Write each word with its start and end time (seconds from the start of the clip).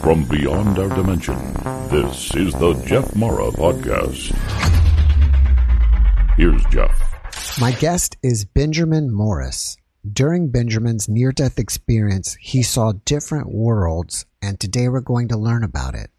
from 0.00 0.24
beyond 0.24 0.78
our 0.78 0.88
dimension, 0.88 1.36
this 1.90 2.34
is 2.34 2.52
the 2.54 2.74
Jeff 2.86 3.14
Mara 3.16 3.50
Podcast. 3.50 4.34
Here's 6.36 6.64
Jeff. 6.66 7.60
My 7.60 7.72
guest 7.72 8.16
is 8.22 8.44
Benjamin 8.44 9.12
Morris. 9.12 9.76
During 10.10 10.50
Benjamin's 10.50 11.08
near 11.08 11.32
death 11.32 11.58
experience, 11.58 12.36
he 12.40 12.62
saw 12.62 12.92
different 13.04 13.52
worlds, 13.52 14.26
and 14.40 14.60
today 14.60 14.88
we're 14.88 15.00
going 15.00 15.28
to 15.28 15.36
learn 15.36 15.64
about 15.64 15.94
it. 15.94 16.10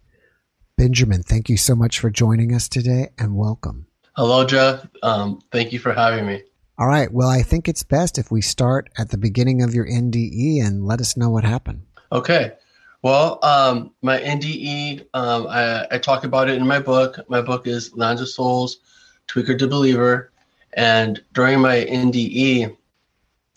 Benjamin, 0.77 1.23
thank 1.23 1.49
you 1.49 1.57
so 1.57 1.75
much 1.75 1.99
for 1.99 2.09
joining 2.09 2.53
us 2.53 2.67
today 2.67 3.09
and 3.17 3.35
welcome. 3.35 3.87
Hello, 4.15 4.45
Jeff. 4.45 4.85
Um, 5.01 5.41
thank 5.51 5.71
you 5.71 5.79
for 5.79 5.93
having 5.93 6.25
me. 6.25 6.43
All 6.77 6.87
right. 6.87 7.11
Well, 7.11 7.29
I 7.29 7.41
think 7.41 7.67
it's 7.67 7.83
best 7.83 8.17
if 8.17 8.31
we 8.31 8.41
start 8.41 8.89
at 8.97 9.09
the 9.09 9.17
beginning 9.17 9.61
of 9.61 9.73
your 9.73 9.85
NDE 9.87 10.65
and 10.65 10.85
let 10.85 11.01
us 11.01 11.17
know 11.17 11.29
what 11.29 11.43
happened. 11.43 11.83
Okay. 12.11 12.53
Well, 13.01 13.39
um, 13.43 13.91
my 14.01 14.19
NDE, 14.19 15.05
um, 15.13 15.47
I, 15.47 15.87
I, 15.89 15.97
talk 15.99 16.25
about 16.25 16.49
it 16.49 16.57
in 16.57 16.67
my 16.67 16.79
book. 16.79 17.17
My 17.29 17.41
book 17.41 17.65
is 17.65 17.95
Lands 17.95 18.21
of 18.21 18.27
Souls, 18.27 18.79
Tweaker 19.27 19.57
to 19.57 19.67
Believer. 19.67 20.31
And 20.73 21.23
during 21.33 21.61
my 21.61 21.77
NDE, 21.77 22.75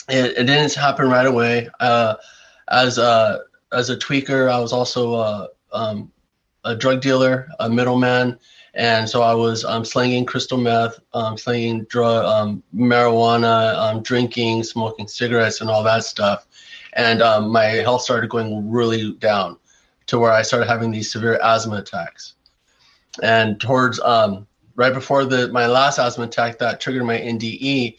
it, 0.08 0.38
it 0.38 0.44
didn't 0.44 0.74
happen 0.74 1.08
right 1.08 1.26
away. 1.26 1.68
Uh, 1.80 2.14
as 2.68 2.98
a 2.98 3.40
as 3.72 3.90
a 3.90 3.96
tweaker, 3.96 4.50
I 4.50 4.60
was 4.60 4.72
also 4.72 5.14
a, 5.14 5.48
um, 5.72 6.12
a 6.64 6.76
drug 6.76 7.00
dealer, 7.00 7.48
a 7.58 7.68
middleman, 7.68 8.38
and 8.74 9.08
so 9.08 9.22
I 9.22 9.34
was 9.34 9.64
um, 9.64 9.84
slinging 9.84 10.24
crystal 10.24 10.58
meth, 10.58 10.98
um, 11.14 11.36
slinging 11.36 11.84
drug, 11.84 12.24
um, 12.24 12.62
marijuana, 12.74 13.74
um, 13.76 14.02
drinking, 14.02 14.64
smoking 14.64 15.08
cigarettes, 15.08 15.60
and 15.60 15.70
all 15.70 15.82
that 15.82 16.04
stuff. 16.04 16.46
And 16.94 17.22
um, 17.22 17.50
my 17.50 17.64
health 17.64 18.02
started 18.02 18.30
going 18.30 18.70
really 18.70 19.12
down 19.14 19.56
to 20.06 20.18
where 20.18 20.32
I 20.32 20.42
started 20.42 20.66
having 20.66 20.90
these 20.90 21.10
severe 21.10 21.38
asthma 21.42 21.76
attacks. 21.76 22.34
And 23.22 23.60
towards 23.60 24.00
um, 24.00 24.46
right 24.76 24.92
before 24.92 25.24
the 25.24 25.48
my 25.48 25.66
last 25.66 25.98
asthma 25.98 26.24
attack 26.24 26.58
that 26.58 26.80
triggered 26.80 27.04
my 27.04 27.18
NDE, 27.18 27.96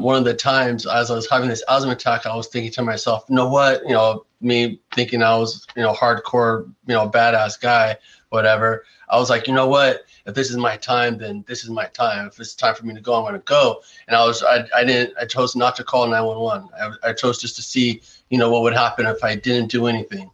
one 0.00 0.16
of 0.16 0.24
the 0.24 0.34
times 0.34 0.86
as 0.86 1.10
I 1.10 1.14
was 1.14 1.28
having 1.28 1.48
this 1.48 1.64
asthma 1.68 1.92
attack, 1.92 2.26
I 2.26 2.36
was 2.36 2.48
thinking 2.48 2.72
to 2.72 2.82
myself, 2.82 3.24
you 3.28 3.36
know 3.36 3.48
what, 3.48 3.82
you 3.82 3.94
know, 3.94 4.26
me 4.40 4.80
thinking 4.92 5.22
I 5.22 5.36
was, 5.36 5.66
you 5.76 5.82
know, 5.82 5.92
hardcore, 5.92 6.66
you 6.86 6.94
know, 6.94 7.08
badass 7.08 7.60
guy, 7.60 7.96
whatever. 8.34 8.84
I 9.08 9.18
was 9.18 9.30
like, 9.30 9.46
you 9.46 9.54
know 9.54 9.68
what? 9.68 10.04
If 10.26 10.34
this 10.34 10.50
is 10.50 10.56
my 10.56 10.76
time, 10.76 11.16
then 11.16 11.44
this 11.46 11.64
is 11.64 11.70
my 11.70 11.86
time. 11.86 12.26
If 12.26 12.38
it's 12.40 12.54
time 12.54 12.74
for 12.74 12.84
me 12.84 12.94
to 12.94 13.00
go, 13.00 13.14
I'm 13.14 13.22
going 13.22 13.34
to 13.34 13.38
go. 13.40 13.82
And 14.08 14.16
I 14.16 14.24
was, 14.24 14.42
I, 14.42 14.66
I 14.74 14.84
didn't, 14.84 15.16
I 15.18 15.24
chose 15.24 15.54
not 15.56 15.76
to 15.76 15.84
call 15.84 16.06
911. 16.06 16.68
I, 16.78 17.10
I 17.10 17.12
chose 17.12 17.40
just 17.40 17.56
to 17.56 17.62
see, 17.62 18.02
you 18.28 18.36
know, 18.36 18.50
what 18.50 18.62
would 18.62 18.74
happen 18.74 19.06
if 19.06 19.22
I 19.22 19.36
didn't 19.36 19.70
do 19.70 19.86
anything. 19.86 20.30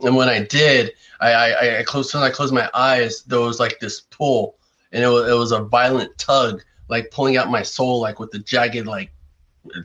And 0.00 0.16
when 0.16 0.28
I 0.28 0.42
did, 0.42 0.92
I, 1.20 1.32
I, 1.32 1.78
I 1.78 1.82
closed, 1.84 2.12
when 2.12 2.24
I 2.24 2.30
closed 2.30 2.52
my 2.52 2.68
eyes, 2.74 3.22
there 3.22 3.40
was 3.40 3.60
like 3.60 3.78
this 3.80 4.00
pull, 4.00 4.56
and 4.92 5.02
it 5.02 5.08
was, 5.08 5.30
it 5.30 5.34
was 5.34 5.52
a 5.52 5.62
violent 5.62 6.16
tug, 6.18 6.62
like 6.88 7.10
pulling 7.10 7.36
out 7.36 7.50
my 7.50 7.62
soul, 7.62 8.00
like 8.00 8.18
with 8.18 8.32
the 8.32 8.40
jagged, 8.40 8.86
like 8.86 9.12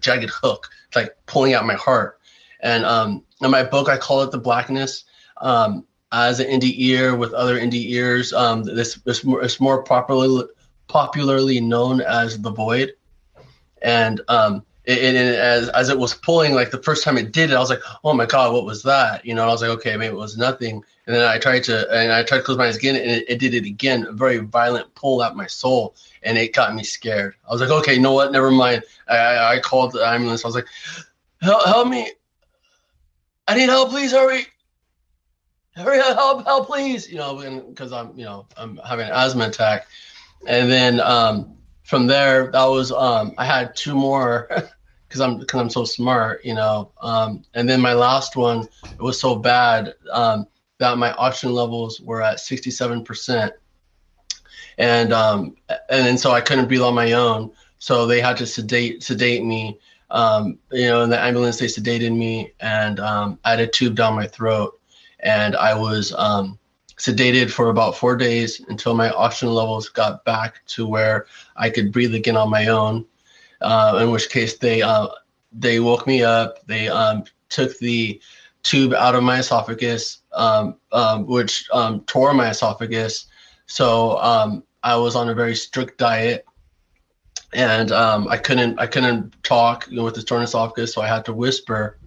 jagged 0.01 0.29
hook, 0.29 0.69
like 0.95 1.15
pulling 1.27 1.53
out 1.53 1.65
my 1.65 1.75
heart. 1.75 2.19
And 2.61 2.83
um, 2.83 3.23
in 3.41 3.51
my 3.51 3.63
book, 3.63 3.87
I 3.87 3.97
call 3.97 4.23
it 4.23 4.31
the 4.31 4.39
blackness. 4.39 5.05
Um, 5.37 5.85
as 6.11 6.39
an 6.39 6.47
NDEer 6.47 7.17
with 7.17 7.33
other 7.33 7.59
NDEers. 7.59 8.33
Um, 8.33 8.63
this 8.63 8.95
this 8.95 9.23
more, 9.23 9.43
it's 9.43 9.59
more 9.59 9.83
popularly 9.83 10.45
popularly 10.87 11.59
known 11.59 12.01
as 12.01 12.41
the 12.41 12.51
void, 12.51 12.93
and 13.81 14.21
um, 14.27 14.63
it, 14.85 14.97
it, 14.97 15.15
as 15.15 15.69
as 15.69 15.89
it 15.89 15.99
was 15.99 16.13
pulling, 16.13 16.53
like 16.53 16.71
the 16.71 16.81
first 16.81 17.03
time 17.03 17.17
it 17.17 17.31
did 17.31 17.51
it, 17.51 17.55
I 17.55 17.59
was 17.59 17.69
like, 17.69 17.81
oh 18.03 18.13
my 18.13 18.25
god, 18.25 18.53
what 18.53 18.65
was 18.65 18.83
that? 18.83 19.25
You 19.25 19.35
know, 19.35 19.43
I 19.43 19.47
was 19.47 19.61
like, 19.61 19.71
okay, 19.71 19.95
maybe 19.97 20.13
it 20.13 20.17
was 20.17 20.37
nothing. 20.37 20.83
And 21.05 21.15
then 21.15 21.27
I 21.27 21.39
tried 21.39 21.63
to 21.65 21.91
and 21.91 22.11
I 22.11 22.23
tried 22.23 22.39
to 22.39 22.43
close 22.43 22.57
my 22.57 22.67
eyes 22.67 22.77
again, 22.77 22.95
and 22.95 23.09
it, 23.11 23.25
it 23.29 23.39
did 23.39 23.53
it 23.53 23.65
again, 23.65 24.05
a 24.07 24.11
very 24.11 24.37
violent 24.37 24.93
pull 24.95 25.23
at 25.23 25.35
my 25.35 25.47
soul, 25.47 25.95
and 26.23 26.37
it 26.37 26.53
got 26.53 26.73
me 26.73 26.83
scared. 26.83 27.35
I 27.47 27.51
was 27.51 27.61
like, 27.61 27.69
okay, 27.69 27.93
you 27.93 28.01
know 28.01 28.13
what? 28.13 28.31
Never 28.31 28.51
mind. 28.51 28.83
I 29.07 29.17
I, 29.17 29.55
I 29.55 29.59
called 29.59 29.91
the 29.91 30.05
ambulance. 30.05 30.43
I 30.43 30.47
was 30.47 30.55
like, 30.55 30.67
help, 31.41 31.65
help 31.65 31.87
me. 31.87 32.11
I 33.47 33.55
need 33.55 33.69
help, 33.69 33.89
please 33.89 34.11
hurry 34.11 34.45
hurry 35.75 35.99
up, 35.99 36.15
help, 36.15 36.45
help, 36.45 36.67
please, 36.67 37.09
you 37.09 37.17
know, 37.17 37.63
because 37.69 37.91
I'm, 37.91 38.17
you 38.17 38.25
know, 38.25 38.47
I'm 38.57 38.77
having 38.77 39.07
an 39.07 39.13
asthma 39.13 39.47
attack. 39.47 39.87
And 40.47 40.71
then 40.71 40.99
um, 40.99 41.55
from 41.83 42.07
there, 42.07 42.51
that 42.51 42.65
was, 42.65 42.91
um, 42.91 43.33
I 43.37 43.45
had 43.45 43.75
two 43.75 43.95
more 43.95 44.47
because 45.07 45.21
I'm, 45.21 45.39
because 45.39 45.59
I'm 45.59 45.69
so 45.69 45.85
smart, 45.85 46.43
you 46.43 46.53
know. 46.53 46.91
Um, 47.01 47.43
and 47.53 47.69
then 47.69 47.81
my 47.81 47.93
last 47.93 48.35
one, 48.35 48.67
it 48.83 49.01
was 49.01 49.19
so 49.19 49.35
bad 49.35 49.93
um, 50.11 50.47
that 50.79 50.97
my 50.97 51.13
oxygen 51.13 51.53
levels 51.53 51.99
were 52.01 52.21
at 52.21 52.37
67%. 52.37 53.51
And, 54.77 55.11
um, 55.11 55.57
and 55.89 56.05
then 56.05 56.17
so 56.17 56.31
I 56.31 56.41
couldn't 56.41 56.67
breathe 56.67 56.81
on 56.81 56.93
my 56.95 57.11
own. 57.13 57.51
So 57.79 58.05
they 58.05 58.21
had 58.21 58.37
to 58.37 58.45
sedate, 58.45 59.03
sedate 59.03 59.43
me. 59.43 59.77
Um, 60.11 60.57
you 60.71 60.87
know, 60.87 61.03
in 61.03 61.09
the 61.09 61.19
ambulance, 61.19 61.59
they 61.59 61.67
sedated 61.67 62.15
me 62.15 62.53
and 62.59 62.99
um, 62.99 63.39
I 63.43 63.51
had 63.51 63.59
a 63.59 63.67
tube 63.67 63.95
down 63.95 64.15
my 64.15 64.25
throat 64.25 64.78
and 65.21 65.55
I 65.55 65.73
was 65.75 66.13
um, 66.13 66.57
sedated 66.97 67.49
for 67.49 67.69
about 67.69 67.97
four 67.97 68.15
days 68.15 68.61
until 68.67 68.93
my 68.93 69.09
oxygen 69.11 69.53
levels 69.53 69.89
got 69.89 70.25
back 70.25 70.65
to 70.67 70.85
where 70.85 71.25
I 71.55 71.69
could 71.69 71.91
breathe 71.91 72.13
again 72.13 72.37
on 72.37 72.49
my 72.49 72.67
own. 72.67 73.05
Uh, 73.61 73.99
in 74.01 74.11
which 74.11 74.29
case 74.29 74.57
they 74.57 74.81
uh, 74.81 75.07
they 75.51 75.79
woke 75.79 76.07
me 76.07 76.23
up. 76.23 76.65
They 76.65 76.87
um, 76.87 77.25
took 77.49 77.77
the 77.79 78.21
tube 78.63 78.93
out 78.93 79.15
of 79.15 79.23
my 79.23 79.39
esophagus, 79.39 80.19
um, 80.33 80.75
um, 80.91 81.25
which 81.27 81.67
um, 81.73 82.01
tore 82.01 82.33
my 82.33 82.49
esophagus. 82.49 83.27
So 83.65 84.17
um, 84.19 84.63
I 84.83 84.95
was 84.95 85.15
on 85.15 85.29
a 85.29 85.33
very 85.33 85.55
strict 85.55 85.97
diet, 85.97 86.45
and 87.53 87.91
um, 87.91 88.27
I 88.29 88.37
couldn't 88.37 88.79
I 88.79 88.87
couldn't 88.87 89.35
talk 89.43 89.87
you 89.89 89.97
know, 89.97 90.05
with 90.05 90.15
the 90.15 90.23
torn 90.23 90.43
esophagus, 90.43 90.93
so 90.93 91.01
I 91.01 91.07
had 91.07 91.25
to 91.25 91.33
whisper 91.33 91.98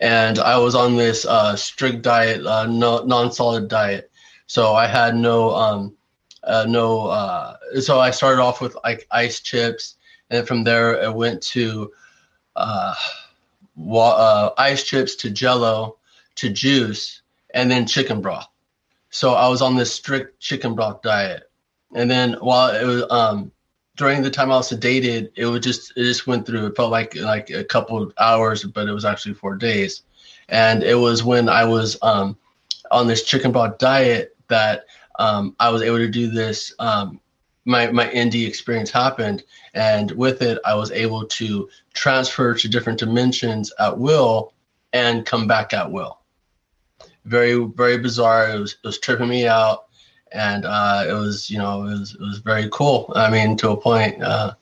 and 0.00 0.38
I 0.38 0.58
was 0.58 0.74
on 0.74 0.96
this 0.96 1.24
uh, 1.24 1.56
strict 1.56 2.02
diet, 2.02 2.44
uh, 2.44 2.66
no, 2.66 3.04
non-solid 3.04 3.68
diet. 3.68 4.10
So 4.46 4.74
I 4.74 4.86
had 4.86 5.16
no, 5.16 5.50
um, 5.54 5.96
uh, 6.42 6.66
no. 6.68 7.06
Uh, 7.06 7.56
so 7.80 8.00
I 8.00 8.10
started 8.10 8.42
off 8.42 8.60
with 8.60 8.76
like 8.84 9.06
ice 9.10 9.40
chips, 9.40 9.96
and 10.30 10.46
from 10.46 10.64
there 10.64 11.00
it 11.02 11.14
went 11.14 11.42
to 11.42 11.92
uh, 12.56 12.94
wa- 13.76 14.16
uh, 14.16 14.54
ice 14.58 14.84
chips 14.84 15.14
to 15.16 15.30
Jello 15.30 15.98
to 16.36 16.50
juice, 16.50 17.22
and 17.54 17.70
then 17.70 17.86
chicken 17.86 18.20
broth. 18.20 18.48
So 19.10 19.34
I 19.34 19.48
was 19.48 19.62
on 19.62 19.76
this 19.76 19.94
strict 19.94 20.40
chicken 20.40 20.74
broth 20.74 21.00
diet, 21.02 21.44
and 21.94 22.10
then 22.10 22.34
while 22.34 22.74
it 22.74 22.84
was 22.84 23.04
um, 23.10 23.52
during 23.96 24.22
the 24.22 24.30
time 24.30 24.50
I 24.50 24.56
was 24.56 24.70
sedated, 24.70 25.30
it 25.36 25.46
was 25.46 25.60
just 25.60 25.92
it 25.96 26.02
just 26.02 26.26
went 26.26 26.46
through. 26.46 26.66
It 26.66 26.76
felt 26.76 26.90
like 26.90 27.14
like 27.16 27.50
a 27.50 27.64
couple 27.64 28.02
of 28.02 28.12
hours, 28.18 28.64
but 28.64 28.88
it 28.88 28.92
was 28.92 29.04
actually 29.04 29.34
four 29.34 29.56
days. 29.56 30.02
And 30.48 30.82
it 30.82 30.96
was 30.96 31.22
when 31.24 31.48
I 31.48 31.64
was 31.64 31.96
um, 32.02 32.36
on 32.90 33.06
this 33.06 33.22
chicken 33.22 33.52
broth 33.52 33.78
diet 33.78 34.36
that 34.48 34.86
um, 35.18 35.54
I 35.60 35.70
was 35.70 35.82
able 35.82 35.98
to 35.98 36.08
do 36.08 36.28
this. 36.28 36.74
Um, 36.78 37.20
my 37.64 37.90
my 37.90 38.06
ND 38.06 38.34
experience 38.34 38.90
happened, 38.90 39.44
and 39.74 40.10
with 40.12 40.42
it, 40.42 40.58
I 40.64 40.74
was 40.74 40.90
able 40.90 41.24
to 41.26 41.68
transfer 41.94 42.54
to 42.54 42.68
different 42.68 42.98
dimensions 42.98 43.72
at 43.78 43.96
will 43.96 44.52
and 44.92 45.24
come 45.24 45.46
back 45.46 45.72
at 45.72 45.90
will. 45.90 46.18
Very 47.24 47.54
very 47.54 47.98
bizarre. 47.98 48.50
It 48.50 48.58
was 48.58 48.72
it 48.72 48.86
was 48.86 48.98
tripping 48.98 49.28
me 49.28 49.46
out 49.46 49.86
and 50.34 50.64
uh, 50.64 51.04
it 51.08 51.12
was 51.12 51.48
you 51.50 51.58
know 51.58 51.82
it 51.86 51.98
was 51.98 52.14
it 52.14 52.20
was 52.20 52.38
very 52.38 52.68
cool. 52.70 53.12
I 53.14 53.30
mean, 53.30 53.56
to 53.58 53.70
a 53.70 53.76
point. 53.76 54.22
Uh, 54.22 54.54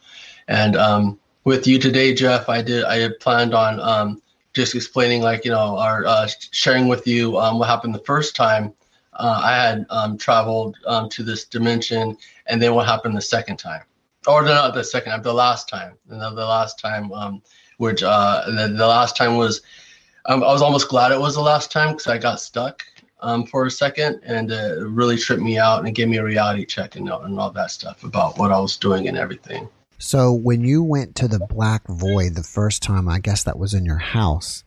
and 0.48 0.76
um, 0.76 1.18
with 1.44 1.66
you 1.66 1.78
today, 1.78 2.14
Jeff, 2.14 2.48
I 2.48 2.62
did 2.62 2.84
I 2.84 2.98
had 2.98 3.18
planned 3.20 3.54
on 3.54 3.80
um, 3.80 4.22
just 4.52 4.74
explaining 4.74 5.22
like 5.22 5.44
you 5.44 5.50
know 5.50 5.78
our 5.78 6.04
uh, 6.06 6.28
sharing 6.50 6.88
with 6.88 7.06
you 7.06 7.38
um, 7.38 7.58
what 7.58 7.68
happened 7.68 7.94
the 7.94 8.04
first 8.04 8.36
time 8.36 8.74
uh, 9.14 9.40
I 9.42 9.52
had 9.52 9.86
um, 9.90 10.18
traveled 10.18 10.76
um, 10.86 11.08
to 11.10 11.22
this 11.22 11.44
dimension, 11.44 12.16
and 12.46 12.62
then 12.62 12.74
what 12.74 12.86
happened 12.86 13.16
the 13.16 13.22
second 13.22 13.58
time, 13.58 13.82
or 14.26 14.42
not 14.42 14.74
the 14.74 14.84
second 14.84 15.12
time, 15.12 15.22
the 15.22 15.34
last 15.34 15.68
time. 15.68 15.94
the, 16.06 16.16
the 16.18 16.46
last 16.46 16.78
time, 16.78 17.12
um, 17.12 17.42
which 17.78 18.02
uh, 18.02 18.44
the, 18.46 18.68
the 18.68 18.86
last 18.86 19.16
time 19.16 19.36
was. 19.36 19.62
I 20.24 20.36
was 20.36 20.62
almost 20.62 20.88
glad 20.88 21.10
it 21.10 21.18
was 21.18 21.34
the 21.34 21.40
last 21.40 21.72
time 21.72 21.88
because 21.88 22.06
I 22.06 22.16
got 22.16 22.40
stuck 22.40 22.84
um, 23.22 23.46
for 23.46 23.64
a 23.66 23.70
second, 23.70 24.20
and 24.24 24.52
uh, 24.52 24.54
it 24.54 24.86
really 24.86 25.16
tripped 25.16 25.42
me 25.42 25.58
out 25.58 25.84
and 25.84 25.94
gave 25.94 26.08
me 26.08 26.18
a 26.18 26.24
reality 26.24 26.66
check 26.66 26.96
and, 26.96 27.08
and 27.08 27.38
all 27.38 27.50
that 27.50 27.70
stuff 27.70 28.04
about 28.04 28.38
what 28.38 28.52
I 28.52 28.58
was 28.58 28.76
doing 28.76 29.08
and 29.08 29.16
everything. 29.16 29.68
So 29.98 30.32
when 30.32 30.62
you 30.62 30.82
went 30.82 31.14
to 31.16 31.28
the 31.28 31.38
black 31.38 31.86
void 31.86 32.34
the 32.34 32.42
first 32.42 32.82
time, 32.82 33.08
I 33.08 33.20
guess 33.20 33.44
that 33.44 33.58
was 33.58 33.72
in 33.72 33.84
your 33.84 33.98
house. 33.98 34.64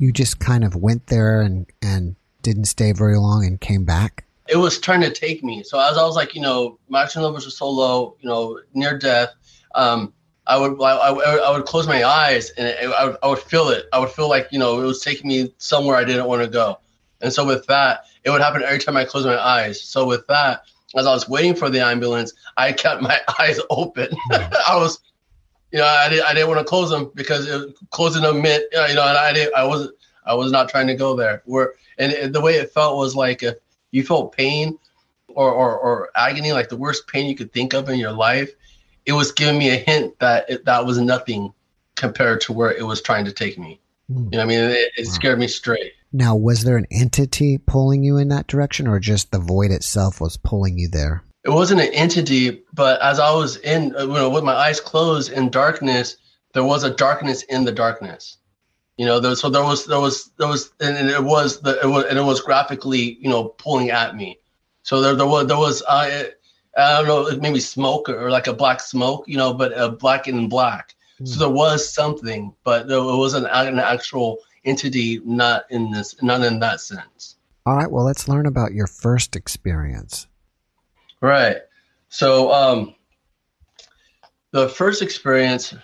You 0.00 0.10
just 0.10 0.40
kind 0.40 0.64
of 0.64 0.74
went 0.74 1.06
there 1.06 1.40
and 1.40 1.66
and 1.80 2.16
didn't 2.42 2.64
stay 2.64 2.92
very 2.92 3.16
long 3.16 3.46
and 3.46 3.60
came 3.60 3.84
back. 3.84 4.24
It 4.48 4.56
was 4.56 4.78
trying 4.78 5.00
to 5.02 5.10
take 5.10 5.44
me. 5.44 5.62
So 5.62 5.78
as 5.78 5.96
I 5.96 6.02
was 6.02 6.16
like, 6.16 6.34
you 6.34 6.40
know, 6.40 6.78
my 6.88 7.02
oxygen 7.02 7.22
levels 7.22 7.46
were 7.46 7.50
so 7.50 7.70
low, 7.70 8.16
you 8.20 8.28
know, 8.28 8.60
near 8.74 8.98
death. 8.98 9.30
Um, 9.74 10.12
I 10.46 10.58
would 10.58 10.80
I, 10.82 10.96
I, 10.96 11.36
I 11.36 11.56
would 11.56 11.64
close 11.66 11.86
my 11.86 12.04
eyes 12.04 12.50
and 12.50 12.66
it, 12.66 12.84
I, 12.84 13.06
would, 13.06 13.16
I 13.22 13.28
would 13.28 13.38
feel 13.38 13.68
it. 13.68 13.86
I 13.92 13.98
would 14.00 14.10
feel 14.10 14.28
like 14.28 14.48
you 14.50 14.58
know 14.58 14.82
it 14.82 14.84
was 14.84 15.00
taking 15.00 15.28
me 15.28 15.54
somewhere 15.58 15.96
I 15.96 16.04
didn't 16.04 16.26
want 16.26 16.42
to 16.42 16.48
go. 16.48 16.78
And 17.20 17.32
so 17.32 17.44
with 17.44 17.66
that, 17.66 18.04
it 18.24 18.30
would 18.30 18.40
happen 18.40 18.62
every 18.62 18.78
time 18.78 18.96
I 18.96 19.04
closed 19.04 19.26
my 19.26 19.38
eyes. 19.38 19.82
So 19.82 20.06
with 20.06 20.26
that, 20.26 20.64
as 20.96 21.06
I 21.06 21.12
was 21.12 21.28
waiting 21.28 21.54
for 21.54 21.70
the 21.70 21.80
ambulance, 21.80 22.32
I 22.56 22.72
kept 22.72 23.02
my 23.02 23.18
eyes 23.38 23.58
open. 23.70 24.08
I 24.30 24.76
was, 24.76 25.00
you 25.72 25.78
know, 25.78 25.86
I 25.86 26.08
didn't, 26.08 26.26
I 26.26 26.34
didn't 26.34 26.48
want 26.48 26.60
to 26.60 26.64
close 26.64 26.90
them 26.90 27.10
because 27.14 27.48
it, 27.48 27.74
closing 27.90 28.22
them 28.22 28.42
meant, 28.42 28.64
you 28.72 28.94
know, 28.94 29.06
and 29.06 29.18
I 29.18 29.32
didn't, 29.32 29.54
I 29.54 29.64
wasn't, 29.64 29.96
I 30.26 30.34
was 30.34 30.52
not 30.52 30.68
trying 30.68 30.86
to 30.86 30.94
go 30.94 31.14
there. 31.14 31.42
Where 31.44 31.74
and 31.98 32.12
it, 32.12 32.32
the 32.32 32.40
way 32.40 32.54
it 32.54 32.72
felt 32.72 32.96
was 32.96 33.14
like 33.14 33.42
if 33.42 33.56
you 33.90 34.02
felt 34.02 34.32
pain 34.32 34.78
or, 35.28 35.50
or, 35.50 35.78
or 35.78 36.10
agony, 36.16 36.52
like 36.52 36.68
the 36.68 36.76
worst 36.76 37.06
pain 37.06 37.26
you 37.26 37.34
could 37.34 37.52
think 37.52 37.74
of 37.74 37.88
in 37.88 37.98
your 37.98 38.12
life, 38.12 38.50
it 39.06 39.12
was 39.12 39.32
giving 39.32 39.58
me 39.58 39.70
a 39.70 39.76
hint 39.76 40.18
that 40.18 40.48
it, 40.48 40.64
that 40.64 40.86
was 40.86 40.98
nothing 40.98 41.52
compared 41.94 42.40
to 42.42 42.52
where 42.52 42.72
it 42.72 42.84
was 42.84 43.02
trying 43.02 43.24
to 43.24 43.32
take 43.32 43.58
me. 43.58 43.80
Mm. 44.10 44.32
You 44.32 44.38
know, 44.38 44.42
I 44.42 44.46
mean, 44.46 44.58
it, 44.60 44.92
it 44.96 45.06
wow. 45.06 45.12
scared 45.12 45.38
me 45.38 45.48
straight. 45.48 45.92
Now, 46.16 46.36
was 46.36 46.62
there 46.62 46.76
an 46.76 46.86
entity 46.92 47.58
pulling 47.58 48.04
you 48.04 48.18
in 48.18 48.28
that 48.28 48.46
direction, 48.46 48.86
or 48.86 49.00
just 49.00 49.32
the 49.32 49.40
void 49.40 49.72
itself 49.72 50.20
was 50.20 50.36
pulling 50.36 50.78
you 50.78 50.86
there? 50.86 51.24
It 51.44 51.50
wasn't 51.50 51.80
an 51.80 51.92
entity, 51.92 52.62
but 52.72 53.02
as 53.02 53.18
I 53.18 53.34
was 53.34 53.56
in, 53.56 53.96
uh, 53.96 54.02
you 54.02 54.12
know, 54.12 54.30
with 54.30 54.44
my 54.44 54.54
eyes 54.54 54.80
closed 54.80 55.32
in 55.32 55.50
darkness, 55.50 56.16
there 56.52 56.62
was 56.62 56.84
a 56.84 56.94
darkness 56.94 57.42
in 57.42 57.64
the 57.64 57.72
darkness. 57.72 58.38
You 58.96 59.06
know, 59.06 59.18
there, 59.18 59.34
so 59.34 59.50
there 59.50 59.64
was, 59.64 59.86
there 59.86 59.98
was, 59.98 60.30
there 60.38 60.46
was, 60.46 60.72
and 60.78 61.10
it 61.10 61.24
was 61.24 61.60
the, 61.62 61.80
it 61.82 61.88
was, 61.88 62.04
and 62.04 62.16
it 62.16 62.22
was 62.22 62.40
graphically, 62.40 63.18
you 63.20 63.28
know, 63.28 63.48
pulling 63.48 63.90
at 63.90 64.14
me. 64.14 64.38
So 64.84 65.00
there, 65.00 65.16
there 65.16 65.26
was, 65.26 65.48
there 65.48 65.58
was, 65.58 65.82
uh, 65.82 66.26
I 66.76 67.02
don't 67.02 67.08
know, 67.08 67.40
maybe 67.40 67.58
smoke 67.58 68.08
or 68.08 68.30
like 68.30 68.46
a 68.46 68.54
black 68.54 68.80
smoke, 68.80 69.24
you 69.26 69.36
know, 69.36 69.52
but 69.52 69.76
a 69.76 69.88
black 69.88 70.28
and 70.28 70.48
black. 70.48 70.94
Mm. 71.20 71.26
So 71.26 71.40
there 71.40 71.48
was 71.48 71.92
something, 71.92 72.54
but 72.62 72.86
there 72.86 73.02
wasn't 73.02 73.48
an 73.50 73.80
actual 73.80 74.38
entity 74.64 75.20
not 75.24 75.64
in 75.70 75.90
this 75.90 76.20
not 76.22 76.42
in 76.42 76.58
that 76.60 76.80
sense. 76.80 77.36
All 77.66 77.76
right 77.76 77.90
well 77.90 78.04
let's 78.04 78.28
learn 78.28 78.46
about 78.46 78.72
your 78.72 78.86
first 78.86 79.36
experience. 79.36 80.26
Right. 81.20 81.58
So 82.08 82.52
um 82.52 82.94
the 84.52 84.68
first 84.68 85.02
experience 85.02 85.74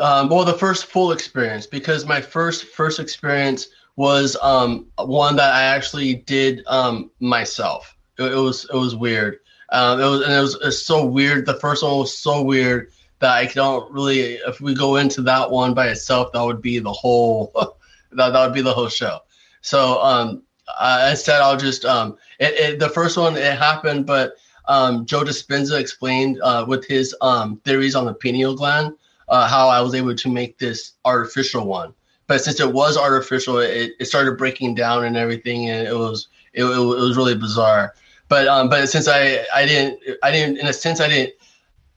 um, 0.00 0.28
well 0.28 0.44
the 0.44 0.54
first 0.54 0.86
full 0.86 1.12
experience 1.12 1.66
because 1.66 2.04
my 2.04 2.20
first 2.20 2.64
first 2.66 2.98
experience 2.98 3.68
was 3.96 4.36
um, 4.42 4.86
one 4.98 5.36
that 5.36 5.54
i 5.54 5.62
actually 5.62 6.14
did 6.14 6.62
um, 6.66 7.10
myself. 7.20 7.96
It, 8.18 8.32
it, 8.32 8.36
was 8.36 8.68
it 8.72 8.76
was 8.76 8.94
weird. 8.94 9.38
Um, 9.70 10.00
it 10.00 10.04
was 10.04 10.20
and 10.22 10.32
it 10.32 10.40
was, 10.40 10.54
it 10.56 10.66
was 10.66 10.86
so 10.86 11.04
weird. 11.04 11.46
The 11.46 11.60
first 11.60 11.82
one 11.82 11.98
was 11.98 12.16
so 12.16 12.42
weird 12.42 12.92
that 13.20 13.32
I 13.32 13.46
don't 13.46 13.90
really. 13.92 14.34
If 14.34 14.60
we 14.60 14.74
go 14.74 14.96
into 14.96 15.22
that 15.22 15.50
one 15.50 15.74
by 15.74 15.88
itself, 15.88 16.32
that 16.32 16.42
would 16.42 16.62
be 16.62 16.78
the 16.78 16.92
whole. 16.92 17.52
that 18.12 18.32
that 18.32 18.44
would 18.44 18.54
be 18.54 18.62
the 18.62 18.72
whole 18.72 18.88
show. 18.88 19.20
So 19.62 20.00
um, 20.02 20.42
uh, 20.78 21.08
instead, 21.10 21.40
I'll 21.40 21.56
just 21.56 21.84
um, 21.84 22.16
it, 22.38 22.54
it, 22.54 22.78
the 22.78 22.88
first 22.88 23.16
one 23.16 23.36
it 23.36 23.58
happened, 23.58 24.06
but 24.06 24.34
um, 24.66 25.06
Joe 25.06 25.24
Dispenza 25.24 25.78
explained 25.78 26.40
uh, 26.42 26.64
with 26.66 26.86
his 26.86 27.14
um, 27.20 27.60
theories 27.64 27.94
on 27.94 28.06
the 28.06 28.14
pineal 28.14 28.54
gland 28.54 28.94
uh, 29.28 29.48
how 29.48 29.68
I 29.68 29.80
was 29.80 29.94
able 29.94 30.14
to 30.14 30.28
make 30.28 30.58
this 30.58 30.92
artificial 31.04 31.66
one. 31.66 31.94
But 32.26 32.42
since 32.42 32.60
it 32.60 32.72
was 32.72 32.96
artificial, 32.96 33.58
it, 33.58 33.92
it 33.98 34.06
started 34.06 34.38
breaking 34.38 34.74
down 34.74 35.04
and 35.04 35.16
everything, 35.16 35.68
and 35.68 35.86
it 35.86 35.94
was 35.94 36.28
it, 36.54 36.64
it, 36.64 36.78
was 36.78 37.16
really 37.16 37.34
bizarre. 37.34 37.94
But 38.28 38.48
um, 38.48 38.70
but 38.70 38.88
since 38.88 39.08
I 39.08 39.44
I 39.54 39.66
didn't 39.66 40.00
I 40.22 40.30
didn't 40.30 40.58
in 40.58 40.66
a 40.66 40.72
sense 40.72 41.00
I 41.00 41.08
didn't 41.08 41.34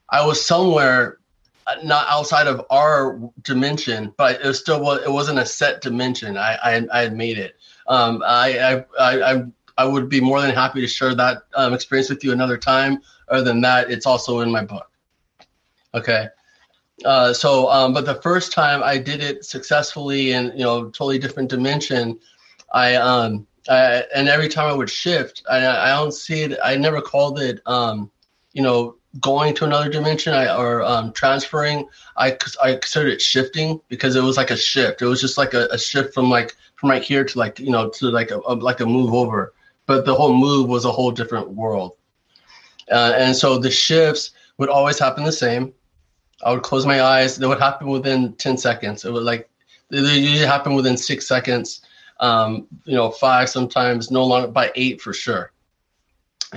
I 0.10 0.26
was 0.26 0.44
somewhere 0.44 1.20
uh, 1.68 1.76
not 1.84 2.08
outside 2.10 2.48
of 2.48 2.66
our 2.70 3.20
dimension, 3.42 4.14
but 4.18 4.42
it 4.42 4.48
was 4.48 4.60
still 4.60 4.92
it 4.94 5.12
wasn't 5.12 5.40
a 5.40 5.46
set 5.46 5.82
dimension. 5.82 6.38
I 6.38 6.58
I, 6.64 6.88
I 6.94 7.02
had 7.02 7.16
made 7.16 7.38
it. 7.38 7.56
Um, 7.88 8.24
I, 8.26 8.86
I 9.00 9.18
I 9.18 9.44
I 9.78 9.86
would 9.86 10.10
be 10.10 10.22
more 10.22 10.42
than 10.42 10.52
happy 10.52 10.82
to 10.82 10.88
share 10.88 11.14
that 11.16 11.44
um, 11.56 11.74
experience 11.74 12.10
with 12.10 12.24
you 12.24 12.32
another 12.32 12.58
time. 12.58 13.02
Other 13.30 13.44
than 13.44 13.62
that, 13.62 13.92
it's 13.92 14.06
also 14.06 14.40
in 14.40 14.52
my 14.52 14.64
book. 14.64 14.90
Okay. 15.94 16.28
Uh, 17.06 17.32
so, 17.32 17.70
um, 17.70 17.94
but 17.94 18.06
the 18.06 18.22
first 18.22 18.52
time 18.52 18.82
I 18.82 18.98
did 18.98 19.22
it 19.22 19.46
successfully 19.46 20.32
in 20.32 20.52
you 20.56 20.64
know 20.64 20.86
totally 20.86 21.20
different 21.20 21.50
dimension, 21.50 22.18
I 22.74 22.96
um 22.96 23.46
I, 23.70 24.04
and 24.16 24.28
every 24.28 24.48
time 24.48 24.70
I 24.70 24.74
would 24.74 24.90
shift, 24.90 25.44
I 25.50 25.68
I 25.68 25.90
don't 25.90 26.14
see 26.14 26.44
it. 26.44 26.58
I 26.64 26.76
never 26.78 27.02
called 27.02 27.40
it 27.40 27.60
um 27.66 28.10
you 28.54 28.64
know 28.64 28.96
going 29.20 29.54
to 29.56 29.66
another 29.66 29.90
dimension 29.90 30.34
I, 30.34 30.56
or 30.56 30.84
um, 30.84 31.12
transferring 31.14 31.88
i 32.18 32.38
i 32.62 32.74
considered 32.74 33.14
it 33.14 33.22
shifting 33.22 33.80
because 33.88 34.16
it 34.16 34.24
was 34.24 34.38
like 34.38 34.52
a 34.52 34.58
shift. 34.58 35.02
It 35.02 35.06
was 35.06 35.22
just 35.22 35.38
like 35.38 35.54
a, 35.54 35.68
a 35.72 35.78
shift 35.78 36.14
from 36.14 36.30
like 36.30 36.56
from 36.76 36.90
right 36.90 37.04
here 37.04 37.24
to 37.24 37.40
like 37.40 37.60
you 37.60 37.72
know 37.72 37.90
to 37.90 38.10
like 38.10 38.32
a, 38.32 38.40
a, 38.40 38.54
like 38.56 38.80
a 38.80 38.86
move 38.86 39.14
over. 39.14 39.54
But 39.86 40.06
the 40.06 40.14
whole 40.14 40.34
move 40.34 40.68
was 40.68 40.84
a 40.84 40.92
whole 40.92 41.12
different 41.12 41.52
world. 41.52 41.96
Uh, 42.92 43.14
and 43.16 43.36
so 43.36 43.58
the 43.58 43.72
shifts 43.72 44.32
would 44.58 44.70
always 44.70 45.00
happen 45.00 45.24
the 45.24 45.32
same. 45.32 45.74
I 46.44 46.52
would 46.52 46.64
close 46.64 46.86
my 46.86 47.02
eyes. 47.02 47.38
They 47.38 47.48
would 47.48 47.60
happen 47.60 47.88
within 47.88 48.34
10 48.34 48.58
seconds. 48.58 49.06
It 49.06 49.14
would 49.14 49.24
like 49.24 49.50
they 49.90 50.00
usually 50.00 50.46
happen 50.46 50.76
within 50.76 50.98
six 50.98 51.28
seconds. 51.28 51.82
Um, 52.20 52.68
you 52.86 52.96
know 52.96 53.12
five 53.12 53.48
sometimes 53.50 54.12
no 54.12 54.26
longer 54.26 54.48
by 54.48 54.72
eight 54.76 55.02
for 55.02 55.14
sure 55.14 55.52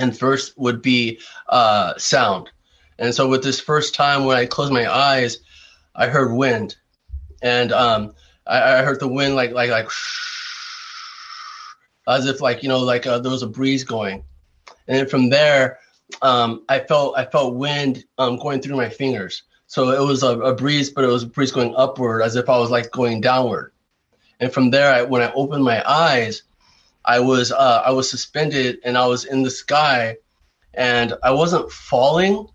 and 0.01 0.19
first 0.19 0.59
would 0.59 0.83
be 0.83 1.21
uh, 1.49 1.97
sound. 1.99 2.51
And 2.99 3.15
so 3.15 3.29
with 3.29 3.43
this 3.43 3.61
first 3.61 3.95
time 3.95 4.25
when 4.25 4.37
I 4.37 4.47
closed 4.47 4.73
my 4.73 4.93
eyes, 4.93 5.39
I 5.95 6.09
heard 6.09 6.33
wind, 6.33 6.77
and 7.43 7.73
um, 7.73 8.15
I, 8.47 8.79
I, 8.79 8.83
heard 8.83 9.01
the 9.01 9.09
wind 9.09 9.35
like 9.35 9.53
like 9.53 9.71
like 9.71 9.89
as 12.09 12.27
if 12.27 12.41
like 12.41 12.63
you 12.63 12.69
know 12.69 12.79
like 12.79 13.07
uh, 13.07 13.19
there 13.19 13.31
was 13.31 13.43
a 13.43 13.47
breeze 13.47 13.85
going, 13.85 14.25
and 14.87 14.97
then 14.97 15.09
from 15.09 15.31
there, 15.31 15.79
um, 16.23 16.65
I 16.69 16.81
felt 16.81 17.17
I 17.17 17.25
felt 17.25 17.55
wind 17.55 18.05
um, 18.19 18.39
going 18.39 18.61
through 18.61 18.77
my 18.77 18.89
fingers. 18.89 19.43
So 19.67 19.91
it 19.91 20.05
was 20.05 20.25
a, 20.25 20.39
a, 20.41 20.55
breeze, 20.55 20.91
but 20.91 21.05
it 21.05 21.07
was 21.07 21.23
a 21.23 21.27
breeze 21.27 21.53
going 21.53 21.75
upward, 21.77 22.23
as 22.23 22.35
if 22.35 22.49
I 22.49 22.59
was 22.59 22.71
like 22.71 22.91
going 22.91 23.21
downward. 23.21 23.73
And 24.41 24.53
from 24.53 24.71
there, 24.71 24.93
I, 24.93 25.03
when 25.03 25.23
I 25.23 25.33
opened 25.33 25.63
my 25.63 25.89
eyes, 25.89 26.43
I 27.11 27.19
was 27.19 27.51
uh, 27.51 27.83
I 27.85 27.91
was 27.91 28.09
suspended 28.09 28.79
and 28.85 28.97
I 28.97 29.05
was 29.05 29.25
in 29.25 29.43
the 29.43 29.51
sky, 29.51 30.17
and 30.75 31.15
I 31.25 31.33
wasn't 31.33 31.69
falling, 31.73 32.47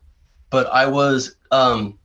but 0.50 0.68
I 0.68 0.86
was 0.86 1.36
um, 1.52 2.00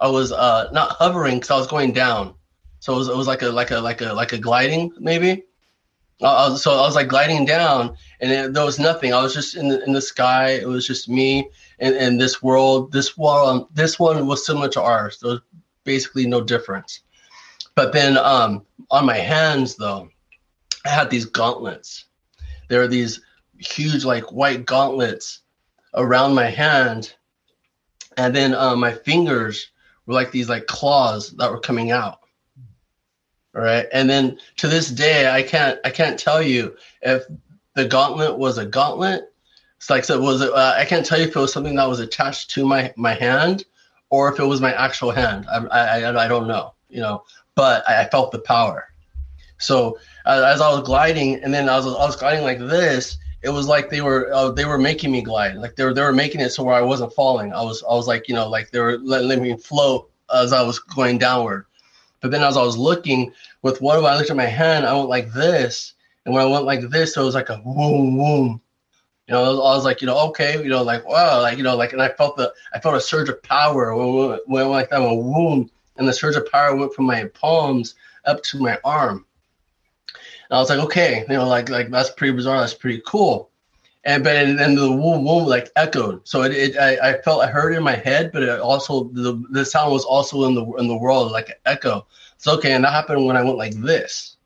I 0.00 0.06
was 0.06 0.30
uh, 0.30 0.68
not 0.72 0.90
hovering 0.92 1.36
because 1.36 1.50
I 1.50 1.58
was 1.58 1.66
going 1.66 1.92
down. 1.92 2.34
So 2.78 2.94
it 2.94 2.98
was, 2.98 3.08
it 3.08 3.16
was 3.16 3.26
like 3.26 3.42
a 3.42 3.48
like 3.48 3.72
a 3.72 3.80
like 3.80 4.00
a 4.00 4.12
like 4.12 4.32
a 4.32 4.38
gliding 4.38 4.92
maybe. 5.00 5.42
I 6.22 6.50
was, 6.50 6.62
so 6.62 6.70
I 6.70 6.82
was 6.82 6.94
like 6.94 7.08
gliding 7.08 7.46
down, 7.46 7.96
and 8.20 8.30
it, 8.30 8.54
there 8.54 8.64
was 8.64 8.78
nothing. 8.78 9.12
I 9.12 9.20
was 9.20 9.34
just 9.34 9.56
in 9.56 9.66
the 9.66 9.82
in 9.82 9.92
the 9.92 10.00
sky. 10.00 10.50
It 10.50 10.68
was 10.68 10.86
just 10.86 11.08
me 11.08 11.50
in, 11.80 11.94
in 11.96 12.16
this 12.16 12.40
world. 12.44 12.92
This 12.92 13.16
one 13.16 13.48
um, 13.48 13.66
this 13.74 13.98
one 13.98 14.24
was 14.28 14.46
similar 14.46 14.68
to 14.68 14.80
ours. 14.80 15.18
There 15.18 15.32
was 15.32 15.40
basically 15.82 16.28
no 16.28 16.42
difference. 16.42 17.00
But 17.74 17.92
then 17.92 18.18
um, 18.18 18.64
on 18.92 19.04
my 19.04 19.16
hands 19.16 19.74
though, 19.74 20.11
I 20.84 20.90
had 20.90 21.10
these 21.10 21.24
gauntlets. 21.24 22.06
There 22.68 22.82
are 22.82 22.88
these 22.88 23.20
huge, 23.58 24.04
like 24.04 24.32
white 24.32 24.66
gauntlets 24.66 25.40
around 25.94 26.34
my 26.34 26.46
hand, 26.46 27.14
and 28.16 28.34
then 28.34 28.54
uh, 28.54 28.76
my 28.76 28.92
fingers 28.92 29.70
were 30.06 30.14
like 30.14 30.32
these 30.32 30.48
like 30.48 30.66
claws 30.66 31.30
that 31.36 31.50
were 31.50 31.60
coming 31.60 31.90
out. 31.90 32.20
All 33.54 33.62
right, 33.62 33.86
and 33.92 34.08
then 34.08 34.38
to 34.56 34.68
this 34.68 34.88
day, 34.88 35.30
I 35.30 35.42
can't 35.42 35.78
I 35.84 35.90
can't 35.90 36.18
tell 36.18 36.42
you 36.42 36.76
if 37.02 37.24
the 37.74 37.86
gauntlet 37.86 38.38
was 38.38 38.58
a 38.58 38.66
gauntlet. 38.66 39.32
It's 39.76 39.90
like 39.90 40.04
so 40.04 40.20
was 40.20 40.40
it, 40.40 40.52
uh, 40.52 40.74
I 40.76 40.84
can't 40.84 41.04
tell 41.04 41.18
you 41.18 41.26
if 41.26 41.36
it 41.36 41.40
was 41.40 41.52
something 41.52 41.74
that 41.76 41.88
was 41.88 42.00
attached 42.00 42.50
to 42.52 42.64
my 42.64 42.92
my 42.96 43.14
hand 43.14 43.64
or 44.10 44.32
if 44.32 44.38
it 44.38 44.44
was 44.44 44.60
my 44.60 44.72
actual 44.72 45.10
hand. 45.10 45.46
I 45.50 45.58
I, 45.66 46.24
I 46.24 46.28
don't 46.28 46.48
know, 46.48 46.74
you 46.88 47.00
know, 47.00 47.24
but 47.54 47.88
I, 47.88 48.02
I 48.02 48.08
felt 48.08 48.32
the 48.32 48.38
power. 48.38 48.91
So 49.62 49.98
uh, 50.26 50.44
as 50.46 50.60
I 50.60 50.68
was 50.70 50.82
gliding, 50.82 51.42
and 51.42 51.52
then 51.52 51.68
I 51.68 51.76
was 51.76 51.86
I 51.86 52.06
was 52.06 52.16
gliding 52.16 52.44
like 52.44 52.58
this. 52.58 53.18
It 53.42 53.48
was 53.48 53.66
like 53.66 53.90
they 53.90 54.00
were 54.00 54.32
uh, 54.32 54.50
they 54.50 54.64
were 54.64 54.78
making 54.78 55.10
me 55.10 55.22
glide. 55.22 55.56
Like 55.56 55.76
they 55.76 55.84
were 55.84 55.94
they 55.94 56.02
were 56.02 56.12
making 56.12 56.40
it 56.40 56.50
so 56.50 56.62
where 56.64 56.74
I 56.74 56.82
wasn't 56.82 57.12
falling. 57.12 57.52
I 57.52 57.62
was 57.62 57.82
I 57.88 57.94
was 57.94 58.06
like 58.06 58.28
you 58.28 58.34
know 58.34 58.48
like 58.48 58.70
they 58.70 58.80
were 58.80 58.98
letting, 58.98 59.28
letting 59.28 59.44
me 59.44 59.56
float 59.56 60.10
as 60.32 60.52
I 60.52 60.62
was 60.62 60.78
going 60.78 61.18
downward. 61.18 61.66
But 62.20 62.30
then 62.30 62.42
as 62.42 62.56
I 62.56 62.62
was 62.62 62.78
looking 62.78 63.32
with 63.62 63.80
what 63.80 64.04
I 64.04 64.16
looked 64.16 64.30
at 64.30 64.36
my 64.36 64.46
hand, 64.46 64.86
I 64.86 64.94
went 64.94 65.08
like 65.08 65.32
this. 65.32 65.94
And 66.24 66.32
when 66.32 66.44
I 66.44 66.46
went 66.46 66.64
like 66.64 66.88
this, 66.88 67.16
it 67.16 67.20
was 67.20 67.34
like 67.34 67.48
a 67.48 67.56
boom, 67.56 68.16
boom. 68.16 68.60
You 69.26 69.34
know, 69.34 69.62
I 69.62 69.74
was, 69.76 69.84
like, 69.84 70.00
you 70.00 70.06
know, 70.06 70.18
okay, 70.28 70.62
you 70.62 70.68
know, 70.68 70.82
like 70.82 71.06
wow, 71.06 71.40
like 71.40 71.56
you 71.56 71.64
know, 71.64 71.76
like, 71.76 71.92
and 71.92 72.02
I 72.02 72.08
felt 72.10 72.36
the, 72.36 72.52
I 72.74 72.80
felt 72.80 72.96
a 72.96 73.00
surge 73.00 73.28
of 73.28 73.42
power 73.42 73.94
when, 73.94 74.28
when, 74.28 74.38
when 74.46 74.68
like 74.68 74.90
that, 74.90 75.00
went 75.00 75.22
boom, 75.22 75.70
and 75.96 76.06
the 76.06 76.12
surge 76.12 76.36
of 76.36 76.50
power 76.50 76.74
went 76.76 76.92
from 76.92 77.06
my 77.06 77.24
palms 77.26 77.94
up 78.24 78.42
to 78.44 78.58
my 78.58 78.78
arm. 78.84 79.24
I 80.52 80.58
was 80.58 80.68
like, 80.68 80.80
okay, 80.80 81.24
you 81.28 81.34
know, 81.34 81.48
like, 81.48 81.70
like 81.70 81.90
that's 81.90 82.10
pretty 82.10 82.34
bizarre. 82.34 82.60
That's 82.60 82.74
pretty 82.74 83.02
cool. 83.06 83.50
And 84.04 84.22
but 84.24 84.36
and 84.36 84.58
then 84.58 84.74
the 84.74 84.88
boom, 84.88 85.24
boom, 85.24 85.46
like 85.46 85.70
echoed. 85.76 86.26
So 86.28 86.42
it, 86.42 86.52
it 86.52 86.76
I, 86.76 87.10
I 87.10 87.22
felt 87.22 87.42
I 87.42 87.46
heard 87.46 87.72
it 87.72 87.76
in 87.76 87.84
my 87.84 87.94
head, 87.94 88.32
but 88.32 88.42
it 88.42 88.60
also 88.60 89.04
the 89.04 89.42
the 89.50 89.64
sound 89.64 89.92
was 89.92 90.04
also 90.04 90.44
in 90.44 90.54
the 90.54 90.64
in 90.74 90.88
the 90.88 90.96
world 90.96 91.30
like 91.30 91.50
an 91.50 91.54
echo. 91.66 92.06
So 92.36 92.54
okay, 92.54 92.72
and 92.72 92.84
that 92.84 92.92
happened 92.92 93.24
when 93.24 93.36
I 93.36 93.44
went 93.44 93.58
like 93.58 93.74
this. 93.74 94.36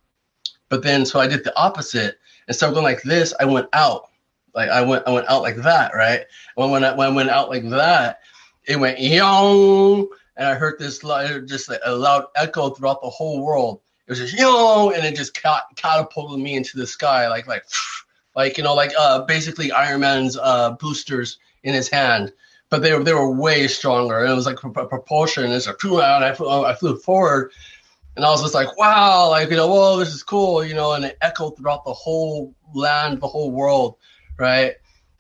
But 0.68 0.82
then 0.82 1.06
so 1.06 1.20
I 1.20 1.26
did 1.26 1.42
the 1.42 1.58
opposite. 1.58 2.18
Instead 2.48 2.68
of 2.68 2.74
going 2.74 2.84
like 2.84 3.02
this, 3.02 3.32
I 3.40 3.46
went 3.46 3.68
out. 3.72 4.10
Like 4.54 4.68
I 4.68 4.82
went 4.82 5.04
I 5.08 5.12
went 5.12 5.28
out 5.30 5.42
like 5.42 5.56
that, 5.56 5.94
right? 5.94 6.26
When 6.54 6.70
when 6.70 6.84
I, 6.84 6.94
when 6.94 7.08
I 7.08 7.14
went 7.14 7.30
out 7.30 7.48
like 7.48 7.68
that, 7.70 8.20
it 8.64 8.78
went 8.78 9.00
yong, 9.00 10.06
and 10.36 10.48
I 10.48 10.54
heard 10.54 10.78
this 10.78 10.98
just 10.98 11.68
like 11.70 11.80
a 11.84 11.94
loud 11.94 12.26
echo 12.36 12.70
throughout 12.70 13.00
the 13.00 13.10
whole 13.10 13.42
world. 13.42 13.80
It 14.06 14.12
was 14.12 14.18
just 14.18 14.38
yo, 14.38 14.90
and 14.90 15.04
it 15.04 15.16
just 15.16 15.34
catapulted 15.34 16.38
me 16.38 16.54
into 16.54 16.76
the 16.76 16.86
sky, 16.86 17.28
like 17.28 17.46
like 17.46 17.64
like 18.36 18.56
you 18.56 18.64
know, 18.64 18.74
like 18.74 18.92
uh, 18.98 19.22
basically 19.22 19.72
Iron 19.72 20.00
Man's 20.00 20.36
uh, 20.36 20.72
boosters 20.72 21.38
in 21.64 21.74
his 21.74 21.88
hand, 21.88 22.32
but 22.70 22.82
they 22.82 22.92
were 22.92 23.02
they 23.02 23.14
were 23.14 23.30
way 23.30 23.66
stronger. 23.66 24.20
And 24.20 24.32
it 24.32 24.36
was 24.36 24.46
like 24.46 24.62
a 24.62 24.86
propulsion. 24.86 25.50
It's 25.50 25.66
like 25.66 25.82
and 25.82 26.24
I 26.24 26.32
flew, 26.32 26.48
I 26.64 26.74
flew 26.74 26.96
forward, 26.96 27.50
and 28.16 28.24
I 28.24 28.30
was 28.30 28.42
just 28.42 28.54
like, 28.54 28.76
wow, 28.78 29.28
like 29.28 29.50
you 29.50 29.56
know, 29.56 29.66
whoa, 29.66 29.98
this 29.98 30.14
is 30.14 30.22
cool, 30.22 30.64
you 30.64 30.74
know, 30.74 30.92
and 30.92 31.04
it 31.04 31.18
echoed 31.20 31.56
throughout 31.56 31.84
the 31.84 31.92
whole 31.92 32.54
land, 32.74 33.20
the 33.20 33.28
whole 33.28 33.50
world, 33.50 33.96
right? 34.38 34.74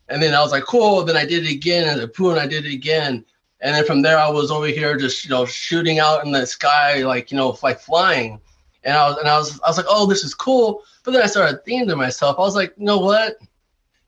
And 0.08 0.22
then 0.22 0.34
I 0.34 0.40
was 0.40 0.52
like, 0.52 0.64
cool. 0.64 1.02
Then 1.02 1.16
I 1.16 1.26
did 1.26 1.44
it 1.44 1.52
again, 1.52 1.98
and 1.98 2.12
poo, 2.12 2.30
and 2.30 2.38
I 2.38 2.46
did 2.46 2.64
it 2.64 2.72
again. 2.72 3.24
And 3.60 3.74
then 3.74 3.84
from 3.84 4.02
there, 4.02 4.18
I 4.18 4.28
was 4.28 4.50
over 4.50 4.68
here 4.68 4.96
just 4.96 5.24
you 5.24 5.30
know 5.30 5.44
shooting 5.44 5.98
out 5.98 6.24
in 6.24 6.32
the 6.32 6.46
sky, 6.46 7.02
like 7.02 7.30
you 7.30 7.36
know, 7.36 7.58
like 7.62 7.80
flying. 7.80 8.40
And 8.86 8.96
I 8.96 9.08
was 9.08 9.18
and 9.18 9.28
I 9.28 9.36
was 9.36 9.60
I 9.62 9.68
was 9.68 9.76
like, 9.76 9.86
oh, 9.88 10.06
this 10.06 10.22
is 10.22 10.32
cool. 10.32 10.84
But 11.04 11.10
then 11.10 11.22
I 11.22 11.26
started 11.26 11.64
thinking 11.64 11.88
to 11.88 11.96
myself, 11.96 12.38
I 12.38 12.42
was 12.42 12.54
like, 12.54 12.72
you 12.78 12.84
know 12.84 13.00
what? 13.00 13.36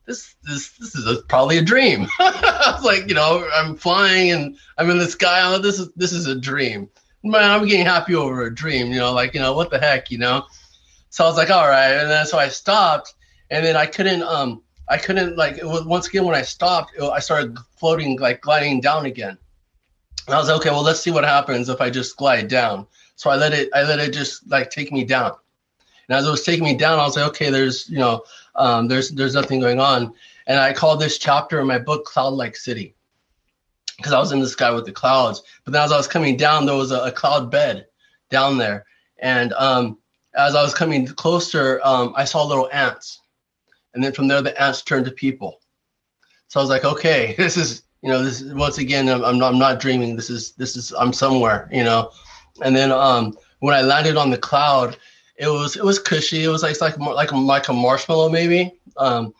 This 0.07 0.37
this 0.45 0.71
this 0.79 0.95
is 0.95 1.05
a, 1.07 1.23
probably 1.23 1.59
a 1.59 1.63
dream. 1.63 2.07
I 2.21 2.73
was 2.77 2.85
like, 2.85 3.09
you 3.09 3.15
know, 3.15 3.47
I'm 3.53 3.77
flying 3.77 4.31
and 4.31 4.57
I'm 4.79 4.89
in 4.89 4.99
the 4.99 5.09
sky. 5.09 5.41
Oh, 5.43 5.59
this 5.59 5.81
is 5.81 5.91
this 5.97 6.13
is 6.13 6.27
a 6.27 6.35
dream. 6.37 6.89
Man, 7.25 7.51
I'm 7.51 7.67
getting 7.67 7.85
happy 7.85 8.15
over 8.15 8.43
a 8.43 8.55
dream. 8.55 8.93
You 8.93 9.01
know, 9.01 9.13
like 9.13 9.35
you 9.35 9.41
know 9.41 9.53
what 9.53 9.71
the 9.71 9.81
heck, 9.81 10.13
you 10.13 10.19
know. 10.19 10.47
So 11.11 11.25
I 11.25 11.27
was 11.27 11.37
like, 11.37 11.51
all 11.51 11.69
right, 11.69 11.95
and 11.95 12.09
then 12.09 12.25
so 12.25 12.39
I 12.39 12.47
stopped, 12.47 13.15
and 13.51 13.67
then 13.67 13.75
I 13.75 13.85
couldn't 13.85 14.23
um 14.23 14.63
I 14.89 14.97
couldn't 14.97 15.37
like 15.37 15.61
was, 15.65 15.85
once 15.87 16.07
again 16.07 16.25
when 16.25 16.37
I 16.37 16.43
stopped, 16.43 16.93
it, 16.97 17.03
I 17.03 17.19
started 17.19 17.59
floating 17.77 18.17
like 18.21 18.43
gliding 18.43 18.81
down 18.81 19.07
again. 19.07 19.37
And 20.27 20.35
I 20.35 20.39
was 20.39 20.47
like, 20.47 20.59
okay, 20.59 20.71
well 20.71 20.85
let's 20.85 21.01
see 21.01 21.11
what 21.11 21.25
happens 21.25 21.69
if 21.69 21.81
I 21.81 21.91
just 21.91 22.17
glide 22.17 22.47
down. 22.47 22.87
So 23.19 23.31
I 23.31 23.37
let 23.37 23.53
it 23.53 23.69
I 23.75 23.83
let 23.83 23.99
it 23.99 24.13
just 24.13 24.49
like 24.49 24.71
take 24.71 24.93
me 24.93 25.05
down. 25.05 25.33
And 26.09 26.17
as 26.17 26.25
it 26.25 26.31
was 26.31 26.45
taking 26.45 26.65
me 26.65 26.77
down, 26.77 27.01
I 27.01 27.05
was 27.05 27.17
like, 27.17 27.27
okay, 27.31 27.51
there's 27.51 27.91
you 27.91 27.99
know, 27.99 28.23
um, 28.55 28.87
there's 28.87 29.11
there's 29.11 29.35
nothing 29.35 29.59
going 29.59 29.81
on. 29.81 30.15
And 30.47 30.61
I 30.61 30.73
called 30.73 31.01
this 31.01 31.19
chapter 31.19 31.61
in 31.61 31.67
my 31.67 31.79
book 31.81 32.05
Cloud 32.05 32.35
Like 32.35 32.55
City 32.55 32.95
because 33.97 34.13
I 34.13 34.21
was 34.21 34.31
in 34.31 34.39
the 34.39 34.49
sky 34.49 34.71
with 34.71 34.87
the 34.87 34.93
clouds. 34.93 35.43
But 35.65 35.73
then 35.73 35.83
as 35.83 35.91
I 35.91 35.97
was 35.97 36.07
coming 36.07 36.37
down, 36.37 36.65
there 36.65 36.77
was 36.77 36.93
a, 36.93 37.01
a 37.01 37.13
cloud 37.13 37.51
bed 37.51 37.87
down 38.31 38.57
there. 38.57 38.87
And 39.19 39.53
um, 39.55 39.99
as 40.37 40.55
I 40.55 40.63
was 40.63 40.73
coming 40.73 41.09
closer, 41.09 41.81
um, 41.83 42.15
I 42.17 42.25
saw 42.25 42.47
little 42.47 42.71
ants. 42.73 43.21
And 43.95 44.05
then 44.05 44.13
from 44.13 44.29
there, 44.29 44.41
the 44.43 44.59
ants 44.63 44.83
turned 44.83 45.07
to 45.07 45.11
people. 45.11 45.61
So 46.47 46.61
I 46.61 46.63
was 46.63 46.71
like, 46.71 46.85
okay, 46.85 47.35
this 47.39 47.57
is, 47.57 47.83
you 48.01 48.11
know, 48.11 48.23
this 48.23 48.41
is 48.41 48.55
once 48.55 48.79
again, 48.79 49.09
I'm, 49.09 49.25
I'm, 49.25 49.39
not, 49.39 49.53
I'm 49.53 49.59
not 49.59 49.81
dreaming. 49.81 50.15
This 50.15 50.31
is, 50.31 50.53
this 50.53 50.77
is, 50.77 50.93
I'm 50.93 51.13
somewhere, 51.13 51.69
you 51.73 51.83
know. 51.83 52.13
And 52.63 52.75
then 52.75 52.93
um, 52.93 53.37
when 53.61 53.75
I 53.75 53.83
landed 53.83 54.17
on 54.17 54.31
the 54.31 54.39
cloud, 54.39 54.97
it 55.37 55.49
was 55.49 55.77
it 55.77 55.85
was 55.85 55.99
cushy. 55.99 56.45
It 56.45 56.49
was 56.49 56.63
like 56.63 56.81
like 56.81 56.99
like 56.99 57.33
like 57.33 57.69
a 57.69 57.73
marshmallow 57.73 58.29
maybe. 58.29 58.73
Um, 58.97 59.33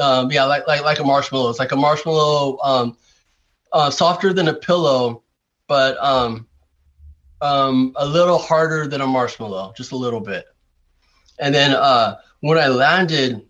um, 0.00 0.30
yeah, 0.30 0.44
like 0.44 0.66
like 0.66 0.82
like 0.82 0.98
a 0.98 1.04
marshmallow. 1.04 1.50
It's 1.50 1.58
like 1.58 1.72
a 1.72 1.76
marshmallow, 1.76 2.58
um, 2.62 2.96
uh, 3.72 3.90
softer 3.90 4.32
than 4.32 4.48
a 4.48 4.54
pillow, 4.54 5.22
but 5.66 5.96
um, 6.02 6.46
um, 7.42 7.92
a 7.96 8.06
little 8.06 8.38
harder 8.38 8.86
than 8.86 9.00
a 9.00 9.06
marshmallow, 9.06 9.74
just 9.76 9.92
a 9.92 9.96
little 9.96 10.20
bit. 10.20 10.46
And 11.38 11.54
then 11.54 11.72
uh, 11.72 12.16
when 12.40 12.58
I 12.58 12.68
landed, 12.68 13.42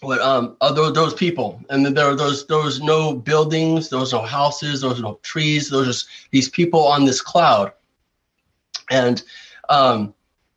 what 0.00 0.20
um, 0.20 0.56
uh, 0.60 0.72
those, 0.72 0.94
those 0.94 1.14
people, 1.14 1.62
and 1.70 1.86
there 1.86 2.08
were 2.08 2.16
those 2.16 2.46
there 2.46 2.58
was 2.58 2.80
no 2.80 3.14
buildings, 3.14 3.88
there 3.88 4.00
was 4.00 4.12
no 4.12 4.22
houses, 4.22 4.80
there 4.80 4.90
was 4.90 5.00
no 5.00 5.20
trees, 5.22 5.70
there 5.70 5.78
was 5.80 5.88
just 5.88 6.08
these 6.30 6.48
people 6.48 6.80
on 6.80 7.04
this 7.04 7.20
cloud, 7.20 7.72
and 8.92 9.22
um, 9.68 10.14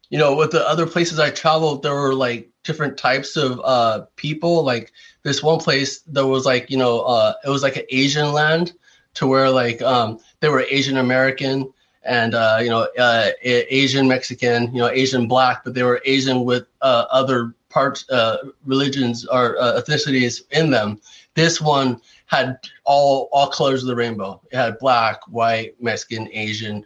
you 0.09 0.19
know, 0.19 0.35
with 0.35 0.51
the 0.51 0.67
other 0.67 0.85
places 0.85 1.19
I 1.19 1.31
traveled, 1.31 1.81
there 1.81 1.95
were 1.95 2.13
like 2.13 2.49
different 2.63 2.97
types 2.97 3.37
of 3.37 3.59
uh, 3.63 4.05
people. 4.15 4.63
Like 4.63 4.91
this 5.23 5.41
one 5.41 5.59
place, 5.59 5.99
there 6.01 6.25
was 6.25 6.45
like, 6.45 6.69
you 6.69 6.77
know, 6.77 7.01
uh, 7.01 7.33
it 7.43 7.49
was 7.49 7.63
like 7.63 7.77
an 7.77 7.85
Asian 7.89 8.31
land 8.31 8.73
to 9.15 9.27
where 9.27 9.49
like 9.49 9.81
um, 9.81 10.19
they 10.41 10.49
were 10.49 10.65
Asian 10.69 10.97
American 10.97 11.71
and, 12.03 12.35
uh, 12.35 12.59
you 12.61 12.69
know, 12.69 12.87
uh, 12.99 13.31
Asian 13.41 14.07
Mexican, 14.07 14.71
you 14.73 14.79
know, 14.79 14.89
Asian 14.89 15.27
black, 15.27 15.63
but 15.63 15.73
they 15.73 15.81
were 15.81 16.01
Asian 16.05 16.45
with 16.45 16.67
uh, 16.81 17.05
other 17.09 17.55
parts, 17.69 18.07
uh, 18.11 18.37
religions 18.65 19.25
or 19.25 19.55
ethnicities 19.57 20.43
in 20.51 20.69
them. 20.69 21.01
This 21.33 21.59
one 21.59 21.99
had 22.27 22.59
all 22.85 23.27
all 23.31 23.49
colors 23.49 23.81
of 23.83 23.87
the 23.87 23.95
rainbow. 23.95 24.41
It 24.51 24.55
had 24.55 24.79
black, 24.79 25.21
white, 25.27 25.81
Mexican, 25.81 26.29
Asian, 26.31 26.85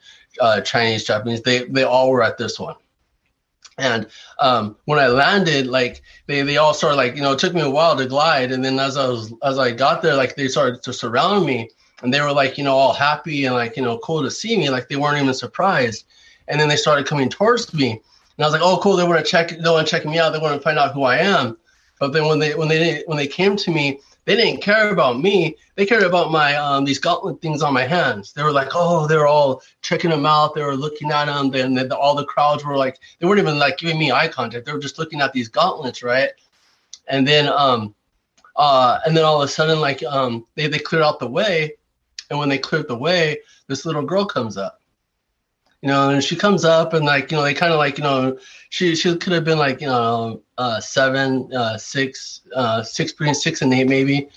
Chinese, 0.62 1.04
Japanese. 1.04 1.42
They 1.42 1.66
they 1.66 1.84
all 1.84 2.10
were 2.10 2.24
at 2.24 2.38
this 2.38 2.60
one. 2.60 2.76
And 3.78 4.08
um, 4.40 4.76
when 4.86 5.00
I 5.00 5.08
landed, 5.08 5.68
like 5.68 6.02
they, 6.28 6.42
they 6.42 6.58
all 6.58 6.74
started 6.74 6.98
like 6.98 7.16
you 7.16 7.22
know 7.22 7.32
it 7.32 7.40
took 7.40 7.54
me 7.54 7.62
a 7.62 7.70
while 7.70 7.96
to 7.98 8.06
glide, 8.06 8.52
and 8.52 8.64
then 8.64 8.80
as 8.80 8.98
I 8.98 9.08
was 9.08 9.34
as 9.44 9.58
I 9.58 9.72
got 9.72 10.02
there, 10.02 10.16
like 10.16 10.36
they 10.36 10.48
started 10.48 10.84
to 10.84 10.94
surround 10.94 11.46
me, 11.46 11.70
and 12.04 12.14
they 12.14 12.22
were 12.22 12.34
like 12.34 12.58
you 12.58 12.64
know 12.64 12.76
all 12.76 12.94
happy 12.94 13.46
and 13.46 13.56
like 13.56 13.78
you 13.78 13.84
know 13.84 13.98
cool 14.00 14.22
to 14.22 14.32
see 14.32 14.58
me, 14.58 14.70
like 14.70 14.90
they 14.90 14.98
weren't 14.98 15.22
even 15.22 15.34
surprised, 15.34 16.06
and 16.48 16.60
then 16.60 16.68
they 16.68 16.76
started 16.76 17.08
coming 17.08 17.30
towards 17.30 17.74
me, 17.74 17.92
and 17.92 18.02
I 18.40 18.44
was 18.44 18.54
like 18.54 18.62
oh 18.62 18.80
cool. 18.84 18.98
They 18.98 19.08
want 19.08 19.24
to 19.24 19.32
check 19.32 19.50
they 19.50 19.70
want 19.70 19.88
to 19.88 19.92
check 19.92 20.06
me 20.06 20.20
out. 20.20 20.34
They 20.34 20.40
want 20.40 20.56
to 20.56 20.62
find 20.62 20.78
out 20.78 20.94
who 20.94 21.04
I 21.04 21.18
am, 21.18 21.58
but 22.00 22.12
then 22.12 22.26
when 22.26 22.40
they 22.40 22.56
when 22.56 22.68
they 22.68 23.04
when 23.06 23.18
they 23.18 23.28
came 23.28 23.56
to 23.56 23.72
me, 23.72 24.02
they 24.30 24.36
didn't 24.36 24.62
care 24.62 24.92
about 24.92 25.20
me. 25.20 25.56
They 25.74 25.88
cared 25.88 26.04
about 26.04 26.32
my 26.32 26.56
um, 26.56 26.86
these 26.86 27.00
gauntlet 27.00 27.42
things 27.42 27.64
on 27.64 27.74
my 27.74 27.88
hands. 27.88 28.32
They 28.32 28.44
were 28.44 28.52
like, 28.52 28.70
oh, 28.76 29.08
they 29.08 29.18
were 29.18 29.26
all 29.26 29.64
checking 29.82 30.12
them 30.12 30.28
out. 30.28 30.54
They 30.54 30.62
were 30.62 30.76
looking 30.76 31.10
at 31.10 31.26
them. 31.26 31.50
Then 31.50 31.74
the, 31.74 31.98
all 31.98 32.14
the 32.14 32.26
crowds 32.26 32.64
were 32.64 32.78
like, 32.78 33.00
they 33.18 33.26
weren't 33.26 33.40
even 33.40 33.58
like 33.58 33.80
giving 33.80 33.98
me 33.98 34.12
eye 34.12 34.28
contact. 34.28 34.68
They 34.68 34.72
were 34.72 34.78
just 34.80 35.00
looking 35.00 35.20
at 35.20 35.34
these 35.34 35.48
gauntlets, 35.48 36.04
right? 36.04 36.30
And 37.08 37.28
then, 37.28 37.48
um, 37.48 37.96
uh, 38.56 39.00
and 39.04 39.18
then 39.18 39.26
all 39.26 39.42
of 39.42 39.50
a 39.50 39.52
sudden, 39.52 39.80
like, 39.80 40.04
um, 40.04 40.46
they 40.54 40.68
they 40.68 40.78
cleared 40.78 41.04
out 41.04 41.18
the 41.18 41.28
way, 41.28 41.74
and 42.30 42.38
when 42.38 42.50
they 42.50 42.60
cleared 42.60 42.88
the 42.88 42.96
way, 42.96 43.40
this 43.66 43.84
little 43.84 44.04
girl 44.04 44.26
comes 44.26 44.58
up 44.58 44.79
you 45.82 45.88
know, 45.88 46.10
and 46.10 46.24
she 46.24 46.36
comes 46.36 46.66
up 46.66 46.94
and 46.94 47.06
like, 47.06 47.32
you 47.32 47.38
know, 47.38 47.44
they 47.44 47.54
kind 47.54 47.72
of 47.72 47.78
like, 47.78 47.98
you 47.98 48.04
know, 48.04 48.38
she 48.70 48.96
she 48.96 49.16
could 49.16 49.34
have 49.34 49.46
been 49.46 49.58
like, 49.58 49.80
you 49.82 49.88
know, 49.88 50.42
uh, 50.58 50.80
seven, 50.82 51.50
uh, 51.54 51.78
six, 51.78 52.42
uh, 52.56 52.84
six 52.84 53.14
between 53.14 53.34
six 53.34 53.62
and 53.62 53.74
eight 53.74 53.88
maybe. 53.88 54.30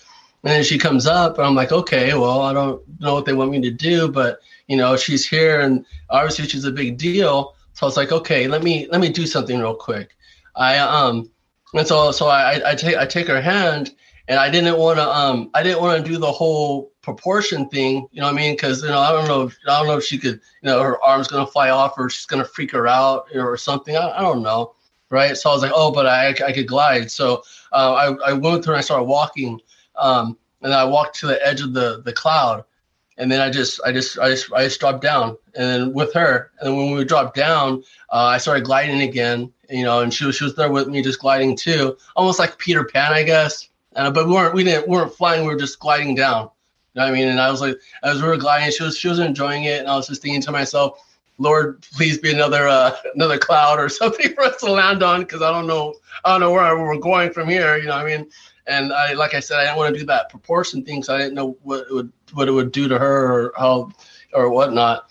And 0.45 0.53
then 0.53 0.65
she 0.65 0.79
comes 0.79 1.07
up 1.07 1.39
and 1.39 1.47
I'm 1.47 1.55
like, 1.55 1.73
okay, 1.73 2.15
well, 2.15 2.43
I 2.43 2.53
don't 2.53 2.83
know 3.01 3.15
what 3.15 3.27
they 3.27 3.33
want 3.33 3.51
me 3.51 3.61
to 3.63 3.71
do, 3.71 4.09
but 4.09 4.39
you 4.69 4.77
know, 4.77 4.97
she's 4.97 5.29
here 5.29 5.61
and 5.61 5.85
obviously 6.11 6.47
she's 6.47 6.65
a 6.65 6.73
big 6.73 6.97
deal. 6.97 7.55
So 7.75 7.87
I 7.87 7.89
was 7.89 7.97
like, 7.97 8.13
okay, 8.13 8.47
let 8.47 8.63
me 8.63 8.87
let 8.91 9.01
me 9.01 9.09
do 9.09 9.27
something 9.27 9.59
real 9.59 9.75
quick. 9.75 10.11
I 10.55 10.79
um 10.79 11.31
and 11.75 11.87
so 11.87 12.13
so 12.13 12.29
I 12.29 12.71
I 12.71 12.75
take 12.75 12.97
I 12.97 13.07
take 13.07 13.27
her 13.27 13.41
hand 13.41 13.93
and 14.29 14.39
I 14.39 14.49
didn't 14.49 14.79
want 14.79 14.99
to 14.99 15.09
um 15.09 15.51
I 15.55 15.63
didn't 15.63 15.81
want 15.81 16.05
to 16.05 16.09
do 16.11 16.19
the 16.19 16.31
whole 16.31 16.92
propulsion 17.03 17.69
thing, 17.69 18.07
you 18.13 18.21
know 18.21 18.27
what 18.27 18.35
I 18.35 18.37
mean? 18.37 18.55
Because 18.55 18.83
you 18.83 18.89
know 18.89 18.99
I 18.99 19.13
don't 19.13 19.29
know 19.29 19.43
if, 19.43 19.59
I 19.67 19.79
don't 19.79 19.87
know 19.87 19.97
if 19.97 20.05
she 20.05 20.19
could 20.19 20.35
you 20.35 20.41
know 20.71 20.83
her 20.83 21.03
arm's 21.03 21.29
gonna 21.29 21.47
fly 21.47 21.71
off 21.71 21.95
or 21.99 22.09
she's 22.09 22.27
gonna 22.27 22.45
freak 22.45 22.73
her 22.73 22.87
out 22.87 23.27
or 23.35 23.57
something. 23.57 23.97
I, 23.97 24.19
I 24.19 24.21
don't 24.21 24.43
know, 24.43 24.75
right? 25.11 25.37
So 25.37 25.51
I 25.51 25.53
was 25.55 25.63
like, 25.63 25.73
oh, 25.75 25.91
but 25.93 26.07
I 26.07 26.29
I 26.45 26.53
could 26.53 26.69
glide. 26.69 27.11
So 27.11 27.43
uh, 27.73 27.93
I 28.25 28.31
I 28.31 28.33
went 28.33 28.65
through 28.65 28.75
and 28.75 28.79
I 28.79 28.83
started 28.83 29.05
walking, 29.05 29.61
um, 29.97 30.39
and 30.63 30.73
I 30.73 30.85
walked 30.85 31.19
to 31.21 31.27
the 31.27 31.47
edge 31.47 31.61
of 31.61 31.75
the 31.75 32.03
the 32.05 32.13
cloud, 32.13 32.65
and 33.19 33.31
then 33.31 33.41
I 33.41 33.51
just 33.51 33.81
I 33.85 33.93
just 33.93 34.19
I 34.19 34.31
just 34.31 34.53
I 34.53 34.65
just 34.65 34.81
dropped 34.81 35.03
down, 35.03 35.37
and 35.55 35.69
then 35.69 35.93
with 35.93 36.15
her, 36.15 36.53
and 36.61 36.77
when 36.77 36.93
we 36.93 37.05
dropped 37.05 37.37
down, 37.37 37.83
uh, 38.11 38.27
I 38.27 38.39
started 38.39 38.65
gliding 38.65 39.03
again, 39.03 39.53
you 39.69 39.85
know, 39.85 40.01
and 40.01 40.15
she 40.15 40.25
was 40.25 40.37
she 40.37 40.45
was 40.45 40.55
there 40.55 40.71
with 40.71 40.89
me, 40.89 41.03
just 41.03 41.21
gliding 41.21 41.57
too, 41.57 41.97
almost 42.17 42.39
like 42.39 42.59
Peter 42.59 42.85
Pan, 42.85 43.13
I 43.13 43.23
guess 43.23 43.69
uh, 43.97 44.11
but 44.11 44.27
we 44.27 44.33
weren't 44.33 44.55
we 44.55 44.65
didn't 44.65 44.89
we 44.89 44.97
weren't 44.97 45.13
flying. 45.13 45.43
We 45.43 45.49
were 45.49 45.59
just 45.59 45.79
gliding 45.79 46.15
down. 46.15 46.51
You 46.95 47.01
know 47.01 47.07
what 47.07 47.15
I 47.15 47.19
mean? 47.19 47.29
And 47.29 47.41
I 47.41 47.51
was 47.51 47.61
like, 47.61 47.77
as 48.03 48.21
we 48.21 48.29
were 48.29 48.37
gliding, 48.37 48.71
she 48.71 48.83
was 48.83 48.99
she 48.99 49.09
was 49.09 49.19
enjoying 49.19 49.65
it, 49.65 49.81
and 49.81 49.89
I 49.89 49.97
was 49.97 50.09
just 50.09 50.21
thinking 50.21 50.43
to 50.43 50.53
myself, 50.53 51.01
Lord, 51.39 51.83
please 51.95 52.19
be 52.19 52.33
another 52.33 52.69
uh, 52.69 52.95
another 53.15 53.39
cloud 53.39 53.79
or 53.79 53.89
something 54.01 54.35
for 54.35 54.43
us 54.43 54.59
to 54.59 54.71
land 54.71 55.03
on 55.03 55.21
because 55.21 55.43
I 55.43 55.51
don't 55.51 55.67
know 55.67 55.95
I 56.25 56.33
don't 56.33 56.41
know 56.41 56.53
where 56.53 56.79
we're 56.79 56.99
going 56.99 57.33
from 57.33 57.49
here. 57.49 57.79
You 57.79 57.87
know, 57.87 57.97
I 57.97 58.05
mean, 58.05 58.29
and 58.67 58.93
I 58.93 59.15
like 59.15 59.35
I 59.35 59.41
said, 59.41 59.59
I 59.59 59.65
didn't 59.65 59.79
want 59.79 59.95
to 59.95 60.01
do 60.01 60.07
that 60.07 60.29
propulsion 60.29 60.85
thing, 60.85 61.03
so 61.03 61.15
I 61.15 61.19
didn't 61.19 61.35
know 61.35 61.57
what 61.63 61.87
it 61.89 61.95
would 61.95 62.13
what 62.35 62.49
it 62.49 62.53
would 62.53 62.73
do 62.73 62.89
to 62.89 62.99
her 62.99 63.33
or 63.33 63.53
how 63.57 63.91
or 64.35 64.51
whatnot. 64.51 65.09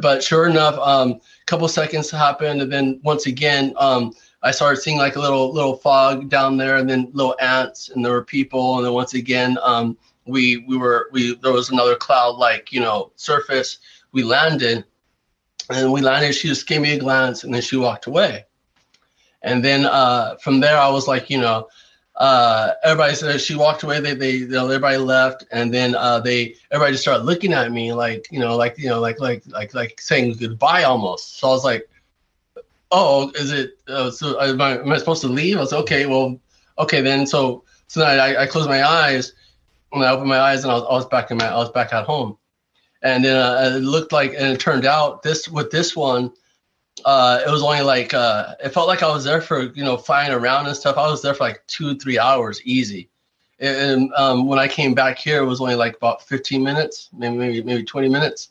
But 0.00 0.22
sure 0.22 0.46
enough, 0.46 0.78
um, 0.78 1.12
a 1.12 1.44
couple 1.46 1.68
seconds 1.68 2.10
happened, 2.10 2.62
and 2.62 2.72
then 2.72 2.98
once 3.04 3.26
again, 3.26 3.74
um, 3.76 4.12
I 4.42 4.50
started 4.50 4.80
seeing 4.80 4.98
like 4.98 5.16
a 5.16 5.20
little 5.20 5.52
little 5.52 5.76
fog 5.76 6.28
down 6.28 6.56
there, 6.56 6.76
and 6.76 6.88
then 6.88 7.10
little 7.12 7.36
ants, 7.40 7.90
and 7.90 8.04
there 8.04 8.12
were 8.12 8.24
people, 8.24 8.78
and 8.78 8.86
then 8.86 8.92
once 8.92 9.14
again, 9.14 9.58
um, 9.62 9.96
we 10.26 10.58
we 10.68 10.76
were 10.76 11.08
we 11.12 11.34
there 11.36 11.52
was 11.52 11.70
another 11.70 11.96
cloud 11.96 12.36
like 12.36 12.72
you 12.72 12.80
know 12.80 13.12
surface. 13.16 13.78
We 14.12 14.22
landed, 14.22 14.84
and 15.70 15.92
we 15.92 16.02
landed. 16.02 16.34
She 16.34 16.48
just 16.48 16.66
gave 16.66 16.80
me 16.80 16.92
a 16.92 16.98
glance, 16.98 17.44
and 17.44 17.54
then 17.54 17.62
she 17.62 17.76
walked 17.76 18.06
away. 18.06 18.44
And 19.42 19.64
then 19.64 19.86
uh, 19.86 20.36
from 20.36 20.60
there, 20.60 20.78
I 20.78 20.88
was 20.88 21.08
like, 21.08 21.28
you 21.30 21.38
know, 21.38 21.68
uh, 22.16 22.72
everybody 22.84 23.14
said 23.14 23.40
she 23.40 23.54
walked 23.54 23.82
away. 23.82 24.00
They, 24.00 24.14
they, 24.14 24.42
they 24.42 24.58
everybody 24.58 24.98
left, 24.98 25.44
and 25.50 25.72
then 25.72 25.94
uh, 25.94 26.20
they, 26.20 26.54
everybody 26.70 26.92
just 26.92 27.02
started 27.02 27.24
looking 27.24 27.52
at 27.52 27.72
me 27.72 27.92
like, 27.92 28.28
you 28.30 28.38
know, 28.38 28.56
like, 28.56 28.78
you 28.78 28.88
know, 28.88 29.00
like, 29.00 29.18
like, 29.18 29.42
like, 29.48 29.74
like 29.74 30.00
saying 30.00 30.34
goodbye 30.34 30.84
almost. 30.84 31.38
So 31.38 31.48
I 31.48 31.50
was 31.50 31.64
like, 31.64 31.88
oh, 32.90 33.30
is 33.34 33.50
it? 33.50 33.78
Uh, 33.88 34.10
so 34.10 34.38
am 34.40 34.60
I, 34.60 34.78
am 34.78 34.92
I 34.92 34.98
supposed 34.98 35.22
to 35.22 35.28
leave? 35.28 35.56
I 35.56 35.60
was 35.60 35.72
like, 35.72 35.82
okay, 35.82 36.06
well, 36.06 36.38
okay 36.78 37.00
then. 37.00 37.26
So, 37.26 37.64
so 37.88 38.00
then 38.00 38.20
I, 38.20 38.42
I 38.42 38.46
closed 38.46 38.68
my 38.68 38.86
eyes, 38.86 39.32
and 39.92 40.04
I 40.04 40.10
opened 40.10 40.28
my 40.28 40.40
eyes, 40.40 40.64
and 40.64 40.72
I 40.72 40.74
was, 40.74 40.84
I 40.88 40.92
was 40.92 41.06
back 41.06 41.30
in 41.30 41.38
my, 41.38 41.48
I 41.48 41.56
was 41.56 41.70
back 41.70 41.92
at 41.92 42.04
home, 42.04 42.38
and 43.02 43.24
then 43.24 43.36
uh, 43.36 43.76
it 43.76 43.80
looked 43.80 44.12
like, 44.12 44.32
and 44.32 44.46
it 44.52 44.60
turned 44.60 44.86
out 44.86 45.22
this 45.22 45.48
with 45.48 45.70
this 45.70 45.96
one 45.96 46.32
uh, 47.04 47.40
it 47.46 47.50
was 47.50 47.62
only 47.62 47.80
like 47.80 48.12
uh, 48.14 48.54
it 48.62 48.70
felt 48.70 48.86
like 48.86 49.02
I 49.02 49.12
was 49.12 49.24
there 49.24 49.40
for 49.40 49.62
you 49.74 49.84
know 49.84 49.96
flying 49.96 50.32
around 50.32 50.66
and 50.66 50.76
stuff. 50.76 50.96
I 50.96 51.06
was 51.08 51.22
there 51.22 51.34
for 51.34 51.44
like 51.44 51.62
two 51.66 51.96
three 51.96 52.18
hours 52.18 52.60
easy. 52.64 53.08
And 53.58 54.12
um, 54.16 54.48
when 54.48 54.58
I 54.58 54.66
came 54.66 54.92
back 54.92 55.18
here, 55.18 55.40
it 55.40 55.46
was 55.46 55.60
only 55.60 55.76
like 55.76 55.96
about 55.96 56.22
15 56.22 56.64
minutes, 56.64 57.10
maybe 57.12 57.36
maybe 57.36 57.62
maybe 57.62 57.84
20 57.84 58.08
minutes. 58.08 58.48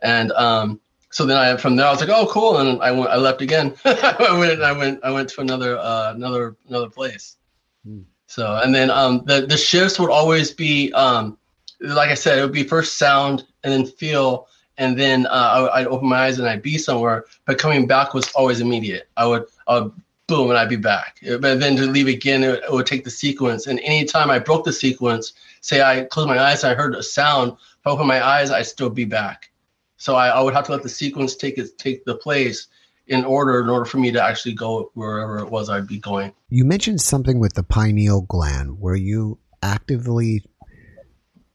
And 0.00 0.32
um, 0.32 0.80
so 1.10 1.24
then 1.24 1.38
I 1.38 1.56
from 1.56 1.76
there 1.76 1.86
I 1.86 1.90
was 1.90 2.00
like, 2.00 2.10
oh 2.10 2.26
cool, 2.26 2.58
and 2.58 2.82
I 2.82 2.90
went 2.92 3.10
I 3.10 3.16
left 3.16 3.40
again. 3.40 3.74
I 3.84 4.36
went 4.38 4.62
I 4.62 4.72
went 4.72 5.00
I 5.02 5.10
went 5.10 5.28
to 5.30 5.40
another 5.40 5.78
uh, 5.78 6.12
another 6.14 6.56
another 6.68 6.90
place. 6.90 7.36
Hmm. 7.84 8.02
So 8.32 8.56
and 8.56 8.74
then 8.74 8.90
um, 8.90 9.24
the 9.26 9.44
the 9.46 9.58
shifts 9.58 9.98
would 10.00 10.08
always 10.08 10.52
be 10.52 10.90
um, 10.94 11.36
like 11.80 12.08
I 12.08 12.14
said, 12.14 12.38
it 12.38 12.42
would 12.42 12.50
be 12.50 12.64
first 12.64 12.96
sound 12.96 13.44
and 13.62 13.70
then 13.70 13.84
feel 13.84 14.48
and 14.78 14.98
then 14.98 15.26
uh, 15.26 15.68
I, 15.70 15.82
would 15.82 15.88
open 15.88 16.08
my 16.08 16.20
eyes 16.20 16.38
and 16.38 16.48
I'd 16.48 16.62
be 16.62 16.78
somewhere. 16.78 17.26
But 17.44 17.58
coming 17.58 17.86
back 17.86 18.14
was 18.14 18.32
always 18.32 18.62
immediate. 18.62 19.10
I 19.18 19.26
would, 19.26 19.44
I 19.68 19.80
would 19.80 19.92
boom, 20.28 20.48
and 20.48 20.58
I'd 20.58 20.70
be 20.70 20.76
back. 20.76 21.18
But 21.22 21.60
then 21.60 21.76
to 21.76 21.82
leave 21.82 22.08
again, 22.08 22.42
it, 22.42 22.62
it 22.64 22.72
would 22.72 22.86
take 22.86 23.04
the 23.04 23.10
sequence. 23.10 23.66
And 23.66 23.78
anytime 23.80 24.30
I 24.30 24.38
broke 24.38 24.64
the 24.64 24.72
sequence, 24.72 25.34
say 25.60 25.82
I 25.82 26.04
closed 26.04 26.30
my 26.30 26.40
eyes, 26.40 26.64
and 26.64 26.72
I 26.72 26.74
heard 26.74 26.94
a 26.94 27.02
sound. 27.02 27.52
If 27.52 27.86
I 27.86 27.90
open 27.90 28.06
my 28.06 28.26
eyes, 28.26 28.50
I'd 28.50 28.62
still 28.62 28.88
be 28.88 29.04
back. 29.04 29.50
So 29.98 30.14
I, 30.14 30.28
I 30.28 30.40
would 30.40 30.54
have 30.54 30.64
to 30.66 30.72
let 30.72 30.82
the 30.82 30.88
sequence 30.88 31.36
take 31.36 31.58
it, 31.58 31.76
take 31.76 32.06
the 32.06 32.14
place 32.14 32.68
in 33.08 33.26
order 33.26 33.60
in 33.60 33.68
order 33.68 33.84
for 33.84 33.98
me 33.98 34.10
to 34.10 34.24
actually 34.24 34.54
go 34.54 34.90
wherever 34.94 35.38
it 35.38 35.50
was 35.50 35.68
I'd 35.68 35.86
be 35.86 35.98
going. 35.98 36.32
You 36.54 36.66
mentioned 36.66 37.00
something 37.00 37.38
with 37.38 37.54
the 37.54 37.62
pineal 37.62 38.20
gland. 38.20 38.78
Were 38.78 38.94
you 38.94 39.38
actively 39.62 40.44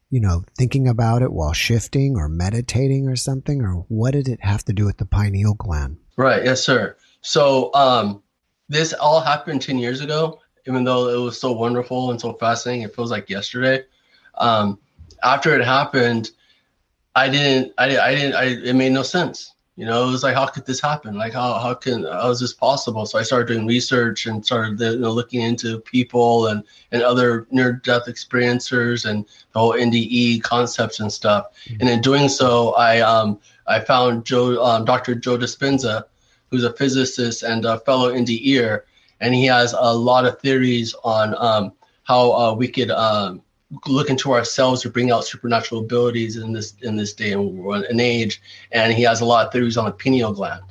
you 0.10 0.20
know, 0.22 0.44
thinking 0.58 0.88
about 0.88 1.22
it 1.22 1.32
while 1.32 1.54
shifting 1.54 2.16
or 2.16 2.28
meditating 2.28 3.08
or 3.08 3.16
something? 3.16 3.62
Or 3.62 3.86
what 3.90 4.12
did 4.12 4.28
it 4.28 4.40
have 4.42 4.66
to 4.66 4.74
do 4.74 4.86
with 4.86 4.98
the 4.98 5.06
pineal 5.06 5.54
gland? 5.54 5.98
Right. 6.16 6.44
Yes, 6.44 6.64
sir. 6.64 6.96
So 7.22 7.72
um, 7.76 8.24
this 8.70 8.92
all 8.94 9.20
happened 9.20 9.62
10 9.62 9.78
years 9.78 10.02
ago, 10.02 10.40
even 10.66 10.84
though 10.84 11.10
it 11.10 11.24
was 11.24 11.40
so 11.40 11.52
wonderful 11.52 12.10
and 12.10 12.20
so 12.20 12.34
fascinating. 12.34 12.84
It 12.84 12.96
feels 12.96 13.12
like 13.12 13.30
yesterday. 13.30 13.84
Um, 14.36 14.80
after 15.22 15.54
it 15.56 15.64
happened, 15.64 16.32
I 17.16 17.30
didn't, 17.30 17.74
I, 17.78 18.00
I 18.00 18.16
didn't, 18.16 18.34
I, 18.34 18.44
it 18.46 18.76
made 18.76 18.94
no 18.94 19.04
sense. 19.04 19.54
You 19.78 19.86
know, 19.86 20.08
it 20.08 20.12
was 20.12 20.24
like, 20.24 20.34
how 20.34 20.48
could 20.48 20.66
this 20.66 20.82
happen? 20.82 21.14
Like, 21.14 21.34
how, 21.34 21.60
how 21.60 21.76
can, 21.76 22.04
how 22.04 22.32
is 22.32 22.40
this 22.40 22.52
possible? 22.52 23.06
So 23.06 23.20
I 23.20 23.22
started 23.22 23.48
doing 23.48 23.68
research 23.68 24.26
and 24.26 24.44
started 24.44 24.80
you 24.80 24.98
know, 24.98 25.12
looking 25.12 25.44
into 25.44 25.80
people 25.82 26.48
and, 26.48 26.64
and 26.92 27.04
other 27.04 27.46
near 27.52 27.74
death 27.74 28.08
experiencers 28.08 29.06
and 29.08 29.24
the 29.54 29.60
whole 29.60 29.74
NDE 29.74 30.42
concepts 30.42 31.00
and 31.00 31.14
stuff. 31.14 31.54
Mm-hmm. 31.66 31.82
And 31.82 31.90
in 31.92 32.02
doing 32.02 32.28
so, 32.28 32.74
I, 32.74 33.02
um, 33.02 33.40
I 33.68 33.80
found 33.80 34.26
Joe, 34.26 34.64
um, 34.66 34.84
Dr. 34.84 35.14
Joe 35.14 35.38
Dispenza, 35.38 36.06
who's 36.50 36.64
a 36.64 36.74
physicist 36.74 37.44
and 37.44 37.64
a 37.64 37.80
fellow 37.82 38.12
NDEer, 38.12 38.82
and 39.20 39.36
he 39.36 39.46
has 39.46 39.76
a 39.78 39.94
lot 39.94 40.26
of 40.26 40.40
theories 40.40 40.96
on 41.04 41.36
um, 41.38 41.72
how 42.04 42.32
uh, 42.32 42.54
we 42.56 42.68
could 42.68 42.90
um, 42.90 43.44
look 43.86 44.10
into 44.10 44.32
ourselves 44.34 44.82
to 44.82 44.90
bring 44.90 45.12
out 45.12 45.26
supernatural 45.26 45.82
abilities 45.82 46.38
in 46.38 46.54
this 46.54 46.76
in 46.82 46.96
this 46.96 47.14
day 47.14 47.34
and 47.34 48.02
age. 48.02 48.42
And 48.72 48.94
he 48.94 49.04
has 49.04 49.22
a 49.22 49.26
lot 49.26 49.46
of 49.46 49.52
theories 49.52 49.78
on 49.78 49.86
the 49.86 49.92
pineal 49.92 50.34
gland, 50.34 50.64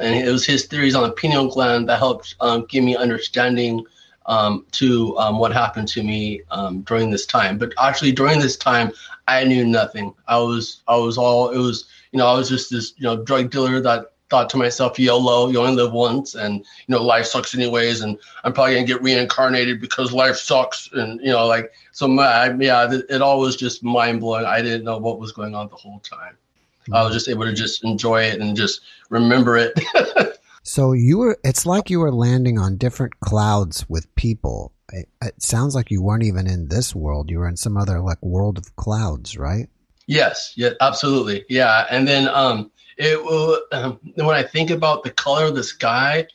and 0.00 0.14
it 0.14 0.30
was 0.30 0.46
his 0.46 0.66
theories 0.66 0.94
on 0.94 1.02
the 1.04 1.12
pineal 1.12 1.48
gland 1.48 1.88
that 1.88 1.98
helped 1.98 2.34
um, 2.40 2.66
give 2.66 2.84
me 2.84 2.96
understanding 2.96 3.84
um, 4.26 4.66
to 4.72 5.16
um, 5.18 5.38
what 5.38 5.52
happened 5.52 5.88
to 5.88 6.02
me 6.02 6.42
um, 6.50 6.82
during 6.82 7.10
this 7.10 7.26
time. 7.26 7.58
But 7.58 7.72
actually, 7.78 8.12
during 8.12 8.38
this 8.38 8.56
time, 8.56 8.92
I 9.26 9.44
knew 9.44 9.66
nothing. 9.66 10.14
I 10.26 10.38
was 10.38 10.82
I 10.86 10.96
was 10.96 11.18
all 11.18 11.50
it 11.50 11.58
was. 11.58 11.86
You 12.12 12.18
know, 12.18 12.26
I 12.26 12.34
was 12.34 12.48
just 12.48 12.70
this 12.70 12.94
you 12.96 13.04
know 13.04 13.22
drug 13.22 13.50
dealer 13.50 13.80
that 13.80 14.12
thought 14.30 14.50
to 14.50 14.56
myself, 14.56 14.98
YOLO, 14.98 15.48
you 15.48 15.60
only 15.60 15.82
live 15.82 15.92
once, 15.92 16.34
and 16.34 16.58
you 16.58 16.94
know 16.94 17.02
life 17.02 17.26
sucks 17.26 17.54
anyways, 17.54 18.00
and 18.00 18.18
I'm 18.44 18.52
probably 18.52 18.74
gonna 18.74 18.86
get 18.86 19.02
reincarnated 19.02 19.80
because 19.80 20.12
life 20.12 20.36
sucks, 20.36 20.88
and 20.92 21.20
you 21.20 21.30
know 21.30 21.46
like 21.46 21.72
so. 21.92 22.08
My, 22.08 22.52
yeah, 22.54 22.90
it 23.08 23.22
all 23.22 23.40
was 23.40 23.56
just 23.56 23.82
mind 23.82 24.20
blowing. 24.20 24.44
I 24.44 24.62
didn't 24.62 24.84
know 24.84 24.98
what 24.98 25.18
was 25.18 25.32
going 25.32 25.54
on 25.54 25.68
the 25.68 25.76
whole 25.76 26.00
time. 26.00 26.36
Mm-hmm. 26.82 26.94
I 26.94 27.02
was 27.02 27.14
just 27.14 27.28
able 27.28 27.44
to 27.44 27.54
just 27.54 27.84
enjoy 27.84 28.22
it 28.24 28.40
and 28.40 28.56
just 28.56 28.80
remember 29.10 29.56
it. 29.56 29.78
so 30.62 30.92
you 30.92 31.18
were. 31.18 31.38
It's 31.44 31.66
like 31.66 31.90
you 31.90 32.00
were 32.00 32.12
landing 32.12 32.58
on 32.58 32.76
different 32.76 33.18
clouds 33.20 33.88
with 33.88 34.14
people. 34.14 34.72
It, 34.92 35.08
it 35.22 35.42
sounds 35.42 35.74
like 35.74 35.90
you 35.90 36.02
weren't 36.02 36.22
even 36.22 36.46
in 36.46 36.68
this 36.68 36.94
world. 36.94 37.30
You 37.30 37.40
were 37.40 37.48
in 37.48 37.56
some 37.56 37.76
other 37.76 38.00
like 38.00 38.22
world 38.22 38.58
of 38.58 38.74
clouds, 38.76 39.36
right? 39.36 39.68
Yes. 40.06 40.54
Yeah. 40.56 40.70
Absolutely. 40.80 41.44
Yeah. 41.50 41.86
And 41.90 42.08
then 42.08 42.28
um 42.28 42.70
it 42.98 43.22
will 43.22 43.60
um, 43.72 43.98
when 44.16 44.36
I 44.36 44.42
think 44.42 44.70
about 44.70 45.04
the 45.04 45.10
color 45.10 45.46
of 45.46 45.54
the 45.54 45.62
sky, 45.62 46.26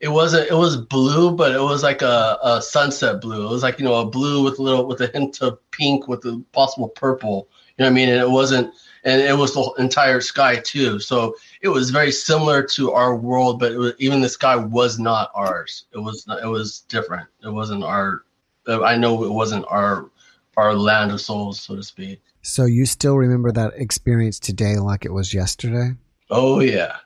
it 0.00 0.08
wasn't 0.08 0.50
it 0.50 0.54
was 0.54 0.76
blue, 0.76 1.30
but 1.30 1.52
it 1.52 1.60
was 1.60 1.82
like 1.82 2.02
a, 2.02 2.38
a 2.42 2.60
sunset 2.60 3.20
blue. 3.20 3.46
It 3.46 3.50
was 3.50 3.62
like 3.62 3.78
you 3.78 3.84
know 3.84 3.94
a 3.94 4.06
blue 4.06 4.42
with 4.42 4.58
a 4.58 4.62
little 4.62 4.86
with 4.86 5.00
a 5.00 5.06
hint 5.08 5.40
of 5.40 5.58
pink 5.70 6.08
with 6.08 6.24
a 6.24 6.42
possible 6.52 6.88
purple. 6.88 7.48
You 7.78 7.84
know 7.84 7.86
what 7.86 7.92
I 7.92 7.94
mean? 7.94 8.08
And 8.08 8.20
it 8.20 8.28
wasn't 8.28 8.74
and 9.04 9.20
it 9.20 9.36
was 9.36 9.54
the 9.54 9.72
entire 9.78 10.20
sky 10.20 10.56
too. 10.56 10.98
So 10.98 11.36
it 11.62 11.68
was 11.68 11.90
very 11.90 12.12
similar 12.12 12.62
to 12.62 12.92
our 12.92 13.16
world, 13.16 13.60
but 13.60 13.74
was, 13.74 13.94
even 13.98 14.20
the 14.20 14.28
sky 14.28 14.56
was 14.56 14.98
not 14.98 15.30
ours. 15.34 15.84
It 15.92 15.98
was 15.98 16.26
it 16.42 16.46
was 16.46 16.80
different. 16.88 17.28
It 17.44 17.50
wasn't 17.50 17.84
our. 17.84 18.24
I 18.66 18.96
know 18.96 19.24
it 19.24 19.32
wasn't 19.32 19.64
our 19.68 20.10
our 20.56 20.74
land 20.74 21.12
of 21.12 21.20
souls, 21.20 21.60
so 21.60 21.76
to 21.76 21.82
speak. 21.82 22.20
So 22.42 22.64
you 22.64 22.86
still 22.86 23.16
remember 23.16 23.52
that 23.52 23.74
experience 23.76 24.38
today 24.38 24.76
like 24.76 25.04
it 25.04 25.12
was 25.12 25.34
yesterday? 25.34 25.94
Oh 26.30 26.60
yeah. 26.60 26.96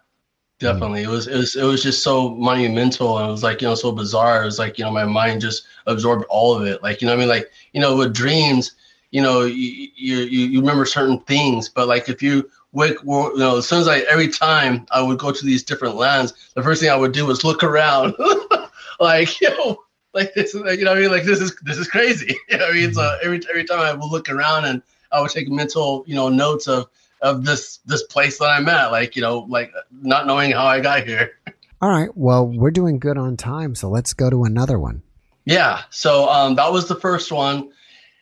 Definitely. 0.61 1.03
Mm. 1.03 1.05
It 1.05 1.09
was 1.09 1.27
it 1.27 1.37
was 1.37 1.57
it 1.57 1.64
was 1.64 1.83
just 1.83 2.03
so 2.03 2.31
monumental 2.31 3.18
and 3.18 3.29
it 3.29 3.31
was 3.31 3.42
like, 3.42 3.61
you 3.61 3.68
know, 3.68 3.75
so 3.75 3.90
bizarre. 3.90 4.42
It 4.42 4.47
was 4.47 4.59
like, 4.59 4.79
you 4.79 4.85
know, 4.85 4.90
my 4.90 5.05
mind 5.05 5.40
just 5.40 5.64
absorbed 5.87 6.25
all 6.29 6.57
of 6.57 6.66
it. 6.66 6.83
Like, 6.83 7.03
you 7.03 7.07
know 7.07 7.14
I 7.14 7.16
mean? 7.16 7.29
Like, 7.29 7.51
you 7.73 7.81
know, 7.81 7.97
with 7.97 8.14
dreams, 8.14 8.73
you 9.11 9.20
know, 9.20 9.42
you 9.42 9.88
you 9.97 10.16
you 10.18 10.61
remember 10.61 10.87
certain 10.87 11.18
things, 11.20 11.68
but 11.68 11.88
like 11.88 12.09
if 12.09 12.23
you 12.23 12.49
wake 12.73 13.03
you 13.03 13.38
know, 13.38 13.59
as 13.59 13.68
soon 13.68 13.81
as 13.81 13.88
I 13.88 14.01
every 14.01 14.29
time 14.29 14.87
I 14.92 15.03
would 15.03 15.18
go 15.18 15.33
to 15.33 15.44
these 15.44 15.64
different 15.64 15.97
lands, 15.97 16.33
the 16.55 16.62
first 16.62 16.81
thing 16.81 16.90
I 16.90 16.97
would 16.97 17.12
do 17.12 17.27
was 17.27 17.44
look 17.44 17.64
around. 17.64 18.14
like, 19.01 19.40
you 19.40 19.51
know, 19.51 19.79
like 20.12 20.33
this, 20.35 20.55
you 20.55 20.85
know, 20.85 20.92
I 20.92 21.01
mean, 21.01 21.11
like 21.11 21.25
this 21.25 21.40
is 21.40 21.57
this 21.62 21.79
is 21.79 21.88
crazy. 21.88 22.37
You 22.49 22.59
know, 22.59 22.68
I 22.68 22.73
mean, 22.73 22.94
so 22.94 23.01
mm-hmm. 23.01 23.27
every 23.27 23.40
every 23.51 23.64
time 23.64 23.81
I 23.81 23.92
would 23.92 24.11
look 24.11 24.29
around 24.29 24.66
and 24.66 24.83
I 25.14 25.20
would 25.20 25.31
take 25.31 25.48
mental, 25.48 26.05
you 26.07 26.14
know, 26.14 26.29
notes 26.29 26.66
of 26.66 26.88
of 27.22 27.44
this 27.44 27.79
this 27.87 28.03
place 28.05 28.38
that 28.38 28.50
I'm 28.50 28.68
at, 28.68 28.92
like 28.92 29.16
you 29.16 29.22
know, 29.22 29.40
like 29.48 29.72
not 29.90 30.27
knowing 30.27 30.53
how 30.53 30.66
I 30.66 30.81
got 30.81 31.07
here. 31.07 31.33
All 31.83 31.90
right, 31.90 32.09
well, 32.14 32.46
we're 32.46 32.70
doing 32.70 32.98
good 32.98 33.18
on 33.18 33.37
time, 33.37 33.74
so 33.74 33.90
let's 33.90 34.14
go 34.14 34.31
to 34.31 34.44
another 34.44 34.79
one. 34.79 35.03
Yeah, 35.44 35.83
so 35.90 36.29
um, 36.29 36.55
that 36.55 36.72
was 36.72 36.88
the 36.88 36.94
first 36.94 37.31
one, 37.31 37.70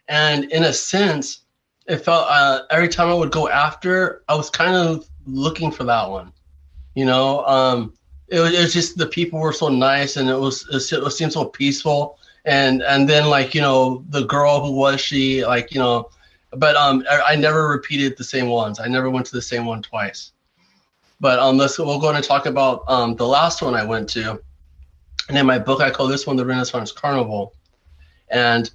and 0.08 0.50
in 0.50 0.64
a 0.64 0.72
sense, 0.72 1.42
it 1.86 1.98
felt 1.98 2.26
uh, 2.28 2.62
every 2.70 2.88
time 2.88 3.08
I 3.08 3.14
would 3.14 3.30
go 3.30 3.48
after, 3.48 4.22
I 4.28 4.34
was 4.34 4.50
kind 4.50 4.74
of 4.74 5.08
looking 5.26 5.70
for 5.70 5.84
that 5.84 6.10
one. 6.10 6.32
You 6.94 7.04
know, 7.04 7.44
um, 7.46 7.94
it, 8.28 8.40
was, 8.40 8.52
it 8.52 8.60
was 8.62 8.72
just 8.72 8.98
the 8.98 9.06
people 9.06 9.38
were 9.38 9.52
so 9.52 9.68
nice, 9.68 10.16
and 10.16 10.28
it 10.28 10.38
was 10.38 10.66
it, 10.72 10.92
it 10.92 11.10
seemed 11.10 11.32
so 11.32 11.44
peaceful, 11.44 12.18
and 12.44 12.82
and 12.82 13.08
then 13.08 13.26
like 13.26 13.54
you 13.54 13.60
know 13.60 14.04
the 14.08 14.24
girl 14.24 14.64
who 14.64 14.72
was 14.72 15.00
she 15.00 15.44
like 15.44 15.72
you 15.72 15.78
know 15.78 16.10
but 16.56 16.76
um, 16.76 17.04
I, 17.10 17.20
I, 17.28 17.36
never 17.36 17.68
repeated 17.68 18.16
the 18.16 18.24
same 18.24 18.48
ones. 18.48 18.78
I 18.78 18.88
never 18.88 19.10
went 19.10 19.26
to 19.26 19.32
the 19.32 19.42
same 19.42 19.64
one 19.64 19.82
twice. 19.82 20.32
But 21.20 21.38
um, 21.38 21.56
let's 21.56 21.78
we'll 21.78 21.98
go 21.98 22.10
and 22.10 22.24
talk 22.24 22.46
about 22.46 22.84
um, 22.88 23.14
the 23.16 23.26
last 23.26 23.62
one 23.62 23.74
I 23.74 23.84
went 23.84 24.08
to, 24.10 24.40
and 25.28 25.38
in 25.38 25.46
my 25.46 25.58
book 25.58 25.80
I 25.80 25.90
call 25.90 26.08
this 26.08 26.26
one 26.26 26.36
the 26.36 26.44
Renaissance 26.44 26.92
Carnival, 26.92 27.54
and 28.28 28.70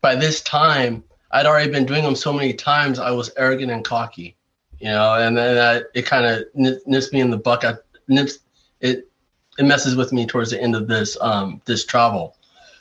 by 0.00 0.14
this 0.14 0.40
time 0.40 1.02
I'd 1.32 1.46
already 1.46 1.70
been 1.70 1.86
doing 1.86 2.04
them 2.04 2.16
so 2.16 2.32
many 2.32 2.52
times 2.54 2.98
I 2.98 3.10
was 3.10 3.30
arrogant 3.36 3.70
and 3.70 3.84
cocky, 3.84 4.36
you 4.78 4.88
know, 4.88 5.14
and 5.14 5.36
then 5.36 5.54
that, 5.56 5.86
it 5.94 6.06
kind 6.06 6.26
of 6.26 6.44
nips 6.54 7.12
me 7.12 7.20
in 7.20 7.30
the 7.30 7.38
butt. 7.38 7.84
Nips 8.08 8.38
it 8.80 9.08
it 9.58 9.64
messes 9.64 9.96
with 9.96 10.12
me 10.12 10.26
towards 10.26 10.50
the 10.50 10.60
end 10.60 10.74
of 10.74 10.88
this 10.88 11.16
um 11.20 11.60
this 11.64 11.84
travel. 11.84 12.36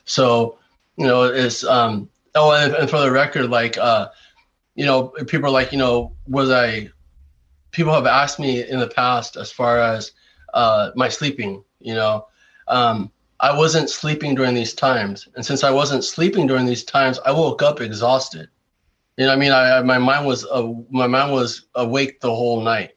So 0.06 0.58
you 0.98 1.06
know 1.06 1.24
it's 1.24 1.64
um 1.64 2.10
oh 2.36 2.52
and, 2.52 2.74
and 2.74 2.90
for 2.90 3.00
the 3.00 3.12
record 3.12 3.50
like 3.50 3.78
uh 3.78 4.10
you 4.80 4.86
know 4.86 5.10
people 5.28 5.48
are 5.48 5.52
like 5.52 5.74
you 5.74 5.78
know 5.78 6.16
was 6.26 6.50
I 6.50 6.90
people 7.72 7.94
have 7.94 8.06
asked 8.06 8.40
me 8.40 8.64
in 8.66 8.80
the 8.80 8.88
past 8.88 9.36
as 9.36 9.52
far 9.52 9.78
as 9.78 10.14
uh, 10.54 10.92
my 10.96 11.10
sleeping. 11.10 11.66
You 11.82 11.96
know, 11.96 12.28
um, 12.70 13.12
I 13.42 13.56
wasn't 13.58 13.90
sleeping 13.90 14.36
during 14.36 14.56
these 14.56 14.74
times, 14.74 15.28
and 15.36 15.46
since 15.46 15.66
I 15.66 15.72
wasn't 15.72 16.06
sleeping 16.06 16.48
during 16.48 16.66
these 16.66 16.86
times, 16.86 17.20
I 17.26 17.34
woke 17.34 17.62
up 17.62 17.82
exhausted. 17.82 18.48
You 19.18 19.26
know, 19.26 19.34
I 19.34 19.36
mean, 19.36 19.52
I, 19.52 19.82
my 19.82 19.98
mind 19.98 20.26
was 20.26 20.46
uh, 20.46 20.72
my 20.90 21.08
mind 21.08 21.34
was 21.34 21.66
awake 21.76 22.22
the 22.22 22.34
whole 22.34 22.62
night, 22.62 22.92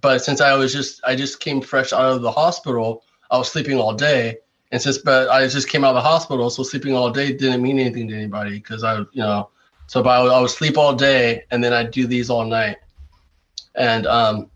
but 0.00 0.24
since 0.24 0.40
I 0.40 0.54
was 0.54 0.72
just 0.72 1.02
I 1.04 1.16
just 1.16 1.38
came 1.40 1.60
fresh 1.60 1.92
out 1.92 2.14
of 2.14 2.22
the 2.22 2.32
hospital, 2.32 3.04
I 3.30 3.36
was 3.36 3.52
sleeping 3.52 3.78
all 3.78 3.92
day, 3.92 4.38
and 4.72 4.80
since 4.80 4.96
but 4.96 5.28
I 5.28 5.46
just 5.48 5.68
came 5.68 5.84
out 5.84 5.90
of 5.90 6.02
the 6.02 6.08
hospital, 6.08 6.48
so 6.48 6.62
sleeping 6.62 6.94
all 6.94 7.10
day 7.10 7.30
didn't 7.30 7.60
mean 7.60 7.78
anything 7.78 8.08
to 8.08 8.14
anybody 8.14 8.52
because 8.52 8.82
I 8.84 9.00
you 9.00 9.06
know, 9.16 9.50
so 9.86 10.02
I 10.02 10.22
would, 10.22 10.32
I 10.32 10.40
would 10.40 10.50
sleep 10.50 10.76
all 10.76 10.94
day 10.94 11.44
and 11.50 11.62
then 11.62 11.72
I'd 11.72 11.90
do 11.90 12.06
these 12.06 12.30
all 12.30 12.44
night 12.44 12.76
and 13.76 14.06
um, 14.06 14.50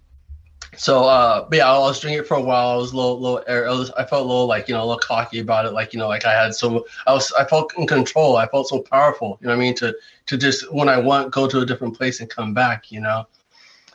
so 0.77 1.05
uh, 1.05 1.47
but 1.49 1.59
yeah, 1.59 1.73
I 1.73 1.79
was 1.79 2.01
doing 2.01 2.15
it 2.15 2.27
for 2.27 2.37
a 2.37 2.41
while. 2.41 2.69
I 2.71 2.77
was 2.77 2.93
a 2.93 2.97
little, 2.97 3.21
little, 3.21 3.45
I, 3.49 3.69
was, 3.69 3.91
I 3.93 4.05
felt 4.05 4.25
a 4.25 4.29
little 4.29 4.47
like 4.47 4.69
you 4.69 4.75
know, 4.75 4.81
a 4.81 4.87
little 4.87 4.99
cocky 4.99 5.41
about 5.41 5.67
it. 5.67 5.73
Like 5.73 5.93
you 5.93 5.99
know, 5.99 6.09
like 6.09 6.25
I 6.25 6.33
had 6.33 6.55
so, 6.55 6.87
I 7.07 7.13
was, 7.13 7.33
I 7.33 7.45
felt 7.45 7.73
in 7.77 7.87
control. 7.87 8.37
I 8.37 8.47
felt 8.47 8.69
so 8.69 8.81
powerful. 8.81 9.39
You 9.41 9.49
know 9.49 9.55
what 9.55 9.59
I 9.59 9.61
mean? 9.61 9.75
To 9.77 9.95
to 10.27 10.39
just 10.39 10.73
when 10.73 10.89
I 10.89 10.99
want, 10.99 11.33
go 11.33 11.49
to 11.49 11.61
a 11.61 11.67
different 11.67 11.97
place 11.97 12.21
and 12.21 12.31
come 12.31 12.55
back. 12.55 12.91
You 12.93 13.01
know, 13.01 13.27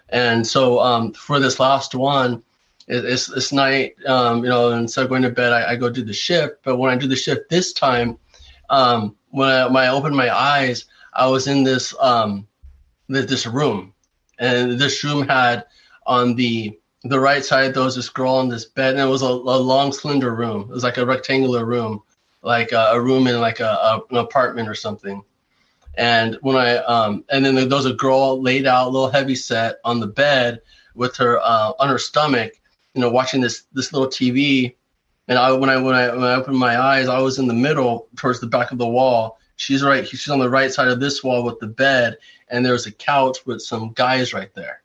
and 0.09 0.45
so 0.45 0.79
um, 0.79 1.13
for 1.13 1.39
this 1.39 1.59
last 1.59 1.95
one, 1.95 2.43
it, 2.87 3.05
it's 3.05 3.27
this 3.27 3.51
night. 3.51 3.95
Um, 4.05 4.43
you 4.43 4.49
know, 4.49 4.71
instead 4.71 5.03
of 5.03 5.09
going 5.09 5.23
to 5.23 5.29
bed, 5.29 5.53
I, 5.53 5.71
I 5.71 5.75
go 5.77 5.89
do 5.89 6.03
the 6.03 6.13
shift. 6.13 6.57
But 6.63 6.77
when 6.77 6.91
I 6.91 6.97
do 6.97 7.07
the 7.07 7.15
shift 7.15 7.49
this 7.49 7.71
time, 7.71 8.17
um, 8.69 9.15
when 9.29 9.49
I, 9.49 9.65
when 9.65 9.77
I 9.77 9.87
opened 9.87 10.15
my 10.15 10.35
eyes, 10.35 10.85
I 11.15 11.27
was 11.27 11.47
in 11.47 11.63
this 11.63 11.93
um, 11.99 12.47
this 13.07 13.45
room. 13.45 13.93
And 14.37 14.79
this 14.79 15.03
room 15.03 15.27
had 15.27 15.65
on 16.05 16.35
the 16.35 16.77
the 17.03 17.19
right 17.19 17.45
side 17.45 17.73
there 17.73 17.83
was 17.83 17.95
this 17.95 18.09
girl 18.09 18.33
on 18.33 18.49
this 18.49 18.65
bed 18.65 18.95
and 18.95 19.03
it 19.03 19.11
was 19.11 19.21
a, 19.21 19.27
a 19.27 19.59
long 19.59 19.91
slender 19.91 20.33
room. 20.33 20.61
It 20.61 20.69
was 20.69 20.83
like 20.83 20.97
a 20.97 21.05
rectangular 21.05 21.65
room 21.65 22.01
like 22.41 22.71
a, 22.71 22.89
a 22.93 23.01
room 23.01 23.27
in 23.27 23.39
like 23.39 23.59
a, 23.59 23.65
a, 23.65 24.01
an 24.11 24.17
apartment 24.17 24.67
or 24.69 24.75
something. 24.75 25.23
And 25.97 26.37
when 26.41 26.57
i 26.57 26.77
um 26.77 27.23
and 27.29 27.45
then 27.45 27.55
there 27.55 27.67
was 27.67 27.85
a 27.85 27.93
girl 27.93 28.41
laid 28.41 28.65
out 28.65 28.87
a 28.87 28.89
little 28.89 29.09
heavy 29.09 29.35
set 29.35 29.77
on 29.85 29.99
the 29.99 30.07
bed 30.07 30.61
with 30.95 31.15
her 31.17 31.39
uh, 31.39 31.71
on 31.79 31.87
her 31.87 31.97
stomach 31.97 32.53
you 32.93 33.01
know 33.01 33.09
watching 33.09 33.39
this 33.39 33.63
this 33.71 33.93
little 33.93 34.09
tv 34.09 34.75
and 35.27 35.39
I, 35.39 35.51
when 35.53 35.69
I 35.69 35.77
when 35.77 35.95
I 35.95 36.13
when 36.13 36.23
I 36.23 36.35
opened 36.35 36.57
my 36.57 36.79
eyes, 36.79 37.07
I 37.07 37.19
was 37.19 37.39
in 37.39 37.47
the 37.47 37.53
middle, 37.53 38.07
towards 38.15 38.39
the 38.39 38.47
back 38.47 38.71
of 38.71 38.77
the 38.77 38.87
wall. 38.87 39.39
She's 39.57 39.83
right. 39.83 40.07
She's 40.07 40.27
on 40.29 40.39
the 40.39 40.49
right 40.49 40.71
side 40.71 40.89
of 40.89 40.99
this 40.99 41.23
wall 41.23 41.43
with 41.43 41.59
the 41.59 41.67
bed, 41.67 42.17
and 42.49 42.65
there 42.65 42.73
was 42.73 42.85
a 42.85 42.91
couch 42.91 43.45
with 43.45 43.61
some 43.61 43.93
guys 43.93 44.33
right 44.33 44.53
there. 44.53 44.81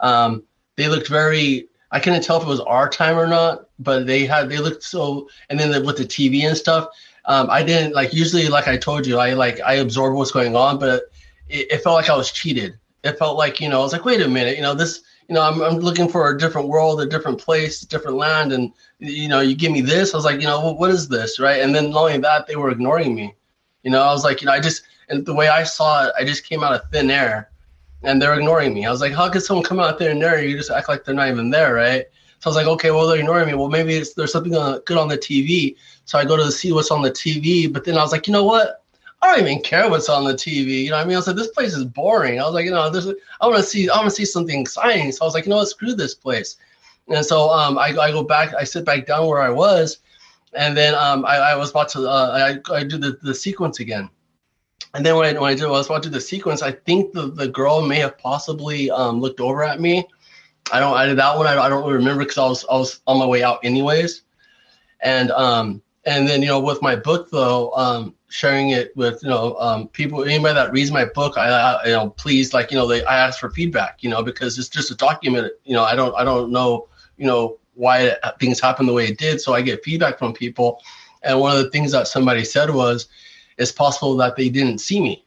Um, 0.00 0.42
they 0.76 0.88
looked 0.88 1.08
very. 1.08 1.68
I 1.90 2.00
couldn't 2.00 2.22
tell 2.22 2.36
if 2.36 2.42
it 2.42 2.48
was 2.48 2.60
our 2.60 2.88
time 2.88 3.18
or 3.18 3.26
not, 3.26 3.68
but 3.78 4.06
they 4.06 4.26
had 4.26 4.50
they 4.50 4.58
looked 4.58 4.82
so. 4.82 5.28
And 5.48 5.58
then 5.58 5.70
the, 5.70 5.82
with 5.82 5.96
the 5.96 6.04
TV 6.04 6.46
and 6.46 6.56
stuff, 6.56 6.88
um, 7.24 7.48
I 7.50 7.62
didn't 7.62 7.94
like. 7.94 8.12
Usually, 8.12 8.48
like 8.48 8.68
I 8.68 8.76
told 8.76 9.06
you, 9.06 9.18
I 9.18 9.32
like 9.32 9.60
I 9.60 9.74
absorb 9.74 10.14
what's 10.14 10.30
going 10.30 10.54
on, 10.54 10.78
but 10.78 11.04
it, 11.48 11.72
it, 11.72 11.82
felt 11.82 11.94
like 11.94 12.10
I 12.10 12.16
was 12.16 12.30
cheated. 12.30 12.78
It 13.02 13.18
felt 13.18 13.38
like 13.38 13.60
you 13.60 13.68
know 13.68 13.80
I 13.80 13.82
was 13.82 13.92
like, 13.92 14.04
wait 14.04 14.20
a 14.20 14.28
minute, 14.28 14.56
you 14.56 14.62
know 14.62 14.74
this. 14.74 15.02
You 15.28 15.34
know, 15.34 15.42
I'm, 15.42 15.60
I'm 15.60 15.78
looking 15.78 16.08
for 16.08 16.30
a 16.30 16.38
different 16.38 16.68
world, 16.68 17.00
a 17.00 17.06
different 17.06 17.40
place, 17.40 17.80
different 17.80 18.16
land, 18.16 18.52
and 18.52 18.72
you 19.00 19.28
know, 19.28 19.40
you 19.40 19.56
give 19.56 19.72
me 19.72 19.80
this. 19.80 20.14
I 20.14 20.18
was 20.18 20.24
like, 20.24 20.40
you 20.40 20.46
know, 20.46 20.72
what 20.72 20.90
is 20.90 21.08
this, 21.08 21.40
right? 21.40 21.60
And 21.62 21.74
then 21.74 21.92
only 21.96 22.18
that, 22.18 22.46
they 22.46 22.54
were 22.54 22.70
ignoring 22.70 23.14
me. 23.14 23.34
You 23.86 23.92
know, 23.92 24.02
I 24.02 24.12
was 24.12 24.24
like, 24.24 24.42
you 24.42 24.46
know, 24.46 24.52
I 24.52 24.58
just 24.58 24.82
and 25.08 25.24
the 25.24 25.32
way 25.32 25.46
I 25.46 25.62
saw 25.62 26.06
it, 26.06 26.12
I 26.18 26.24
just 26.24 26.42
came 26.42 26.64
out 26.64 26.72
of 26.72 26.90
thin 26.90 27.08
air, 27.08 27.50
and 28.02 28.20
they're 28.20 28.34
ignoring 28.34 28.74
me. 28.74 28.84
I 28.84 28.90
was 28.90 29.00
like, 29.00 29.12
how 29.12 29.30
could 29.30 29.44
someone 29.44 29.64
come 29.64 29.78
out 29.78 29.92
of 29.92 29.98
thin 30.00 30.20
air? 30.20 30.42
You 30.42 30.56
just 30.56 30.72
act 30.72 30.88
like 30.88 31.04
they're 31.04 31.14
not 31.14 31.28
even 31.28 31.50
there, 31.50 31.74
right? 31.74 32.04
So 32.40 32.48
I 32.48 32.48
was 32.48 32.56
like, 32.56 32.66
okay, 32.66 32.90
well 32.90 33.06
they're 33.06 33.20
ignoring 33.20 33.46
me. 33.46 33.54
Well, 33.54 33.68
maybe 33.68 33.94
it's 33.94 34.14
there's 34.14 34.32
something 34.32 34.50
good 34.50 34.98
on 34.98 35.06
the 35.06 35.16
TV. 35.16 35.76
So 36.04 36.18
I 36.18 36.24
go 36.24 36.36
to 36.36 36.50
see 36.50 36.72
what's 36.72 36.90
on 36.90 37.00
the 37.00 37.12
TV. 37.12 37.72
But 37.72 37.84
then 37.84 37.96
I 37.96 38.02
was 38.02 38.10
like, 38.10 38.26
you 38.26 38.32
know 38.32 38.42
what? 38.42 38.82
I 39.22 39.36
don't 39.36 39.46
even 39.46 39.62
care 39.62 39.88
what's 39.88 40.08
on 40.08 40.24
the 40.24 40.34
TV. 40.34 40.82
You 40.82 40.90
know, 40.90 40.96
what 40.96 41.04
I 41.04 41.06
mean, 41.06 41.14
I 41.14 41.18
was 41.18 41.28
like, 41.28 41.36
this 41.36 41.46
place 41.48 41.72
is 41.72 41.84
boring. 41.84 42.40
I 42.40 42.44
was 42.44 42.54
like, 42.54 42.64
you 42.64 42.72
know, 42.72 42.90
this 42.90 43.06
I 43.40 43.46
want 43.46 43.58
to 43.58 43.62
see, 43.62 43.88
I 43.88 43.96
want 43.98 44.08
to 44.08 44.16
see 44.16 44.24
something 44.24 44.62
exciting. 44.62 45.12
So 45.12 45.22
I 45.22 45.26
was 45.26 45.34
like, 45.34 45.44
you 45.44 45.50
know 45.50 45.58
what? 45.58 45.68
Screw 45.68 45.94
this 45.94 46.12
place. 46.12 46.56
And 47.06 47.24
so 47.24 47.50
um, 47.50 47.78
I, 47.78 47.96
I 47.96 48.10
go 48.10 48.24
back, 48.24 48.52
I 48.52 48.64
sit 48.64 48.84
back 48.84 49.06
down 49.06 49.28
where 49.28 49.40
I 49.40 49.50
was, 49.50 49.98
and 50.56 50.76
then 50.76 50.94
um, 50.94 51.24
I, 51.24 51.36
I 51.36 51.56
was 51.56 51.70
about 51.70 51.88
to, 51.90 52.08
uh, 52.08 52.58
I, 52.68 52.74
I 52.74 52.84
do 52.84 52.98
the, 52.98 53.18
the 53.22 53.34
sequence 53.34 53.80
again 53.80 54.10
and 54.96 55.04
then 55.04 55.14
when 55.16 55.36
I, 55.36 55.38
when 55.38 55.50
I 55.50 55.54
did, 55.54 55.64
I 55.64 55.70
was 55.70 55.90
watching 55.90 56.10
the 56.10 56.20
sequence, 56.20 56.62
I 56.62 56.72
think 56.72 57.12
the, 57.12 57.26
the 57.26 57.48
girl 57.48 57.82
may 57.82 57.98
have 57.98 58.16
possibly 58.16 58.90
um, 58.90 59.20
looked 59.20 59.40
over 59.40 59.62
at 59.62 59.78
me. 59.78 60.06
I 60.72 60.80
don't, 60.80 60.96
I 60.96 61.04
did 61.04 61.18
that 61.18 61.36
one. 61.36 61.46
I, 61.46 61.58
I 61.58 61.68
don't 61.68 61.82
really 61.82 61.98
remember 61.98 62.24
because 62.24 62.38
I 62.38 62.46
was, 62.46 62.64
I 62.70 62.76
was 62.78 63.00
on 63.06 63.18
my 63.18 63.26
way 63.26 63.42
out 63.42 63.60
anyways. 63.62 64.22
And, 65.00 65.30
um, 65.32 65.82
and 66.06 66.26
then, 66.26 66.40
you 66.40 66.48
know, 66.48 66.60
with 66.60 66.80
my 66.80 66.96
book 66.96 67.30
though, 67.30 67.72
um, 67.72 68.14
sharing 68.28 68.70
it 68.70 68.96
with, 68.96 69.22
you 69.22 69.28
know, 69.28 69.56
um, 69.58 69.88
people, 69.88 70.24
anybody 70.24 70.54
that 70.54 70.72
reads 70.72 70.90
my 70.90 71.04
book, 71.04 71.36
I, 71.36 71.48
I, 71.48 71.86
you 71.86 71.92
know, 71.92 72.10
please, 72.10 72.54
like, 72.54 72.70
you 72.70 72.78
know, 72.78 72.86
they, 72.86 73.04
I 73.04 73.18
ask 73.18 73.38
for 73.38 73.50
feedback, 73.50 74.02
you 74.02 74.08
know, 74.08 74.22
because 74.22 74.58
it's 74.58 74.68
just 74.68 74.90
a 74.90 74.94
document, 74.94 75.52
you 75.64 75.74
know, 75.74 75.84
I 75.84 75.94
don't, 75.94 76.14
I 76.16 76.24
don't 76.24 76.50
know, 76.50 76.88
you 77.18 77.26
know, 77.26 77.58
why 77.76 78.16
things 78.40 78.60
happen 78.60 78.86
the 78.86 78.92
way 78.92 79.06
it 79.06 79.18
did. 79.18 79.40
So 79.40 79.54
I 79.54 79.62
get 79.62 79.84
feedback 79.84 80.18
from 80.18 80.32
people. 80.32 80.82
And 81.22 81.38
one 81.40 81.56
of 81.56 81.62
the 81.62 81.70
things 81.70 81.92
that 81.92 82.08
somebody 82.08 82.44
said 82.44 82.70
was, 82.70 83.08
it's 83.58 83.72
possible 83.72 84.16
that 84.16 84.36
they 84.36 84.48
didn't 84.48 84.78
see 84.78 85.00
me. 85.00 85.24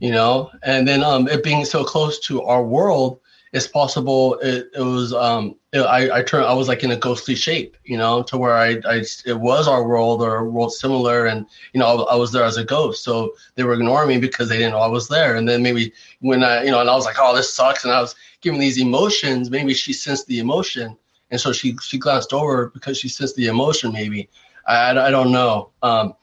You 0.00 0.12
know? 0.12 0.50
And 0.62 0.86
then 0.86 1.04
um 1.04 1.28
it 1.28 1.44
being 1.44 1.64
so 1.64 1.84
close 1.84 2.18
to 2.20 2.42
our 2.42 2.62
world 2.62 3.20
it's 3.54 3.68
possible 3.68 4.34
it, 4.40 4.68
it 4.74 4.82
was 4.82 5.14
um 5.14 5.54
it, 5.72 5.78
I 5.78 6.18
I 6.18 6.22
turned 6.22 6.44
I 6.44 6.52
was 6.52 6.66
like 6.66 6.82
in 6.82 6.90
a 6.90 6.96
ghostly 6.96 7.36
shape 7.36 7.76
you 7.84 7.96
know 7.96 8.24
to 8.24 8.36
where 8.36 8.56
I, 8.56 8.80
I 8.84 9.04
it 9.24 9.38
was 9.38 9.68
our 9.68 9.86
world 9.86 10.22
or 10.22 10.38
a 10.38 10.44
world 10.44 10.72
similar 10.72 11.26
and 11.26 11.46
you 11.72 11.78
know 11.78 11.86
I, 11.86 12.14
I, 12.14 12.16
was 12.16 12.32
there 12.32 12.42
as 12.42 12.56
a 12.56 12.64
ghost. 12.64 13.04
So 13.04 13.34
they 13.54 13.62
were 13.62 13.74
ignoring 13.74 14.08
me 14.08 14.18
because 14.18 14.48
they 14.48 14.58
didn't 14.58 14.72
know 14.72 14.80
I 14.80 14.88
was 14.88 15.06
there. 15.06 15.36
And 15.36 15.48
then 15.48 15.62
maybe 15.62 15.92
when 16.18 16.42
I 16.42 16.64
you 16.64 16.72
know 16.72 16.80
and 16.80 16.90
I 16.90 16.96
was 16.96 17.04
like 17.04 17.16
oh 17.20 17.34
this 17.34 17.54
sucks. 17.54 17.84
And 17.84 17.92
I 17.92 18.00
was 18.00 18.16
giving 18.40 18.58
these 18.58 18.80
emotions 18.80 19.50
maybe 19.50 19.72
she 19.72 19.92
sensed 19.92 20.26
the 20.26 20.40
emotion 20.40 20.98
and 21.34 21.40
so 21.40 21.52
she 21.52 21.76
she 21.82 21.98
glanced 21.98 22.32
over 22.32 22.70
because 22.72 22.96
she 22.96 23.08
sensed 23.08 23.36
the 23.36 23.48
emotion 23.48 23.92
maybe 23.92 24.30
I, 24.66 24.90
I 24.90 25.10
don't 25.10 25.32
know 25.32 25.70
um 25.82 26.14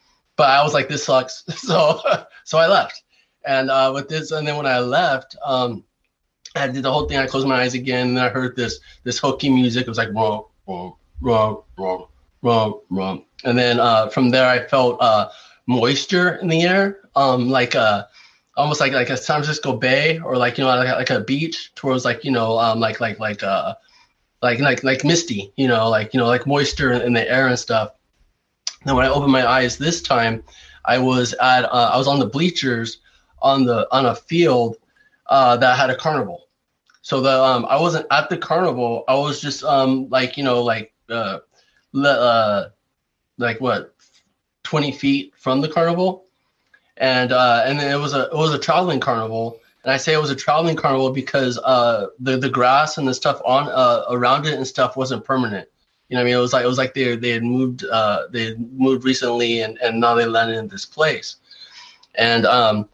but 0.41 0.49
I 0.49 0.63
was 0.63 0.73
like, 0.73 0.89
this 0.89 1.03
sucks. 1.03 1.43
So, 1.57 2.01
so 2.45 2.57
I 2.57 2.65
left. 2.65 3.03
And 3.45 3.69
uh, 3.69 3.91
with 3.93 4.09
this, 4.09 4.31
and 4.31 4.47
then 4.47 4.57
when 4.57 4.65
I 4.65 4.79
left, 4.79 5.35
um, 5.45 5.83
I 6.55 6.67
did 6.67 6.81
the 6.81 6.91
whole 6.91 7.07
thing. 7.07 7.17
I 7.17 7.27
closed 7.27 7.47
my 7.47 7.61
eyes 7.61 7.75
again, 7.75 8.09
and 8.09 8.19
I 8.19 8.29
heard 8.29 8.55
this 8.55 8.79
this 9.03 9.19
hokey 9.19 9.49
music. 9.49 9.83
It 9.85 9.89
was 9.89 9.99
like 9.99 10.13
wrong, 10.13 10.45
wrong, 10.65 10.95
wrong, 11.21 12.07
wrong, 12.41 12.79
wrong. 12.89 13.25
And 13.43 13.57
then 13.57 13.79
uh, 13.79 14.09
from 14.09 14.31
there, 14.31 14.47
I 14.47 14.67
felt 14.67 14.99
uh, 14.99 15.29
moisture 15.67 16.37
in 16.37 16.47
the 16.47 16.63
air, 16.63 17.01
um, 17.15 17.49
like 17.49 17.75
uh, 17.75 18.05
almost 18.57 18.79
like 18.79 18.93
like 18.93 19.11
a 19.11 19.17
San 19.17 19.37
Francisco 19.37 19.77
Bay 19.77 20.19
or 20.19 20.37
like 20.37 20.57
you 20.57 20.63
know 20.63 20.75
like, 20.75 20.89
like 20.89 21.09
a 21.11 21.21
beach 21.21 21.71
towards 21.75 22.03
like 22.03 22.23
you 22.23 22.31
know 22.31 22.57
um, 22.57 22.79
like 22.79 22.99
like 22.99 23.19
like 23.19 23.43
uh 23.43 23.75
like 24.41 24.59
like 24.59 24.83
like 24.83 25.03
misty, 25.03 25.51
you 25.55 25.67
know, 25.67 25.89
like 25.89 26.13
you 26.13 26.19
know 26.19 26.27
like 26.27 26.47
moisture 26.47 26.91
in 26.93 27.13
the 27.13 27.29
air 27.29 27.47
and 27.47 27.59
stuff. 27.59 27.91
And 28.85 28.95
when 28.95 29.05
I 29.05 29.09
opened 29.09 29.31
my 29.31 29.47
eyes 29.47 29.77
this 29.77 30.01
time, 30.01 30.43
I 30.85 30.97
was 30.97 31.33
at 31.33 31.65
uh, 31.65 31.91
I 31.93 31.97
was 31.97 32.07
on 32.07 32.19
the 32.19 32.25
bleachers 32.25 32.97
on 33.41 33.65
the 33.65 33.87
on 33.91 34.05
a 34.05 34.15
field 34.15 34.77
uh, 35.27 35.57
that 35.57 35.77
had 35.77 35.89
a 35.89 35.95
carnival. 35.95 36.47
So 37.01 37.21
the 37.21 37.41
um, 37.41 37.65
I 37.69 37.79
wasn't 37.79 38.07
at 38.11 38.29
the 38.29 38.37
carnival. 38.37 39.03
I 39.07 39.15
was 39.15 39.41
just 39.41 39.63
um, 39.63 40.09
like 40.09 40.37
you 40.37 40.43
know 40.43 40.63
like 40.63 40.93
uh, 41.09 41.39
le- 41.93 42.09
uh, 42.09 42.69
like 43.37 43.61
what 43.61 43.95
twenty 44.63 44.91
feet 44.91 45.33
from 45.37 45.61
the 45.61 45.69
carnival, 45.69 46.25
and 46.97 47.31
uh, 47.31 47.63
and 47.65 47.79
then 47.79 47.91
it 47.91 47.99
was 47.99 48.13
a 48.13 48.25
it 48.25 48.35
was 48.35 48.53
a 48.53 48.59
traveling 48.59 48.99
carnival. 48.99 49.59
And 49.83 49.91
I 49.91 49.97
say 49.97 50.13
it 50.13 50.21
was 50.21 50.29
a 50.29 50.35
traveling 50.35 50.75
carnival 50.75 51.11
because 51.11 51.57
uh, 51.59 52.07
the 52.19 52.37
the 52.37 52.49
grass 52.49 52.97
and 52.97 53.07
the 53.07 53.13
stuff 53.13 53.41
on 53.45 53.67
uh, 53.67 54.03
around 54.09 54.45
it 54.45 54.53
and 54.53 54.67
stuff 54.67 54.95
wasn't 54.95 55.23
permanent. 55.23 55.67
You 56.09 56.15
know, 56.15 56.21
I 56.21 56.25
mean, 56.25 56.33
it 56.33 56.39
was 56.39 56.53
like 56.53 56.63
it 56.63 56.67
was 56.67 56.77
like 56.77 56.93
they 56.93 57.15
they 57.15 57.29
had 57.29 57.43
moved 57.43 57.83
uh, 57.85 58.27
they 58.29 58.45
had 58.45 58.71
moved 58.73 59.05
recently, 59.05 59.61
and 59.61 59.77
and 59.79 59.99
now 59.99 60.13
they 60.13 60.25
landed 60.25 60.57
in 60.57 60.67
this 60.67 60.85
place. 60.85 61.37
And 62.15 62.45
um, 62.45 62.89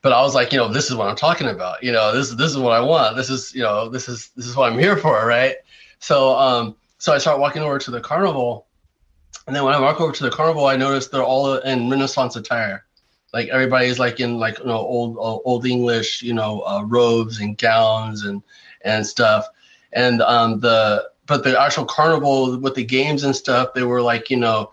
but 0.00 0.12
I 0.12 0.20
was 0.22 0.34
like, 0.34 0.52
you 0.52 0.58
know, 0.58 0.68
this 0.68 0.90
is 0.90 0.96
what 0.96 1.08
I'm 1.08 1.16
talking 1.16 1.48
about. 1.48 1.82
You 1.82 1.92
know, 1.92 2.12
this 2.12 2.34
this 2.34 2.50
is 2.50 2.58
what 2.58 2.72
I 2.72 2.80
want. 2.80 3.16
This 3.16 3.30
is 3.30 3.54
you 3.54 3.62
know, 3.62 3.88
this 3.88 4.08
is 4.08 4.30
this 4.36 4.46
is 4.46 4.56
what 4.56 4.72
I'm 4.72 4.78
here 4.78 4.96
for, 4.96 5.24
right? 5.26 5.56
So 6.00 6.36
um, 6.36 6.74
so 6.98 7.12
I 7.12 7.18
start 7.18 7.38
walking 7.38 7.62
over 7.62 7.78
to 7.78 7.90
the 7.90 8.00
carnival, 8.00 8.66
and 9.46 9.54
then 9.54 9.64
when 9.64 9.74
I 9.74 9.80
walk 9.80 10.00
over 10.00 10.12
to 10.12 10.24
the 10.24 10.30
carnival, 10.30 10.66
I 10.66 10.76
notice 10.76 11.06
they're 11.06 11.22
all 11.22 11.54
in 11.58 11.88
Renaissance 11.88 12.34
attire. 12.34 12.84
Like 13.32 13.48
everybody's 13.48 13.98
like 13.98 14.20
in 14.20 14.38
like 14.38 14.58
you 14.58 14.66
know 14.66 14.78
old 14.78 15.16
old 15.18 15.66
English, 15.66 16.22
you 16.22 16.34
know, 16.34 16.60
uh, 16.60 16.82
robes 16.82 17.40
and 17.40 17.56
gowns 17.56 18.24
and 18.24 18.42
and 18.82 19.06
stuff. 19.06 19.46
And 19.92 20.20
um, 20.22 20.60
the 20.60 21.08
but 21.26 21.44
the 21.44 21.58
actual 21.60 21.84
carnival 21.84 22.58
with 22.58 22.74
the 22.74 22.84
games 22.84 23.24
and 23.24 23.34
stuff, 23.34 23.74
they 23.74 23.84
were 23.84 24.02
like 24.02 24.30
you 24.30 24.36
know, 24.36 24.72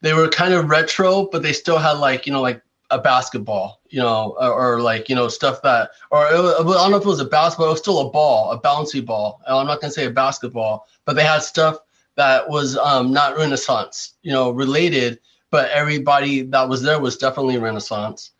they 0.00 0.14
were 0.14 0.28
kind 0.28 0.54
of 0.54 0.70
retro, 0.70 1.28
but 1.30 1.42
they 1.42 1.52
still 1.52 1.78
had 1.78 1.98
like 1.98 2.26
you 2.26 2.32
know 2.32 2.40
like 2.40 2.62
a 2.90 2.98
basketball, 2.98 3.80
you 3.88 3.98
know, 3.98 4.36
or, 4.38 4.76
or, 4.76 4.80
like 4.80 5.08
you 5.08 5.14
know 5.14 5.28
stuff 5.28 5.60
that, 5.62 5.90
or 6.10 6.20
was, 6.20 6.76
I 6.76 6.82
don't 6.82 6.90
know 6.90 6.96
if 6.96 7.02
it 7.02 7.08
was 7.08 7.20
a 7.20 7.24
basketball, 7.24 7.68
it 7.68 7.70
was 7.70 7.80
still 7.80 8.00
a 8.00 8.10
ball, 8.10 8.50
a 8.52 8.60
bouncy 8.60 9.04
ball. 9.04 9.40
I'm 9.46 9.66
not 9.66 9.80
gonna 9.80 9.92
say 9.92 10.06
a 10.06 10.10
basketball, 10.10 10.86
but 11.04 11.16
they 11.16 11.24
had 11.24 11.42
stuff 11.42 11.78
that 12.16 12.48
was 12.48 12.76
um, 12.76 13.12
not 13.12 13.36
Renaissance, 13.36 14.14
you 14.22 14.32
know, 14.32 14.50
related, 14.50 15.18
but 15.54 15.70
everybody 15.70 16.42
that 16.42 16.68
was 16.68 16.82
there 16.82 16.98
was 16.98 17.16
definitely 17.16 17.58
Renaissance, 17.58 18.32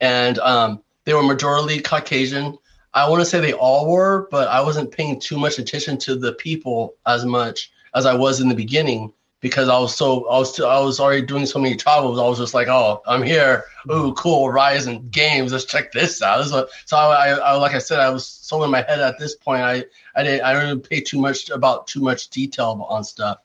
and 0.00 0.38
um, 0.38 0.82
they 1.04 1.12
were 1.12 1.22
majority 1.22 1.78
Caucasian. 1.78 2.56
I 2.94 3.10
want 3.10 3.20
to 3.20 3.26
say 3.26 3.40
they 3.40 3.52
all 3.52 3.92
were, 3.92 4.28
but 4.30 4.48
I 4.48 4.62
wasn't 4.62 4.90
paying 4.90 5.20
too 5.20 5.36
much 5.36 5.58
attention 5.58 5.98
to 5.98 6.14
the 6.16 6.32
people 6.32 6.94
as 7.04 7.26
much 7.26 7.70
as 7.94 8.06
I 8.06 8.14
was 8.14 8.40
in 8.40 8.48
the 8.48 8.54
beginning 8.54 9.12
because 9.40 9.68
I 9.68 9.78
was 9.78 9.94
so 9.94 10.26
I 10.26 10.38
was 10.38 10.58
I 10.58 10.80
was 10.80 11.00
already 11.00 11.26
doing 11.26 11.44
so 11.44 11.58
many 11.58 11.76
travels. 11.76 12.18
I 12.18 12.26
was 12.26 12.38
just 12.38 12.54
like, 12.54 12.68
oh, 12.68 13.02
I'm 13.06 13.22
here. 13.22 13.64
Ooh, 13.92 14.14
cool, 14.14 14.48
Ryzen 14.48 15.10
games. 15.10 15.52
Let's 15.52 15.66
check 15.66 15.92
this 15.92 16.22
out. 16.22 16.42
This 16.42 16.50
what, 16.50 16.70
so 16.86 16.96
I, 16.96 17.28
I, 17.32 17.56
like 17.56 17.74
I 17.74 17.78
said, 17.78 18.00
I 18.00 18.08
was 18.08 18.26
so 18.26 18.64
in 18.64 18.70
my 18.70 18.80
head 18.80 19.00
at 19.00 19.18
this 19.18 19.36
point. 19.36 19.60
I 19.60 19.84
I 20.16 20.22
didn't 20.22 20.46
I 20.46 20.54
didn't 20.54 20.88
pay 20.88 21.02
too 21.02 21.20
much 21.20 21.50
about 21.50 21.88
too 21.88 22.00
much 22.00 22.30
detail 22.30 22.86
on 22.88 23.04
stuff. 23.04 23.36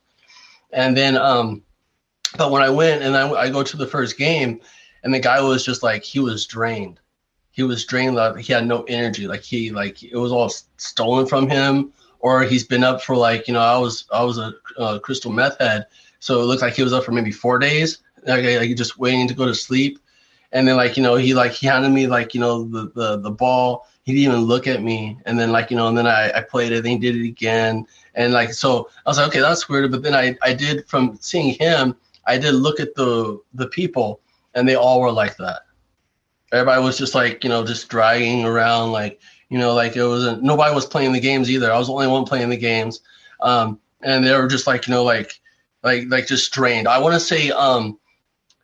And 0.72 0.96
then 0.96 1.18
um, 1.18 1.64
but 2.38 2.52
when 2.52 2.62
I 2.62 2.70
went 2.70 3.04
and 3.04 3.16
I, 3.16 3.30
I 3.32 3.50
go 3.50 3.64
to 3.64 3.78
the 3.78 3.88
first 3.88 4.18
game, 4.18 4.62
and 5.04 5.14
the 5.14 5.20
guy 5.20 5.42
was 5.42 5.66
just 5.66 5.84
like 5.84 6.04
he 6.04 6.20
was 6.20 6.46
drained. 6.46 7.00
He 7.52 7.64
was 7.64 7.86
drained. 7.86 8.16
Like 8.16 8.38
he 8.40 8.54
had 8.54 8.66
no 8.66 8.84
energy. 8.84 9.28
Like 9.28 9.44
he 9.44 9.72
like 9.72 10.04
it 10.04 10.18
was 10.18 10.32
all 10.32 10.50
stolen 10.78 11.28
from 11.28 11.50
him 11.50 11.94
or 12.24 12.44
he's 12.44 12.64
been 12.64 12.84
up 12.84 13.04
for 13.04 13.16
like 13.16 13.48
you 13.48 13.54
know 13.54 13.60
I 13.60 13.78
was 13.78 14.06
I 14.12 14.24
was 14.24 14.40
a, 14.40 14.54
a 14.78 15.00
crystal 15.00 15.32
meth 15.32 15.60
head, 15.60 15.86
so 16.20 16.42
it 16.42 16.46
looked 16.46 16.64
like 16.64 16.74
he 16.74 16.82
was 16.82 16.94
up 16.94 17.04
for 17.04 17.12
maybe 17.12 17.32
four 17.32 17.60
days, 17.60 18.00
like, 18.26 18.44
like 18.44 18.76
just 18.76 18.98
waiting 18.98 19.28
to 19.28 19.34
go 19.36 19.46
to 19.46 19.54
sleep, 19.54 20.00
and 20.52 20.68
then 20.68 20.78
like 20.78 20.98
you 20.98 21.04
know 21.04 21.16
he 21.16 21.36
like 21.36 21.52
he 21.52 21.68
handed 21.68 21.90
me 21.90 22.08
like 22.08 22.34
you 22.34 22.40
know 22.40 22.64
the 22.64 22.92
the 22.96 23.18
the 23.18 23.30
ball. 23.32 23.88
He 24.04 24.12
didn't 24.14 24.34
even 24.34 24.46
look 24.46 24.68
at 24.68 24.82
me, 24.82 25.18
and 25.26 25.38
then 25.40 25.52
like 25.52 25.70
you 25.70 25.78
know, 25.78 25.88
and 25.88 25.98
then 25.98 26.08
I, 26.08 26.32
I 26.32 26.42
played 26.42 26.72
it, 26.72 26.80
and 26.80 26.88
he 26.88 26.98
did 26.98 27.16
it 27.16 27.28
again, 27.28 27.86
and 28.16 28.34
like 28.34 28.54
so 28.54 28.90
I 29.06 29.10
was 29.10 29.18
like, 29.18 29.28
okay, 29.28 29.40
that's 29.40 29.70
weird. 29.70 29.92
But 29.92 30.02
then 30.02 30.16
I 30.16 30.36
I 30.42 30.54
did 30.54 30.88
from 30.88 31.18
seeing 31.20 31.54
him, 31.56 31.96
I 32.26 32.38
did 32.38 32.56
look 32.56 32.80
at 32.80 32.96
the 32.96 33.40
the 33.54 33.68
people, 33.68 34.22
and 34.54 34.68
they 34.68 34.76
all 34.76 35.02
were 35.02 35.12
like 35.12 35.38
that. 35.38 35.62
Everybody 36.52 36.84
was 36.84 36.98
just 36.98 37.16
like 37.16 37.44
you 37.44 37.50
know 37.50 37.66
just 37.66 37.90
dragging 37.90 38.46
around 38.46 38.92
like 38.92 39.20
you 39.54 39.60
know, 39.60 39.76
like 39.76 39.96
it 39.96 40.04
wasn't 40.04 40.42
nobody 40.42 40.74
was 40.74 40.88
playing 40.88 41.14
the 41.14 41.20
games 41.20 41.52
either. 41.52 41.72
I 41.72 41.78
was 41.78 41.86
the 41.86 41.94
only 41.94 42.08
one 42.08 42.26
playing 42.26 42.50
the 42.50 42.58
games, 42.58 43.02
um, 43.40 43.80
and 44.02 44.26
they 44.26 44.36
were 44.36 44.48
just 44.48 44.66
like 44.66 44.88
you 44.88 44.94
know 44.96 45.04
like 45.04 45.40
like 45.84 46.06
like 46.08 46.26
just 46.26 46.52
drained. 46.52 46.88
I 46.88 46.98
want 46.98 47.14
to 47.14 47.20
say 47.20 47.52
um, 47.52 48.00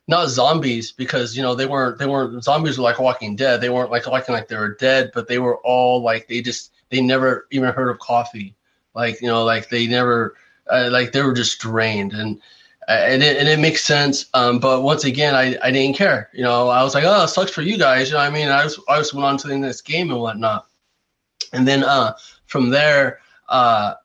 not 0.07 0.29
zombies 0.29 0.91
because 0.91 1.37
you 1.37 1.43
know 1.43 1.53
they 1.53 1.67
weren't 1.67 1.99
they 1.99 2.07
weren't 2.07 2.43
zombies 2.43 2.79
were 2.79 2.85
like 2.85 2.97
Walking 2.97 3.35
Dead. 3.35 3.61
They 3.61 3.69
weren't 3.69 3.91
like 3.91 4.07
walking 4.07 4.33
like 4.33 4.47
they 4.47 4.57
were 4.57 4.73
dead, 4.79 5.11
but 5.13 5.27
they 5.27 5.37
were 5.37 5.57
all 5.57 6.01
like 6.01 6.27
they 6.27 6.41
just 6.41 6.71
they 6.89 7.01
never 7.01 7.45
even 7.51 7.71
heard 7.71 7.89
of 7.89 7.99
coffee. 7.99 8.55
Like 8.95 9.21
you 9.21 9.27
know 9.27 9.43
like 9.43 9.69
they 9.69 9.85
never 9.85 10.33
uh, 10.71 10.89
like 10.91 11.11
they 11.11 11.21
were 11.21 11.33
just 11.33 11.59
drained 11.59 12.13
and. 12.13 12.41
And 12.89 13.23
it, 13.23 13.37
and 13.37 13.47
it 13.47 13.59
makes 13.59 13.85
sense. 13.85 14.25
Um, 14.33 14.59
but 14.59 14.81
once 14.81 15.03
again, 15.05 15.35
I, 15.35 15.55
I 15.63 15.71
didn't 15.71 15.95
care. 15.95 16.29
You 16.33 16.43
know, 16.43 16.69
I 16.69 16.83
was 16.83 16.95
like, 16.95 17.03
oh, 17.05 17.23
it 17.23 17.27
sucks 17.27 17.51
for 17.51 17.61
you 17.61 17.77
guys. 17.77 18.09
You 18.09 18.15
know, 18.15 18.21
I 18.21 18.31
mean, 18.31 18.49
I 18.49 18.63
just 18.63 18.79
I 18.89 18.97
just 18.97 19.13
went 19.13 19.25
on 19.25 19.37
to 19.37 19.47
the 19.47 19.57
next 19.57 19.81
game 19.81 20.09
and 20.09 20.19
whatnot 20.19 20.65
and 21.53 21.67
then 21.67 21.83
uh, 21.83 22.13
from 22.45 22.69
there, 22.69 23.19
uh, 23.47 23.95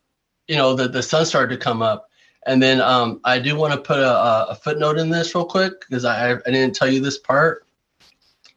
you 0.49 0.57
know, 0.57 0.75
the, 0.75 0.89
the 0.89 1.03
sun 1.03 1.27
started 1.27 1.55
to 1.55 1.63
come 1.63 1.83
up. 1.83 2.11
And 2.47 2.63
then 2.63 2.81
um, 2.81 3.21
I 3.25 3.39
do 3.39 3.57
want 3.57 3.73
to 3.73 3.81
put 3.81 3.99
a, 3.99 4.51
a, 4.51 4.55
footnote 4.55 4.99
in 4.99 5.09
this 5.09 5.35
real 5.35 5.47
quick 5.47 5.81
because 5.81 6.05
I, 6.05 6.33
I 6.33 6.37
didn't 6.45 6.75
tell 6.75 6.89
you 6.89 7.01
this 7.01 7.19
part. 7.19 7.67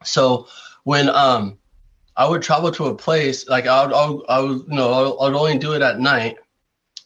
So 0.04 0.48
when 0.84 1.10
um, 1.10 1.58
I 2.18 2.28
would 2.28 2.42
travel 2.42 2.70
to 2.72 2.88
a 2.88 2.96
place, 2.96 3.48
like 3.48 3.66
I 3.66 3.86
would, 3.86 3.94
I 3.94 4.10
would, 4.10 4.26
I 4.28 4.40
would 4.42 4.58
you 4.68 4.76
know, 4.76 5.18
I 5.18 5.30
would 5.30 5.38
only 5.38 5.58
do 5.58 5.74
it 5.74 5.82
at 5.82 6.00
night. 6.00 6.38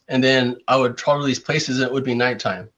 And 0.08 0.24
then 0.24 0.56
I 0.66 0.76
would 0.76 0.96
travel 0.96 1.22
to 1.22 1.26
these 1.26 1.38
places 1.38 1.78
and 1.78 1.86
it 1.86 1.92
would 1.92 2.04
be 2.04 2.14
nighttime. 2.14 2.68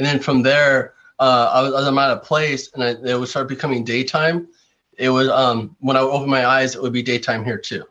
And 0.00 0.06
then 0.06 0.18
from 0.18 0.40
there, 0.40 0.94
uh, 1.18 1.50
I 1.52 1.60
was, 1.60 1.74
as 1.74 1.86
I'm 1.86 1.98
at 1.98 2.10
a 2.10 2.16
place 2.16 2.72
and 2.72 2.82
I, 2.82 2.88
it 3.06 3.20
would 3.20 3.28
start 3.28 3.48
becoming 3.48 3.84
daytime. 3.84 4.48
It 4.96 5.10
was 5.10 5.28
um, 5.28 5.76
when 5.80 5.94
I 5.94 6.02
would 6.02 6.10
open 6.10 6.30
my 6.30 6.46
eyes, 6.46 6.74
it 6.74 6.80
would 6.80 6.94
be 6.94 7.02
daytime 7.02 7.44
here 7.44 7.58
too. 7.58 7.84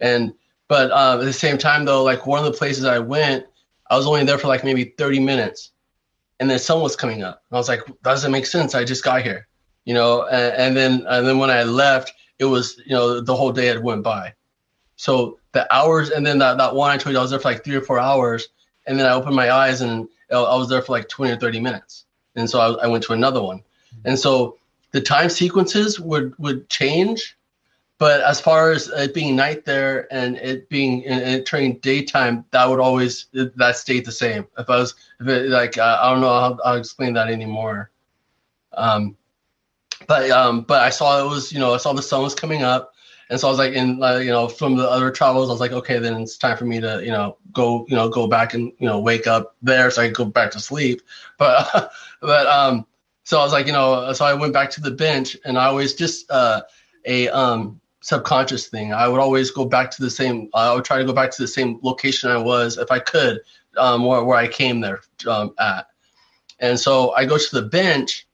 And 0.00 0.32
but 0.68 0.90
uh, 0.90 1.18
at 1.20 1.26
the 1.26 1.32
same 1.34 1.58
time 1.58 1.84
though, 1.84 2.02
like 2.02 2.26
one 2.26 2.38
of 2.38 2.46
the 2.50 2.56
places 2.56 2.86
I 2.86 3.00
went, 3.00 3.44
I 3.90 3.98
was 3.98 4.06
only 4.06 4.24
there 4.24 4.38
for 4.38 4.48
like 4.48 4.64
maybe 4.64 4.94
30 4.96 5.20
minutes, 5.20 5.72
and 6.40 6.48
then 6.48 6.58
sun 6.58 6.80
was 6.80 6.96
coming 6.96 7.22
up. 7.22 7.42
And 7.50 7.56
I 7.56 7.60
was 7.60 7.68
like, 7.68 7.82
doesn't 8.02 8.32
make 8.32 8.46
sense. 8.46 8.74
I 8.74 8.82
just 8.82 9.04
got 9.04 9.20
here, 9.20 9.46
you 9.84 9.92
know. 9.92 10.24
And, 10.24 10.54
and 10.54 10.76
then 10.76 11.06
and 11.06 11.26
then 11.26 11.36
when 11.36 11.50
I 11.50 11.64
left, 11.64 12.14
it 12.38 12.46
was 12.46 12.80
you 12.86 12.94
know 12.94 13.20
the 13.20 13.36
whole 13.36 13.52
day 13.52 13.66
had 13.66 13.82
went 13.82 14.04
by. 14.04 14.32
So 14.96 15.38
the 15.52 15.70
hours, 15.70 16.08
and 16.08 16.24
then 16.24 16.38
that, 16.38 16.56
that 16.56 16.74
one 16.74 16.90
I 16.90 16.96
told 16.96 17.12
you 17.12 17.18
I 17.18 17.22
was 17.22 17.30
there 17.30 17.40
for 17.40 17.50
like 17.50 17.62
three 17.62 17.76
or 17.76 17.82
four 17.82 17.98
hours, 17.98 18.48
and 18.86 18.98
then 18.98 19.04
I 19.04 19.12
opened 19.12 19.36
my 19.36 19.50
eyes 19.50 19.82
and 19.82 20.08
I 20.32 20.56
was 20.56 20.68
there 20.68 20.82
for 20.82 20.92
like 20.92 21.08
20 21.08 21.32
or 21.32 21.36
30 21.36 21.60
minutes, 21.60 22.06
and 22.36 22.48
so 22.48 22.60
I, 22.60 22.84
I 22.84 22.86
went 22.86 23.04
to 23.04 23.12
another 23.12 23.42
one, 23.42 23.62
and 24.04 24.18
so 24.18 24.58
the 24.92 25.00
time 25.00 25.28
sequences 25.28 26.00
would 26.00 26.38
would 26.38 26.68
change 26.68 27.36
but 28.02 28.20
as 28.22 28.40
far 28.40 28.72
as 28.72 28.88
it 28.88 29.14
being 29.14 29.36
night 29.36 29.64
there 29.64 30.12
and 30.12 30.36
it 30.38 30.68
being 30.68 31.06
and 31.06 31.20
it 31.22 31.46
turning 31.46 31.78
daytime, 31.78 32.44
that 32.50 32.68
would 32.68 32.80
always 32.80 33.26
that 33.32 33.76
stayed 33.76 34.04
the 34.04 34.10
same. 34.10 34.44
If 34.58 34.68
I 34.68 34.78
was 34.78 34.96
if 35.20 35.28
it, 35.28 35.50
like 35.50 35.78
uh, 35.78 36.00
I 36.02 36.10
don't 36.10 36.20
know 36.20 36.26
how 36.26 36.58
I'll 36.64 36.76
explain 36.78 37.12
that 37.12 37.28
anymore. 37.28 37.92
Um, 38.72 39.16
but 40.08 40.32
um, 40.32 40.62
but 40.62 40.82
I 40.82 40.90
saw 40.90 41.24
it 41.24 41.28
was 41.28 41.52
you 41.52 41.60
know 41.60 41.74
I 41.74 41.76
saw 41.76 41.92
the 41.92 42.02
sun 42.02 42.22
was 42.22 42.34
coming 42.34 42.64
up, 42.64 42.91
and 43.32 43.40
so 43.40 43.48
I 43.48 43.50
was 43.50 43.58
like 43.58 43.72
in 43.72 44.02
uh, 44.02 44.18
you 44.18 44.30
know 44.30 44.46
from 44.46 44.76
the 44.76 44.88
other 44.88 45.10
travels 45.10 45.48
I 45.48 45.52
was 45.52 45.60
like 45.60 45.72
okay 45.72 45.98
then 45.98 46.20
it's 46.20 46.36
time 46.36 46.58
for 46.58 46.66
me 46.66 46.80
to 46.80 47.00
you 47.02 47.10
know 47.10 47.38
go 47.50 47.86
you 47.88 47.96
know 47.96 48.10
go 48.10 48.26
back 48.26 48.52
and 48.52 48.70
you 48.78 48.86
know 48.86 49.00
wake 49.00 49.26
up 49.26 49.56
there 49.62 49.90
so 49.90 50.02
I 50.02 50.08
could 50.08 50.16
go 50.16 50.24
back 50.26 50.50
to 50.52 50.60
sleep. 50.60 51.00
But 51.38 51.90
but 52.20 52.46
um, 52.46 52.86
so 53.24 53.40
I 53.40 53.42
was 53.42 53.52
like 53.52 53.66
you 53.66 53.72
know 53.72 54.12
so 54.12 54.26
I 54.26 54.34
went 54.34 54.52
back 54.52 54.70
to 54.72 54.82
the 54.82 54.90
bench 54.90 55.34
and 55.46 55.58
I 55.58 55.72
was 55.72 55.94
just 55.94 56.30
uh 56.30 56.60
a 57.06 57.30
um 57.30 57.80
subconscious 58.02 58.66
thing. 58.68 58.92
I 58.92 59.08
would 59.08 59.18
always 59.18 59.50
go 59.50 59.64
back 59.64 59.90
to 59.92 60.02
the 60.02 60.10
same. 60.10 60.50
I 60.52 60.74
would 60.74 60.84
try 60.84 60.98
to 60.98 61.04
go 61.04 61.14
back 61.14 61.30
to 61.30 61.42
the 61.42 61.48
same 61.48 61.80
location 61.82 62.30
I 62.30 62.36
was 62.36 62.76
if 62.76 62.90
I 62.90 62.98
could, 62.98 63.40
um, 63.78 64.04
where 64.04 64.22
where 64.22 64.36
I 64.36 64.46
came 64.46 64.80
there 64.80 65.00
um, 65.26 65.54
at. 65.58 65.86
And 66.60 66.78
so 66.78 67.12
I 67.12 67.24
go 67.24 67.38
to 67.38 67.60
the 67.60 67.66
bench, 67.66 68.26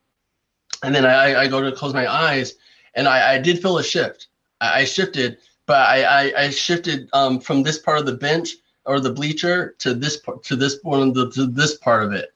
and 0.82 0.92
then 0.92 1.06
I, 1.06 1.42
I 1.42 1.48
go 1.48 1.62
to 1.62 1.70
close 1.70 1.94
my 1.94 2.12
eyes, 2.12 2.54
and 2.94 3.06
I, 3.06 3.34
I 3.34 3.38
did 3.38 3.62
feel 3.62 3.78
a 3.78 3.84
shift. 3.84 4.26
I, 4.60 4.84
shifted, 4.84 5.38
but 5.66 5.76
I, 5.76 6.02
I, 6.02 6.42
I 6.44 6.50
shifted 6.50 7.08
um, 7.12 7.40
from 7.40 7.62
this 7.62 7.78
part 7.78 7.98
of 7.98 8.06
the 8.06 8.14
bench 8.14 8.50
or 8.84 9.00
the 9.00 9.12
bleacher 9.12 9.74
to 9.78 9.94
this 9.94 10.20
to 10.44 10.56
this 10.56 10.78
one 10.82 11.12
the, 11.12 11.30
to 11.32 11.46
this 11.46 11.76
part 11.76 12.02
of 12.02 12.12
it. 12.12 12.32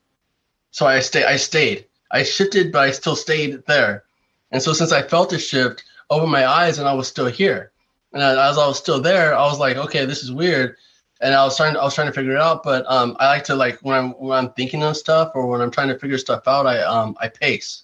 So 0.71 0.85
I 0.85 0.99
stay 0.99 1.25
I 1.25 1.35
stayed. 1.35 1.85
I 2.11 2.23
shifted, 2.23 2.71
but 2.71 2.83
I 2.83 2.91
still 2.91 3.15
stayed 3.15 3.63
there. 3.65 4.03
And 4.51 4.61
so 4.61 4.71
since 4.71 4.91
I 4.91 5.01
felt 5.01 5.33
a 5.33 5.39
shift, 5.39 5.83
opened 6.11 6.31
my 6.31 6.45
eyes 6.45 6.77
and 6.77 6.87
I 6.87 6.93
was 6.93 7.07
still 7.07 7.25
here. 7.25 7.71
And 8.13 8.21
as 8.21 8.57
I 8.57 8.67
was 8.67 8.77
still 8.77 9.01
there, 9.01 9.35
I 9.35 9.45
was 9.45 9.59
like, 9.59 9.77
okay, 9.77 10.05
this 10.05 10.23
is 10.23 10.31
weird. 10.31 10.77
And 11.21 11.33
I 11.33 11.43
was 11.43 11.57
trying, 11.57 11.75
I 11.75 11.83
was 11.83 11.95
trying 11.95 12.07
to 12.07 12.13
figure 12.13 12.35
it 12.35 12.41
out. 12.41 12.61
But 12.61 12.85
um, 12.87 13.17
I 13.19 13.27
like 13.27 13.43
to 13.45 13.55
like 13.55 13.79
when 13.81 13.97
I'm 13.97 14.11
when 14.11 14.37
I'm 14.37 14.53
thinking 14.53 14.83
of 14.83 14.95
stuff 14.95 15.31
or 15.33 15.47
when 15.47 15.61
I'm 15.61 15.71
trying 15.71 15.87
to 15.87 15.97
figure 15.97 16.17
stuff 16.19 16.47
out, 16.47 16.67
I 16.67 16.81
um 16.81 17.17
I 17.19 17.29
pace, 17.29 17.83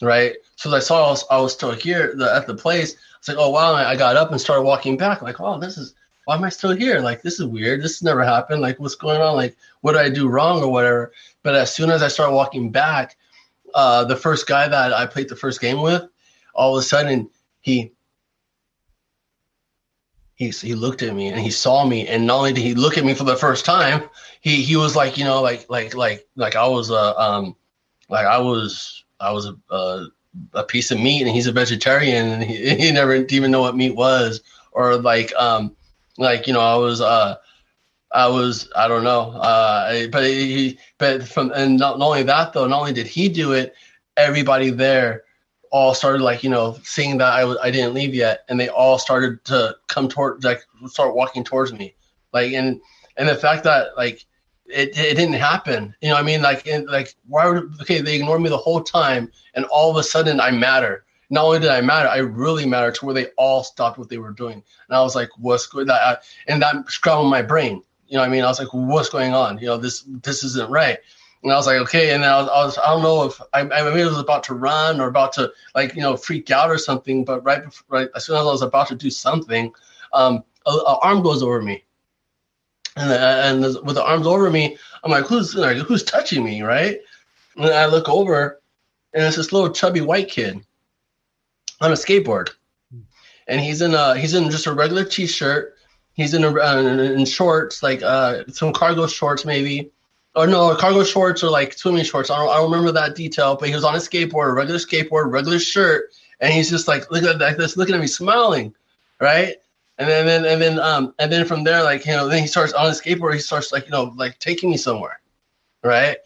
right? 0.00 0.36
So 0.54 0.72
I 0.72 0.78
saw 0.78 1.06
I 1.06 1.10
was, 1.10 1.24
I 1.30 1.40
was 1.40 1.52
still 1.52 1.72
here 1.72 2.14
the, 2.16 2.32
at 2.32 2.46
the 2.46 2.54
place. 2.54 2.96
It's 3.26 3.34
like, 3.36 3.44
oh 3.44 3.50
wow! 3.50 3.74
I 3.74 3.96
got 3.96 4.14
up 4.14 4.30
and 4.30 4.40
started 4.40 4.62
walking 4.62 4.96
back. 4.96 5.20
Like, 5.20 5.40
oh, 5.40 5.58
this 5.58 5.76
is 5.76 5.96
why 6.26 6.36
am 6.36 6.44
I 6.44 6.48
still 6.48 6.70
here? 6.70 7.00
Like, 7.00 7.22
this 7.22 7.40
is 7.40 7.46
weird. 7.46 7.82
This 7.82 8.00
never 8.00 8.22
happened. 8.22 8.60
Like, 8.60 8.78
what's 8.78 8.94
going 8.94 9.20
on? 9.20 9.34
Like, 9.34 9.56
what 9.80 9.94
did 9.94 10.02
I 10.02 10.10
do 10.10 10.28
wrong 10.28 10.62
or 10.62 10.70
whatever? 10.70 11.10
But 11.42 11.56
as 11.56 11.74
soon 11.74 11.90
as 11.90 12.04
I 12.04 12.08
started 12.08 12.36
walking 12.36 12.70
back, 12.70 13.16
uh, 13.74 14.04
the 14.04 14.14
first 14.14 14.46
guy 14.46 14.68
that 14.68 14.92
I 14.92 15.06
played 15.06 15.28
the 15.28 15.34
first 15.34 15.60
game 15.60 15.82
with, 15.82 16.04
all 16.54 16.76
of 16.76 16.80
a 16.80 16.84
sudden 16.84 17.28
he 17.62 17.90
he 20.36 20.50
he 20.50 20.76
looked 20.76 21.02
at 21.02 21.12
me 21.12 21.26
and 21.26 21.40
he 21.40 21.50
saw 21.50 21.84
me 21.84 22.06
and 22.06 22.28
not 22.28 22.36
only 22.36 22.52
did 22.52 22.62
he 22.62 22.74
look 22.74 22.96
at 22.96 23.04
me 23.04 23.12
for 23.12 23.24
the 23.24 23.34
first 23.34 23.64
time 23.64 24.08
he 24.40 24.62
he 24.62 24.76
was 24.76 24.94
like 24.94 25.18
you 25.18 25.24
know 25.24 25.42
like 25.42 25.68
like 25.68 25.94
like 25.94 26.28
like 26.36 26.54
i 26.54 26.66
was 26.66 26.90
a 26.90 26.94
uh, 26.94 27.14
um 27.16 27.56
like 28.08 28.26
i 28.26 28.38
was 28.38 29.04
i 29.18 29.32
was 29.32 29.46
a 29.46 29.56
uh, 29.70 30.04
a 30.54 30.64
piece 30.64 30.90
of 30.90 30.98
meat 30.98 31.22
and 31.22 31.30
he's 31.30 31.46
a 31.46 31.52
vegetarian 31.52 32.28
and 32.28 32.42
he, 32.42 32.76
he 32.76 32.92
never 32.92 33.14
even 33.14 33.50
know 33.50 33.60
what 33.60 33.76
meat 33.76 33.94
was. 33.94 34.40
Or 34.72 34.96
like 34.96 35.34
um 35.36 35.74
like 36.18 36.46
you 36.46 36.52
know 36.52 36.60
I 36.60 36.76
was 36.76 37.00
uh 37.00 37.36
I 38.12 38.28
was 38.28 38.68
I 38.76 38.88
don't 38.88 39.04
know 39.04 39.30
uh 39.32 40.06
but 40.08 40.24
he 40.24 40.78
but 40.98 41.26
from 41.26 41.50
and 41.52 41.78
not, 41.78 42.00
only 42.00 42.22
that 42.24 42.52
though 42.52 42.66
not 42.66 42.80
only 42.80 42.92
did 42.92 43.06
he 43.06 43.28
do 43.28 43.52
it 43.52 43.74
everybody 44.16 44.70
there 44.70 45.24
all 45.70 45.94
started 45.94 46.22
like 46.22 46.42
you 46.42 46.50
know 46.50 46.78
seeing 46.84 47.18
that 47.18 47.32
I 47.32 47.44
was 47.44 47.58
I 47.62 47.70
didn't 47.70 47.94
leave 47.94 48.14
yet. 48.14 48.44
And 48.48 48.58
they 48.58 48.68
all 48.68 48.98
started 48.98 49.44
to 49.46 49.76
come 49.88 50.08
toward 50.08 50.44
like 50.44 50.62
start 50.86 51.14
walking 51.14 51.44
towards 51.44 51.72
me. 51.72 51.94
Like 52.32 52.52
and 52.52 52.80
and 53.16 53.28
the 53.28 53.34
fact 53.34 53.64
that 53.64 53.96
like 53.96 54.24
it, 54.68 54.98
it 54.98 55.16
didn't 55.16 55.34
happen. 55.34 55.94
You 56.00 56.10
know, 56.10 56.16
I 56.16 56.22
mean, 56.22 56.42
like, 56.42 56.66
like, 56.86 57.14
why 57.26 57.48
would 57.48 57.80
okay? 57.80 58.00
They 58.00 58.16
ignored 58.16 58.40
me 58.40 58.48
the 58.48 58.56
whole 58.56 58.82
time, 58.82 59.30
and 59.54 59.64
all 59.66 59.90
of 59.90 59.96
a 59.96 60.02
sudden, 60.02 60.40
I 60.40 60.50
matter. 60.50 61.04
Not 61.28 61.44
only 61.44 61.58
did 61.58 61.70
I 61.70 61.80
matter, 61.80 62.08
I 62.08 62.18
really 62.18 62.66
matter 62.66 62.92
to 62.92 63.04
where 63.04 63.14
they 63.14 63.26
all 63.36 63.64
stopped 63.64 63.98
what 63.98 64.08
they 64.08 64.18
were 64.18 64.32
doing, 64.32 64.62
and 64.88 64.96
I 64.96 65.00
was 65.00 65.14
like, 65.14 65.28
"What's 65.38 65.66
good?" 65.66 65.88
That 65.88 66.22
and 66.46 66.62
that 66.62 66.88
scrambled 66.88 67.30
my 67.30 67.42
brain. 67.42 67.82
You 68.08 68.18
know, 68.18 68.24
I 68.24 68.28
mean, 68.28 68.44
I 68.44 68.46
was 68.46 68.58
like, 68.58 68.72
"What's 68.72 69.08
going 69.08 69.34
on?" 69.34 69.58
You 69.58 69.66
know, 69.66 69.76
this 69.76 70.04
this 70.22 70.44
isn't 70.44 70.70
right. 70.70 70.98
And 71.42 71.52
I 71.52 71.56
was 71.56 71.66
like, 71.66 71.78
okay. 71.82 72.10
And 72.10 72.24
then 72.24 72.30
I 72.30 72.40
was, 72.40 72.48
I, 72.48 72.64
was, 72.64 72.78
I 72.78 72.86
don't 72.86 73.02
know 73.02 73.24
if 73.24 73.40
I, 73.52 73.60
I 73.60 73.88
maybe 73.88 74.02
was 74.02 74.18
about 74.18 74.42
to 74.44 74.54
run 74.54 75.00
or 75.00 75.06
about 75.06 75.32
to 75.34 75.52
like, 75.76 75.94
you 75.94 76.00
know, 76.00 76.16
freak 76.16 76.50
out 76.50 76.70
or 76.70 76.78
something. 76.78 77.24
But 77.24 77.44
right, 77.44 77.62
before, 77.62 77.84
right 77.88 78.08
as 78.16 78.24
soon 78.24 78.36
as 78.36 78.42
I 78.42 78.46
was 78.46 78.62
about 78.62 78.88
to 78.88 78.96
do 78.96 79.10
something, 79.10 79.72
um, 80.12 80.42
a, 80.66 80.70
a 80.70 80.98
arm 81.02 81.22
goes 81.22 81.44
over 81.44 81.62
me 81.62 81.84
and 82.96 83.12
and 83.64 83.76
with 83.84 83.96
the 83.96 84.04
arms 84.04 84.26
over 84.26 84.50
me, 84.50 84.76
I'm 85.04 85.10
like, 85.10 85.26
who's 85.26 85.54
like, 85.54 85.76
who's 85.78 86.02
touching 86.02 86.44
me, 86.44 86.62
right? 86.62 86.98
And 87.56 87.66
I 87.66 87.86
look 87.86 88.08
over, 88.08 88.60
and 89.12 89.24
it's 89.24 89.36
this 89.36 89.52
little 89.52 89.70
chubby 89.70 90.00
white 90.00 90.28
kid 90.28 90.64
on 91.80 91.92
a 91.92 91.94
skateboard, 91.94 92.50
and 93.46 93.60
he's 93.60 93.82
in 93.82 93.94
a 93.94 94.16
he's 94.16 94.34
in 94.34 94.50
just 94.50 94.66
a 94.66 94.72
regular 94.72 95.04
t-shirt. 95.04 95.74
He's 96.14 96.32
in 96.32 96.44
a 96.44 96.50
uh, 96.50 96.80
in 96.80 97.26
shorts, 97.26 97.82
like 97.82 98.02
uh, 98.02 98.44
some 98.48 98.72
cargo 98.72 99.06
shorts 99.06 99.44
maybe, 99.44 99.90
or 100.34 100.46
no, 100.46 100.74
cargo 100.74 101.04
shorts 101.04 101.44
or 101.44 101.50
like 101.50 101.76
swimming 101.76 102.04
shorts. 102.04 102.30
I 102.30 102.38
don't 102.38 102.48
I 102.48 102.56
don't 102.56 102.70
remember 102.70 102.92
that 102.92 103.14
detail, 103.14 103.56
but 103.56 103.68
he 103.68 103.74
was 103.74 103.84
on 103.84 103.94
a 103.94 103.98
skateboard, 103.98 104.50
a 104.50 104.52
regular 104.52 104.78
skateboard, 104.78 105.30
regular 105.30 105.58
shirt, 105.58 106.10
and 106.40 106.52
he's 106.52 106.70
just 106.70 106.88
like 106.88 107.10
look 107.10 107.24
at 107.24 107.58
this, 107.58 107.76
looking 107.76 107.94
at 107.94 108.00
me, 108.00 108.06
smiling, 108.06 108.74
right? 109.20 109.56
And 109.98 110.08
then, 110.08 110.20
and 110.20 110.28
then 110.28 110.52
and 110.52 110.62
then 110.62 110.78
um 110.78 111.14
and 111.18 111.32
then 111.32 111.46
from 111.46 111.64
there 111.64 111.82
like 111.82 112.04
you 112.06 112.12
know 112.12 112.28
then 112.28 112.40
he 112.40 112.46
starts 112.46 112.72
on 112.72 112.86
his 112.88 113.00
skateboard 113.00 113.34
he 113.34 113.40
starts 113.40 113.72
like 113.72 113.86
you 113.86 113.90
know 113.90 114.12
like 114.16 114.38
taking 114.38 114.70
me 114.70 114.76
somewhere 114.76 115.20
right? 115.82 116.18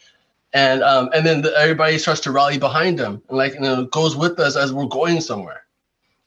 And 0.52 0.82
um 0.82 1.10
and 1.14 1.24
then 1.24 1.42
the, 1.42 1.54
everybody 1.56 1.98
starts 1.98 2.20
to 2.22 2.32
rally 2.32 2.58
behind 2.58 2.98
him 2.98 3.22
and 3.28 3.38
like 3.38 3.54
you 3.54 3.60
know 3.60 3.84
goes 3.86 4.16
with 4.16 4.38
us 4.40 4.56
as 4.56 4.72
we're 4.72 4.86
going 4.86 5.20
somewhere 5.20 5.64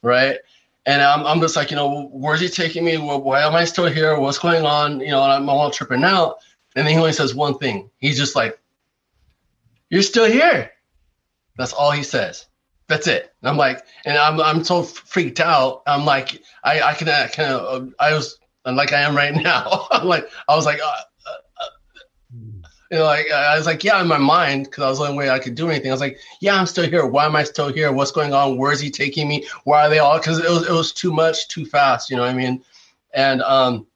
right? 0.02 0.38
And 0.86 1.02
I'm, 1.02 1.26
I'm 1.26 1.40
just 1.40 1.56
like 1.56 1.70
you 1.70 1.76
know 1.76 2.10
where's 2.12 2.40
he 2.40 2.48
taking 2.48 2.86
me? 2.86 2.98
Why 2.98 3.42
am 3.44 3.56
i 3.56 3.66
still 3.66 3.88
here? 3.88 4.18
What's 4.20 4.40
going 4.40 4.66
on? 4.66 5.00
You 5.00 5.12
know 5.12 5.22
i'm 5.22 5.50
all 5.50 5.72
tripping 5.72 6.04
out. 6.04 6.38
And 6.76 6.88
then 6.88 6.94
he 6.94 7.00
only 7.00 7.14
says 7.14 7.36
one 7.36 7.58
thing. 7.58 7.90
He's 7.98 8.18
just 8.18 8.36
like 8.36 8.60
you're 9.90 10.02
still 10.02 10.26
here. 10.26 10.72
That's 11.58 11.74
all 11.74 11.92
he 11.92 12.04
says 12.04 12.48
that's 12.94 13.08
it. 13.08 13.34
And 13.42 13.50
I'm 13.50 13.58
like, 13.58 13.86
and 14.06 14.18
I'm 14.18 14.40
I'm 14.40 14.64
so 14.64 14.84
freaked 14.84 15.40
out. 15.40 15.82
I'm 15.88 16.06
like, 16.06 16.42
I 16.64 16.82
I 16.82 16.94
can 16.94 17.10
I 17.10 17.28
kind 17.28 17.52
of 17.52 17.94
I 18.00 18.14
was 18.14 18.38
like 18.66 18.94
I 18.94 19.02
am 19.02 19.16
right 19.16 19.34
now. 19.34 19.88
I'm 19.92 20.08
like 20.08 20.30
I 20.48 20.56
was 20.56 20.66
like, 20.66 20.80
uh, 20.80 21.02
uh, 21.26 21.66
you 22.92 22.98
know, 23.00 23.06
like 23.06 23.32
I 23.32 23.58
was 23.58 23.66
like, 23.66 23.84
yeah, 23.84 24.00
in 24.00 24.08
my 24.08 24.20
mind 24.20 24.66
because 24.66 24.84
I 24.84 24.90
was 24.90 25.00
the 25.00 25.06
only 25.06 25.18
way 25.18 25.30
I 25.32 25.40
could 25.40 25.56
do 25.56 25.70
anything. 25.70 25.90
I 25.90 25.94
was 25.94 26.02
like, 26.02 26.20
yeah, 26.40 26.56
I'm 26.56 26.68
still 26.68 26.88
here. 26.88 27.08
Why 27.08 27.26
am 27.26 27.36
I 27.36 27.44
still 27.44 27.74
here? 27.74 27.92
What's 27.92 28.12
going 28.12 28.34
on? 28.34 28.58
Where 28.58 28.72
is 28.72 28.80
he 28.80 28.92
taking 28.92 29.28
me? 29.28 29.48
Why 29.64 29.88
are 29.88 29.90
they 29.90 30.00
all? 30.00 30.20
Because 30.20 30.38
it 30.38 30.50
was 30.50 30.68
it 30.68 30.74
was 30.74 30.92
too 30.92 31.12
much, 31.12 31.48
too 31.48 31.66
fast. 31.66 32.12
You 32.12 32.18
know 32.18 32.24
what 32.24 32.32
I 32.32 32.36
mean? 32.36 32.64
And 33.16 33.42
um, 33.42 33.88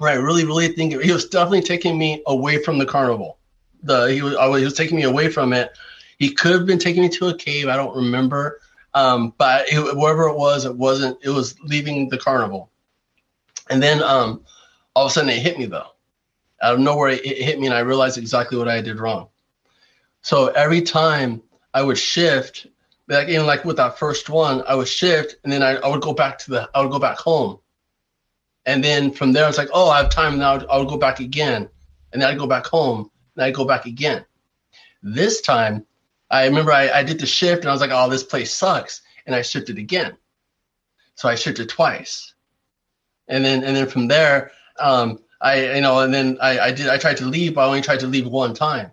right, 0.00 0.14
really, 0.14 0.46
really 0.46 0.68
think 0.68 0.98
he 1.02 1.12
was 1.12 1.28
definitely 1.28 1.62
taking 1.62 1.98
me 1.98 2.22
away 2.26 2.62
from 2.62 2.78
the 2.78 2.86
carnival. 2.86 3.38
The 3.82 4.06
he 4.06 4.22
was 4.22 4.32
he 4.32 4.64
was 4.64 4.74
taking 4.74 4.96
me 4.96 5.02
away 5.02 5.28
from 5.28 5.52
it 5.52 5.72
he 6.20 6.30
could 6.30 6.52
have 6.52 6.66
been 6.66 6.78
taking 6.78 7.02
me 7.02 7.08
to 7.08 7.28
a 7.28 7.34
cave. 7.34 7.66
I 7.66 7.76
don't 7.76 7.96
remember. 7.96 8.60
Um, 8.92 9.32
but 9.38 9.68
it, 9.68 9.96
wherever 9.96 10.28
it 10.28 10.36
was, 10.36 10.66
it 10.66 10.76
wasn't. 10.76 11.18
It 11.22 11.30
was 11.30 11.58
leaving 11.60 12.10
the 12.10 12.18
carnival. 12.18 12.70
And 13.70 13.82
then 13.82 14.02
um, 14.02 14.44
all 14.94 15.06
of 15.06 15.10
a 15.10 15.14
sudden 15.14 15.30
it 15.30 15.38
hit 15.38 15.58
me 15.58 15.64
though. 15.64 15.88
Out 16.62 16.74
of 16.74 16.80
nowhere, 16.80 17.08
it, 17.08 17.24
it 17.24 17.38
hit 17.38 17.58
me, 17.58 17.66
and 17.66 17.74
I 17.74 17.80
realized 17.80 18.18
exactly 18.18 18.58
what 18.58 18.68
I 18.68 18.82
did 18.82 19.00
wrong. 19.00 19.28
So 20.20 20.48
every 20.48 20.82
time 20.82 21.40
I 21.72 21.82
would 21.82 21.96
shift, 21.96 22.66
like 23.08 23.28
even 23.28 23.46
like 23.46 23.64
with 23.64 23.78
that 23.78 23.98
first 23.98 24.28
one, 24.28 24.62
I 24.68 24.74
would 24.74 24.88
shift, 24.88 25.36
and 25.42 25.50
then 25.50 25.62
I, 25.62 25.76
I 25.76 25.88
would 25.88 26.02
go 26.02 26.12
back 26.12 26.38
to 26.40 26.50
the. 26.50 26.70
I 26.74 26.82
would 26.82 26.92
go 26.92 26.98
back 26.98 27.16
home. 27.16 27.58
And 28.66 28.84
then 28.84 29.10
from 29.10 29.32
there, 29.32 29.48
it's 29.48 29.56
like, 29.56 29.70
oh, 29.72 29.88
I 29.88 30.02
have 30.02 30.10
time 30.10 30.38
now. 30.38 30.60
I 30.66 30.76
would 30.76 30.88
go 30.88 30.98
back 30.98 31.20
again, 31.20 31.66
and 32.12 32.20
then 32.20 32.28
I'd 32.28 32.38
go 32.38 32.46
back 32.46 32.66
home, 32.66 33.10
and 33.36 33.44
I'd 33.44 33.54
go 33.54 33.64
back 33.64 33.86
again. 33.86 34.26
This 35.02 35.40
time, 35.40 35.86
I 36.30 36.46
remember 36.46 36.72
I, 36.72 36.90
I 36.90 37.02
did 37.02 37.18
the 37.18 37.26
shift 37.26 37.62
and 37.62 37.68
I 37.68 37.72
was 37.72 37.80
like, 37.80 37.90
oh, 37.92 38.08
this 38.08 38.22
place 38.22 38.52
sucks. 38.52 39.02
And 39.26 39.34
I 39.34 39.42
shifted 39.42 39.78
again. 39.78 40.16
So 41.14 41.28
I 41.28 41.34
shifted 41.34 41.68
twice. 41.68 42.34
And 43.28 43.44
then 43.44 43.62
and 43.62 43.76
then 43.76 43.86
from 43.86 44.08
there, 44.08 44.50
um, 44.78 45.20
I 45.40 45.74
you 45.74 45.80
know, 45.80 46.00
and 46.00 46.12
then 46.12 46.38
I, 46.40 46.58
I 46.58 46.72
did 46.72 46.88
I 46.88 46.98
tried 46.98 47.16
to 47.18 47.26
leave, 47.26 47.54
but 47.54 47.62
I 47.62 47.66
only 47.66 47.82
tried 47.82 48.00
to 48.00 48.06
leave 48.06 48.26
one 48.26 48.54
time. 48.54 48.90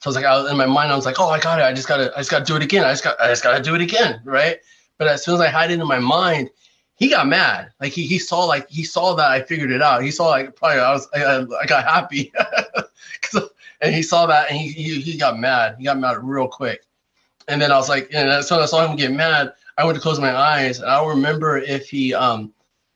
So 0.00 0.08
I 0.08 0.10
was 0.10 0.16
like, 0.16 0.24
I 0.24 0.50
in 0.50 0.56
my 0.56 0.66
mind, 0.66 0.92
I 0.92 0.96
was 0.96 1.04
like, 1.04 1.20
oh, 1.20 1.28
I 1.28 1.38
got 1.38 1.58
it. 1.58 1.62
I 1.62 1.72
just 1.74 1.86
gotta, 1.86 2.10
I 2.14 2.20
just 2.20 2.30
gotta 2.30 2.44
do 2.44 2.56
it 2.56 2.62
again. 2.62 2.84
I 2.84 2.92
just 2.92 3.04
got, 3.04 3.20
I 3.20 3.28
just 3.28 3.42
gotta 3.42 3.62
do 3.62 3.74
it 3.74 3.82
again, 3.82 4.20
right? 4.24 4.58
But 4.96 5.08
as 5.08 5.22
soon 5.24 5.34
as 5.34 5.40
I 5.40 5.48
had 5.48 5.70
it 5.70 5.78
in 5.78 5.86
my 5.86 5.98
mind, 5.98 6.50
he 6.94 7.08
got 7.08 7.26
mad. 7.26 7.70
Like 7.80 7.92
he, 7.92 8.06
he 8.06 8.18
saw, 8.18 8.44
like 8.44 8.68
he 8.70 8.82
saw 8.82 9.14
that 9.14 9.30
I 9.30 9.42
figured 9.42 9.70
it 9.70 9.82
out. 9.82 10.02
He 10.02 10.10
saw, 10.10 10.28
like 10.28 10.56
probably 10.56 10.80
I 10.80 10.92
was, 10.92 11.06
I, 11.14 11.44
I 11.62 11.66
got 11.66 11.84
happy, 11.84 12.32
and 13.80 13.94
he 13.94 14.02
saw 14.02 14.26
that 14.26 14.50
and 14.50 14.58
he, 14.58 14.68
he 14.68 15.00
he 15.00 15.16
got 15.16 15.38
mad. 15.38 15.76
He 15.78 15.84
got 15.84 15.98
mad 15.98 16.18
real 16.22 16.48
quick. 16.48 16.82
And 17.48 17.60
then 17.60 17.72
I 17.72 17.76
was 17.76 17.88
like, 17.88 18.08
and 18.12 18.44
so 18.44 18.60
I 18.60 18.66
saw 18.66 18.86
him 18.86 18.96
get 18.96 19.12
mad. 19.12 19.52
I 19.76 19.84
went 19.84 19.96
to 19.96 20.02
close 20.02 20.20
my 20.20 20.34
eyes. 20.34 20.80
and 20.80 20.90
I 20.90 20.98
don't 20.98 21.08
remember 21.08 21.58
if 21.58 21.88
he 21.88 22.14
um 22.14 22.52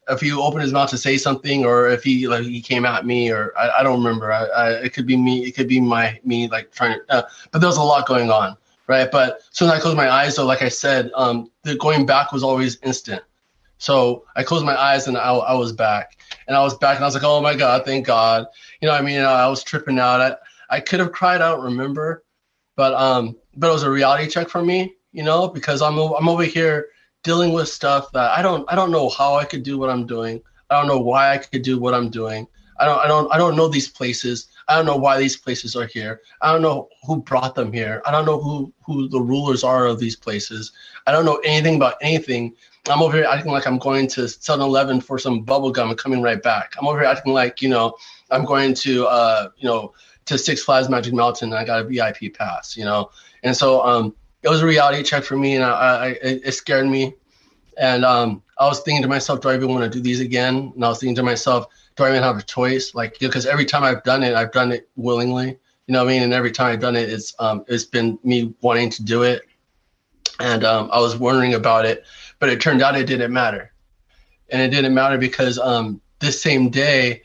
if 0.08 0.20
he 0.20 0.32
opened 0.32 0.62
his 0.62 0.72
mouth 0.72 0.90
to 0.90 0.98
say 0.98 1.16
something 1.16 1.64
or 1.64 1.88
if 1.88 2.04
he 2.04 2.28
like 2.28 2.44
he 2.44 2.60
came 2.60 2.84
at 2.84 3.06
me 3.06 3.30
or 3.30 3.52
I, 3.56 3.80
I 3.80 3.82
don't 3.82 4.02
remember. 4.02 4.32
I, 4.32 4.44
I, 4.44 4.70
it 4.84 4.92
could 4.92 5.06
be 5.06 5.16
me. 5.16 5.44
It 5.44 5.52
could 5.52 5.68
be 5.68 5.80
my 5.80 6.20
me 6.24 6.48
like 6.48 6.72
trying 6.72 6.98
to. 6.98 7.04
Uh, 7.08 7.22
but 7.50 7.60
there 7.60 7.68
was 7.68 7.78
a 7.78 7.82
lot 7.82 8.06
going 8.06 8.30
on, 8.30 8.56
right? 8.86 9.10
But 9.10 9.40
soon 9.50 9.68
as 9.68 9.74
I 9.74 9.80
closed 9.80 9.96
my 9.96 10.10
eyes, 10.10 10.36
though, 10.36 10.44
like 10.44 10.62
I 10.62 10.68
said, 10.68 11.10
um, 11.14 11.50
the 11.62 11.76
going 11.76 12.04
back 12.06 12.32
was 12.32 12.42
always 12.42 12.78
instant. 12.82 13.22
So 13.78 14.24
I 14.36 14.42
closed 14.42 14.64
my 14.64 14.80
eyes 14.80 15.08
and 15.08 15.16
I, 15.16 15.32
I 15.34 15.54
was 15.54 15.72
back, 15.72 16.18
and 16.46 16.56
I 16.56 16.62
was 16.62 16.76
back, 16.76 16.96
and 16.96 17.04
I 17.04 17.06
was 17.06 17.14
like, 17.14 17.24
oh 17.24 17.40
my 17.40 17.54
god, 17.54 17.84
thank 17.84 18.06
God. 18.06 18.46
You 18.80 18.88
know, 18.88 18.94
I 18.94 19.00
mean, 19.00 19.20
I 19.20 19.48
was 19.48 19.64
tripping 19.64 19.98
out. 19.98 20.20
I 20.20 20.36
I 20.70 20.80
could 20.80 21.00
have 21.00 21.12
cried. 21.12 21.40
I 21.40 21.50
don't 21.50 21.64
remember, 21.64 22.24
but 22.76 22.94
um, 22.94 23.36
but 23.56 23.68
it 23.68 23.72
was 23.72 23.82
a 23.82 23.90
reality 23.90 24.28
check 24.28 24.48
for 24.48 24.62
me, 24.62 24.94
you 25.12 25.22
know, 25.22 25.48
because 25.48 25.82
I'm 25.82 25.98
I'm 25.98 26.28
over 26.28 26.44
here 26.44 26.88
dealing 27.22 27.52
with 27.52 27.68
stuff 27.68 28.12
that 28.12 28.36
I 28.36 28.42
don't 28.42 28.70
I 28.70 28.74
don't 28.74 28.90
know 28.90 29.08
how 29.08 29.34
I 29.34 29.44
could 29.44 29.62
do 29.62 29.78
what 29.78 29.90
I'm 29.90 30.06
doing. 30.06 30.42
I 30.70 30.78
don't 30.78 30.88
know 30.88 31.00
why 31.00 31.32
I 31.32 31.38
could 31.38 31.62
do 31.62 31.78
what 31.78 31.94
I'm 31.94 32.10
doing. 32.10 32.46
I 32.78 32.84
don't 32.84 32.98
I 32.98 33.06
don't 33.06 33.32
I 33.32 33.38
don't 33.38 33.56
know 33.56 33.68
these 33.68 33.88
places. 33.88 34.48
I 34.66 34.76
don't 34.76 34.86
know 34.86 34.96
why 34.96 35.18
these 35.18 35.36
places 35.36 35.76
are 35.76 35.86
here. 35.86 36.20
I 36.40 36.52
don't 36.52 36.62
know 36.62 36.88
who 37.06 37.22
brought 37.22 37.54
them 37.54 37.72
here. 37.72 38.02
I 38.06 38.10
don't 38.10 38.24
know 38.24 38.40
who 38.40 38.72
who 38.84 39.08
the 39.08 39.20
rulers 39.20 39.62
are 39.62 39.86
of 39.86 39.98
these 39.98 40.16
places. 40.16 40.72
I 41.06 41.12
don't 41.12 41.24
know 41.24 41.40
anything 41.44 41.76
about 41.76 41.96
anything. 42.00 42.54
I'm 42.88 43.02
over 43.02 43.16
here 43.16 43.26
acting 43.26 43.52
like 43.52 43.66
I'm 43.66 43.78
going 43.78 44.06
to 44.08 44.22
7-Eleven 44.22 45.00
for 45.00 45.18
some 45.18 45.40
bubble 45.40 45.70
gum 45.70 45.88
and 45.88 45.98
coming 45.98 46.20
right 46.20 46.42
back. 46.42 46.74
I'm 46.78 46.86
over 46.86 46.98
here 46.98 47.08
acting 47.08 47.32
like, 47.32 47.62
you 47.62 47.70
know, 47.70 47.94
I'm 48.30 48.44
going 48.44 48.74
to 48.74 49.06
uh, 49.06 49.48
you 49.56 49.66
know, 49.66 49.94
to 50.26 50.38
Six 50.38 50.62
Flags 50.62 50.88
Magic 50.88 51.12
Mountain 51.12 51.52
and 51.52 51.58
I 51.58 51.64
got 51.64 51.80
a 51.80 51.84
VIP 51.84 52.34
pass, 52.34 52.76
you 52.76 52.84
know. 52.84 53.10
And 53.42 53.56
so 53.56 53.84
um, 53.84 54.14
it 54.42 54.48
was 54.48 54.62
a 54.62 54.66
reality 54.66 55.02
check 55.02 55.24
for 55.24 55.36
me, 55.36 55.54
and 55.54 55.64
I, 55.64 55.68
I 55.68 56.06
it 56.22 56.52
scared 56.52 56.86
me. 56.86 57.14
And 57.76 58.04
um, 58.04 58.42
I 58.58 58.66
was 58.66 58.80
thinking 58.80 59.02
to 59.02 59.08
myself, 59.08 59.40
do 59.40 59.48
I 59.48 59.56
even 59.56 59.68
want 59.68 59.84
to 59.84 59.90
do 59.90 60.00
these 60.00 60.20
again? 60.20 60.72
And 60.74 60.84
I 60.84 60.88
was 60.88 61.00
thinking 61.00 61.16
to 61.16 61.22
myself, 61.22 61.66
do 61.96 62.04
I 62.04 62.10
even 62.10 62.22
have 62.22 62.38
a 62.38 62.42
choice? 62.42 62.94
Like, 62.94 63.18
because 63.18 63.46
every 63.46 63.64
time 63.64 63.82
I've 63.82 64.02
done 64.04 64.22
it, 64.22 64.34
I've 64.34 64.52
done 64.52 64.70
it 64.72 64.88
willingly. 64.96 65.58
You 65.86 65.92
know 65.92 66.04
what 66.04 66.10
I 66.10 66.14
mean? 66.14 66.22
And 66.22 66.32
every 66.32 66.50
time 66.50 66.72
I've 66.72 66.80
done 66.80 66.96
it, 66.96 67.10
it's 67.10 67.34
um, 67.38 67.64
it's 67.68 67.84
been 67.84 68.18
me 68.22 68.54
wanting 68.60 68.90
to 68.90 69.02
do 69.02 69.22
it. 69.22 69.42
And 70.40 70.64
um, 70.64 70.88
I 70.92 71.00
was 71.00 71.16
wondering 71.16 71.54
about 71.54 71.84
it, 71.84 72.04
but 72.38 72.48
it 72.48 72.60
turned 72.60 72.82
out 72.82 72.96
it 72.96 73.06
didn't 73.06 73.32
matter. 73.32 73.72
And 74.50 74.62
it 74.62 74.74
didn't 74.74 74.94
matter 74.94 75.18
because 75.18 75.58
um, 75.58 76.00
this 76.20 76.40
same 76.40 76.70
day, 76.70 77.22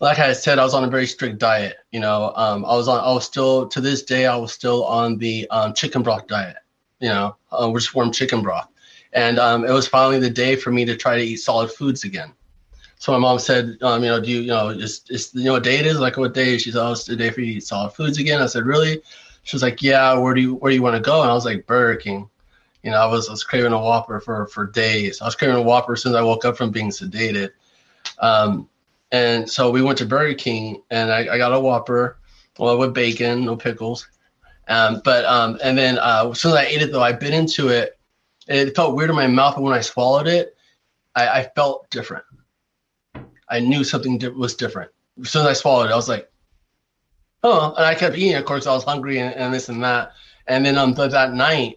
like 0.00 0.18
I 0.18 0.32
said, 0.32 0.58
I 0.58 0.64
was 0.64 0.74
on 0.74 0.84
a 0.84 0.88
very 0.88 1.06
strict 1.06 1.38
diet. 1.38 1.76
You 1.92 2.00
know, 2.00 2.32
um, 2.36 2.64
I 2.64 2.74
was 2.74 2.88
on, 2.88 3.00
I 3.00 3.12
was 3.12 3.24
still 3.24 3.68
to 3.68 3.80
this 3.80 4.02
day, 4.02 4.26
I 4.26 4.36
was 4.36 4.52
still 4.52 4.84
on 4.84 5.18
the 5.18 5.48
um, 5.50 5.74
chicken 5.74 6.02
broth 6.02 6.26
diet. 6.26 6.56
You 7.00 7.08
know, 7.08 7.36
uh, 7.52 7.72
just 7.72 7.94
warm 7.94 8.10
chicken 8.10 8.42
broth, 8.42 8.68
and 9.12 9.38
um, 9.38 9.64
it 9.64 9.70
was 9.70 9.86
finally 9.86 10.18
the 10.18 10.30
day 10.30 10.56
for 10.56 10.72
me 10.72 10.84
to 10.84 10.96
try 10.96 11.16
to 11.16 11.22
eat 11.22 11.36
solid 11.36 11.70
foods 11.70 12.04
again. 12.04 12.32
So 12.98 13.12
my 13.12 13.18
mom 13.18 13.38
said, 13.38 13.78
um, 13.82 14.02
you 14.02 14.08
know, 14.08 14.20
do 14.20 14.28
you, 14.28 14.40
you 14.40 14.48
know, 14.48 14.74
just, 14.74 15.06
just 15.06 15.32
you 15.34 15.44
know, 15.44 15.52
what 15.52 15.62
day 15.62 15.78
it 15.78 15.86
is? 15.86 16.00
Like 16.00 16.16
what 16.16 16.34
day? 16.34 16.58
She 16.58 16.72
said, 16.72 16.84
oh, 16.84 16.90
it's 16.90 17.04
the 17.04 17.14
day 17.14 17.30
for 17.30 17.40
you 17.40 17.52
to 17.52 17.52
eat 17.58 17.64
solid 17.64 17.92
foods 17.92 18.18
again. 18.18 18.42
I 18.42 18.46
said, 18.46 18.64
really? 18.64 19.00
She 19.44 19.54
was 19.54 19.62
like, 19.62 19.80
yeah. 19.82 20.18
Where 20.18 20.34
do 20.34 20.40
you, 20.40 20.56
where 20.56 20.70
do 20.70 20.74
you 20.74 20.82
want 20.82 20.96
to 20.96 21.00
go? 21.00 21.22
And 21.22 21.30
I 21.30 21.34
was 21.34 21.44
like, 21.44 21.64
Burger 21.66 21.96
King. 21.96 22.28
You 22.82 22.90
know, 22.90 22.98
I 22.98 23.06
was 23.06 23.28
I 23.28 23.32
was 23.32 23.44
craving 23.44 23.72
a 23.72 23.78
Whopper 23.78 24.20
for 24.20 24.46
for 24.46 24.66
days. 24.66 25.20
I 25.20 25.26
was 25.26 25.34
craving 25.34 25.56
a 25.56 25.62
Whopper 25.62 25.96
since 25.96 26.14
I 26.14 26.22
woke 26.22 26.44
up 26.44 26.56
from 26.56 26.70
being 26.70 26.90
sedated. 26.90 27.50
Um, 28.20 28.68
and 29.10 29.50
so 29.50 29.70
we 29.70 29.82
went 29.82 29.98
to 29.98 30.06
Burger 30.06 30.34
King, 30.34 30.82
and 30.90 31.10
I, 31.10 31.34
I 31.34 31.38
got 31.38 31.52
a 31.52 31.60
Whopper, 31.60 32.18
well 32.58 32.78
with 32.78 32.94
bacon, 32.94 33.44
no 33.44 33.56
pickles. 33.56 34.06
Um, 34.68 35.00
but 35.04 35.24
um, 35.24 35.58
and 35.62 35.78
then 35.78 35.98
uh, 35.98 36.28
as 36.30 36.40
soon 36.40 36.52
as 36.52 36.58
I 36.58 36.64
ate 36.64 36.82
it, 36.82 36.92
though, 36.92 37.02
I 37.02 37.12
bit 37.12 37.32
into 37.32 37.68
it. 37.68 37.98
It 38.46 38.74
felt 38.76 38.96
weird 38.96 39.10
in 39.10 39.16
my 39.16 39.26
mouth, 39.26 39.54
but 39.54 39.62
when 39.62 39.74
I 39.74 39.80
swallowed 39.80 40.26
it, 40.26 40.54
I, 41.14 41.28
I 41.40 41.50
felt 41.54 41.90
different. 41.90 42.24
I 43.48 43.60
knew 43.60 43.84
something 43.84 44.18
di- 44.18 44.28
was 44.28 44.54
different. 44.54 44.90
As 45.20 45.30
soon 45.30 45.42
as 45.42 45.48
I 45.48 45.52
swallowed 45.54 45.86
it, 45.86 45.92
I 45.92 45.96
was 45.96 46.08
like, 46.08 46.30
"Oh!" 47.42 47.74
And 47.76 47.84
I 47.84 47.94
kept 47.94 48.16
eating. 48.16 48.36
Of 48.36 48.44
course, 48.44 48.66
I 48.66 48.74
was 48.74 48.84
hungry 48.84 49.18
and, 49.18 49.34
and 49.34 49.52
this 49.52 49.68
and 49.68 49.82
that. 49.84 50.12
And 50.46 50.64
then 50.64 50.76
um, 50.76 50.94
that 50.94 51.32
night, 51.32 51.76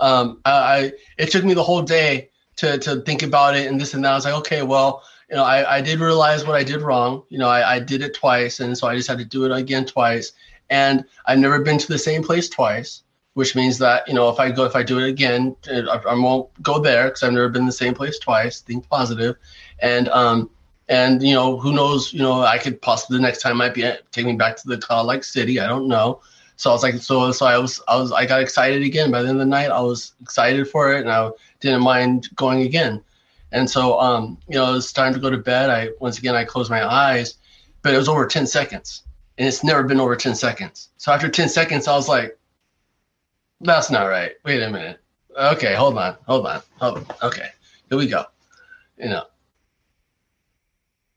um, 0.00 0.40
I, 0.44 0.50
I 0.52 0.92
it 1.18 1.30
took 1.30 1.44
me 1.44 1.54
the 1.54 1.62
whole 1.62 1.82
day 1.82 2.30
to 2.56 2.78
to 2.78 3.00
think 3.02 3.22
about 3.22 3.56
it 3.56 3.68
and 3.68 3.80
this 3.80 3.94
and 3.94 4.04
that. 4.04 4.12
I 4.12 4.14
was 4.16 4.24
like, 4.24 4.34
okay, 4.34 4.62
well, 4.62 5.04
you 5.34 5.40
know, 5.40 5.46
I, 5.46 5.78
I 5.78 5.80
did 5.80 5.98
realize 5.98 6.46
what 6.46 6.54
I 6.54 6.62
did 6.62 6.80
wrong. 6.80 7.24
You 7.28 7.38
know, 7.38 7.48
I, 7.48 7.74
I 7.74 7.78
did 7.80 8.02
it 8.02 8.14
twice, 8.14 8.60
and 8.60 8.78
so 8.78 8.86
I 8.86 8.94
just 8.94 9.08
had 9.08 9.18
to 9.18 9.24
do 9.24 9.44
it 9.44 9.50
again 9.50 9.84
twice. 9.84 10.30
And 10.70 11.04
I've 11.26 11.40
never 11.40 11.58
been 11.60 11.76
to 11.76 11.88
the 11.88 11.98
same 11.98 12.22
place 12.22 12.48
twice, 12.48 13.02
which 13.32 13.56
means 13.56 13.78
that 13.78 14.06
you 14.06 14.14
know, 14.14 14.28
if 14.28 14.38
I 14.38 14.52
go, 14.52 14.64
if 14.64 14.76
I 14.76 14.84
do 14.84 15.00
it 15.00 15.08
again, 15.08 15.56
I, 15.68 16.00
I 16.08 16.14
won't 16.14 16.50
go 16.62 16.78
there 16.78 17.06
because 17.06 17.24
I've 17.24 17.32
never 17.32 17.48
been 17.48 17.66
the 17.66 17.72
same 17.72 17.94
place 17.94 18.16
twice. 18.20 18.60
Think 18.60 18.88
positive, 18.88 19.34
and 19.80 20.08
um, 20.10 20.50
and 20.88 21.20
you 21.20 21.34
know, 21.34 21.58
who 21.58 21.72
knows? 21.72 22.12
You 22.12 22.22
know, 22.22 22.42
I 22.42 22.58
could 22.58 22.80
possibly 22.80 23.16
the 23.16 23.22
next 23.22 23.42
time 23.42 23.56
might 23.56 23.74
be 23.74 23.90
take 24.12 24.26
me 24.26 24.34
back 24.34 24.54
to 24.58 24.68
the 24.68 24.78
childlike 24.78 25.24
city. 25.24 25.58
I 25.58 25.66
don't 25.66 25.88
know. 25.88 26.20
So 26.54 26.70
I 26.70 26.74
was 26.74 26.84
like, 26.84 26.94
so 26.98 27.32
so 27.32 27.44
I 27.44 27.58
was 27.58 27.82
I 27.88 27.96
was 27.96 28.12
I 28.12 28.24
got 28.24 28.40
excited 28.40 28.84
again. 28.84 29.10
By 29.10 29.22
the 29.22 29.30
end 29.30 29.40
of 29.40 29.46
the 29.46 29.50
night, 29.50 29.72
I 29.72 29.80
was 29.80 30.12
excited 30.22 30.68
for 30.68 30.92
it, 30.92 31.00
and 31.00 31.10
I 31.10 31.28
didn't 31.58 31.82
mind 31.82 32.28
going 32.36 32.62
again. 32.62 33.02
And 33.54 33.70
so, 33.70 34.00
um, 34.00 34.36
you 34.48 34.56
know, 34.56 34.74
it's 34.74 34.92
time 34.92 35.14
to 35.14 35.20
go 35.20 35.30
to 35.30 35.38
bed. 35.38 35.70
I 35.70 35.90
once 36.00 36.18
again 36.18 36.34
I 36.34 36.44
closed 36.44 36.70
my 36.70 36.84
eyes, 36.84 37.36
but 37.82 37.94
it 37.94 37.96
was 37.96 38.08
over 38.08 38.26
ten 38.26 38.48
seconds, 38.48 39.04
and 39.38 39.46
it's 39.46 39.62
never 39.62 39.84
been 39.84 40.00
over 40.00 40.16
ten 40.16 40.34
seconds. 40.34 40.90
So 40.96 41.12
after 41.12 41.28
ten 41.28 41.48
seconds, 41.48 41.86
I 41.86 41.94
was 41.94 42.08
like, 42.08 42.36
"That's 43.60 43.90
not 43.90 44.06
right. 44.06 44.32
Wait 44.44 44.60
a 44.60 44.68
minute. 44.68 45.00
Okay, 45.38 45.74
hold 45.74 45.96
on, 45.96 46.16
hold 46.26 46.46
on, 46.46 46.62
hold 46.80 46.98
on. 46.98 47.06
Okay, 47.22 47.48
here 47.88 47.96
we 47.96 48.08
go. 48.08 48.24
You 48.98 49.10
know, 49.10 49.24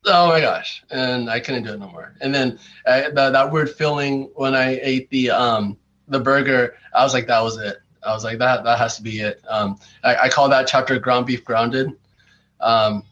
oh 0.06 0.28
my 0.28 0.40
gosh 0.40 0.84
and 0.92 1.30
i 1.30 1.40
couldn't 1.40 1.64
do 1.64 1.74
it 1.74 1.80
no 1.80 1.90
more 1.90 2.14
and 2.22 2.34
then 2.34 2.58
uh, 2.86 3.10
that, 3.12 3.34
that 3.34 3.52
weird 3.52 3.70
feeling 3.70 4.30
when 4.36 4.56
i 4.56 4.80
ate 4.82 5.10
the 5.10 5.30
um 5.30 5.78
the 6.08 6.20
burger 6.20 6.76
i 6.94 7.04
was 7.04 7.14
like 7.14 7.28
that 7.28 7.42
was 7.42 7.58
it 7.58 7.78
i 8.04 8.14
was 8.14 8.24
like 8.24 8.38
that 8.38 8.64
that 8.64 8.78
has 8.78 8.96
to 8.96 9.02
be 9.02 9.20
it 9.20 9.42
um 9.50 9.78
i, 10.04 10.16
I 10.16 10.30
call 10.30 10.50
that 10.50 10.68
chapter 10.68 10.98
ground 10.98 11.26
beef 11.26 11.44
grounded 11.44 11.92
um 12.62 13.04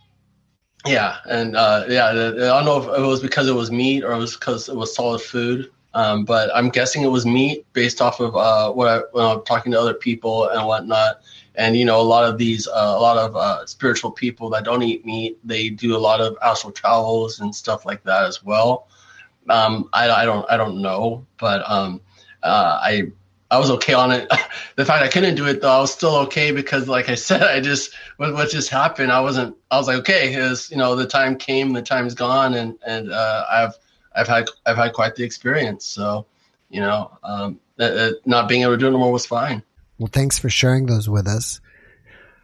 yeah 0.86 1.18
and 1.26 1.56
uh 1.56 1.84
yeah 1.88 2.08
i 2.10 2.14
don't 2.14 2.66
know 2.66 2.78
if 2.78 3.00
it 3.00 3.06
was 3.06 3.22
because 3.22 3.48
it 3.48 3.54
was 3.54 3.72
meat 3.72 4.04
or 4.04 4.12
it 4.12 4.18
was 4.18 4.36
because 4.36 4.70
it 4.70 4.76
was 4.76 4.93
solid 4.96 5.22
food 5.22 5.72
um, 5.96 6.26
but 6.26 6.54
I'm 6.54 6.70
guessing 6.70 7.04
it 7.04 7.08
was 7.08 7.26
meat 7.26 7.66
based 7.72 8.02
off 8.02 8.20
of 8.20 8.36
uh, 8.36 8.70
what 8.72 8.88
I, 8.89 8.98
when 9.14 9.26
I'm 9.26 9.43
talking 9.46 9.72
to 9.72 9.80
other 9.80 9.93
people 9.93 10.50
and 10.50 10.68
whatnot. 10.68 11.22
And 11.56 11.78
you 11.78 11.86
know 11.86 12.02
a 12.02 12.04
lot 12.04 12.26
of 12.26 12.38
these 12.38 12.68
uh, 12.68 12.96
a 12.98 13.00
lot 13.00 13.18
of 13.18 13.34
uh, 13.38 13.66
spiritual 13.66 14.12
people 14.12 14.50
that 14.50 14.66
don't 14.66 14.84
eat 14.84 15.06
meat 15.06 15.39
they 15.46 15.70
do 15.70 15.96
a 15.96 15.98
lot 15.98 16.20
of 16.20 16.38
astral 16.43 16.74
travels 16.74 17.39
and 17.39 17.56
stuff 17.56 17.86
like 17.86 18.04
that 18.04 18.26
as 18.26 18.43
well. 18.43 18.89
Um, 19.50 19.89
I, 19.93 20.10
I 20.10 20.26
don't 20.26 20.46
i 20.50 20.58
don't 20.58 20.82
know 20.82 21.26
but 21.38 21.64
um, 21.70 22.02
uh, 22.43 22.80
i 22.82 23.04
i 23.56 23.60
was 23.60 23.72
okay 23.72 23.93
on 23.93 24.12
it 24.12 24.30
the 24.76 24.86
fact 24.86 25.03
i 25.03 25.08
couldn't 25.08 25.36
do 25.36 25.47
it 25.47 25.62
though 25.62 25.72
i 25.72 25.80
was 25.80 25.93
still 25.93 26.16
okay 26.16 26.51
because 26.51 26.88
like 26.88 27.10
i 27.10 27.16
said 27.28 27.41
i 27.41 27.60
just 27.60 27.93
what, 28.18 28.34
what 28.34 28.49
just 28.49 28.70
happened 28.70 29.12
i 29.12 29.20
wasn't 29.20 29.56
i 29.72 29.78
was 29.78 29.88
like 29.88 29.97
okay 29.97 30.32
his 30.32 30.70
you 30.70 30.78
know 30.78 30.95
the 30.95 31.08
time 31.08 31.36
came 31.36 31.74
the 31.74 31.82
time's 31.82 32.14
gone 32.14 32.53
and 32.53 32.78
and 32.86 33.12
uh, 33.12 33.45
i've 33.51 33.74
i've 34.16 34.28
had 34.28 34.47
i've 34.66 34.78
had 34.78 34.93
quite 34.93 35.16
the 35.16 35.24
experience 35.24 35.86
so 35.86 36.26
you 36.70 36.82
know 36.82 37.12
um, 37.24 37.60
not 38.26 38.47
being 38.47 38.62
able 38.62 38.74
to 38.74 38.78
do 38.78 38.88
it 38.88 38.91
no 38.91 38.97
more 38.97 39.12
was 39.12 39.26
fine 39.26 39.64
well, 39.97 40.10
thanks 40.12 40.38
for 40.38 40.49
sharing 40.49 40.88
those 40.88 41.10
with 41.10 41.28
us. 41.28 41.62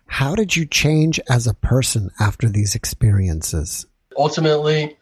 How 0.05 0.35
did 0.35 0.55
you 0.55 0.65
change 0.65 1.19
as 1.29 1.47
a 1.47 1.53
person 1.53 2.09
after 2.19 2.47
these 2.47 2.75
experiences? 2.75 3.85
Ultimately, 4.17 4.97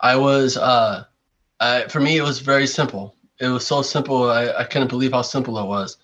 I 0.00 0.16
was, 0.16 0.56
uh, 0.56 1.04
I, 1.60 1.86
for 1.88 2.00
me, 2.00 2.16
it 2.16 2.22
was 2.22 2.40
very 2.40 2.66
simple. 2.66 3.14
It 3.40 3.48
was 3.48 3.66
so 3.66 3.82
simple. 3.82 4.30
I, 4.30 4.48
I 4.48 4.64
couldn't 4.64 4.88
believe 4.88 5.12
how 5.12 5.22
simple 5.22 5.58
it 5.58 5.66
was. 5.66 5.98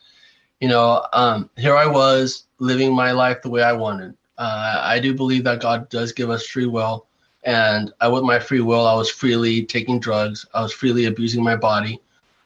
You 0.61 0.68
know, 0.68 1.07
um, 1.12 1.49
here 1.57 1.76
I 1.76 1.87
was 1.87 2.45
living 2.59 2.95
my 2.95 3.12
life 3.12 3.43
the 3.43 3.51
way 3.51 3.62
I 3.62 3.72
wanted. 3.72 4.14
Uh, 4.37 4.81
I 4.83 4.99
do 4.99 5.14
believe 5.14 5.45
that 5.45 5.61
God 5.61 5.89
does 5.89 6.12
give 6.12 6.31
us 6.31 6.47
free 6.47 6.66
will. 6.66 7.07
And 7.45 7.93
I, 8.01 8.09
with 8.09 8.24
my 8.24 8.39
free 8.39 8.61
will, 8.61 8.87
I 8.87 8.95
was 8.95 9.11
freely 9.11 9.64
taking 9.64 10.01
drugs. 10.01 10.45
I 10.53 10.61
was 10.62 10.72
freely 10.72 11.07
abusing 11.07 11.43
my 11.43 11.57
body 11.57 12.01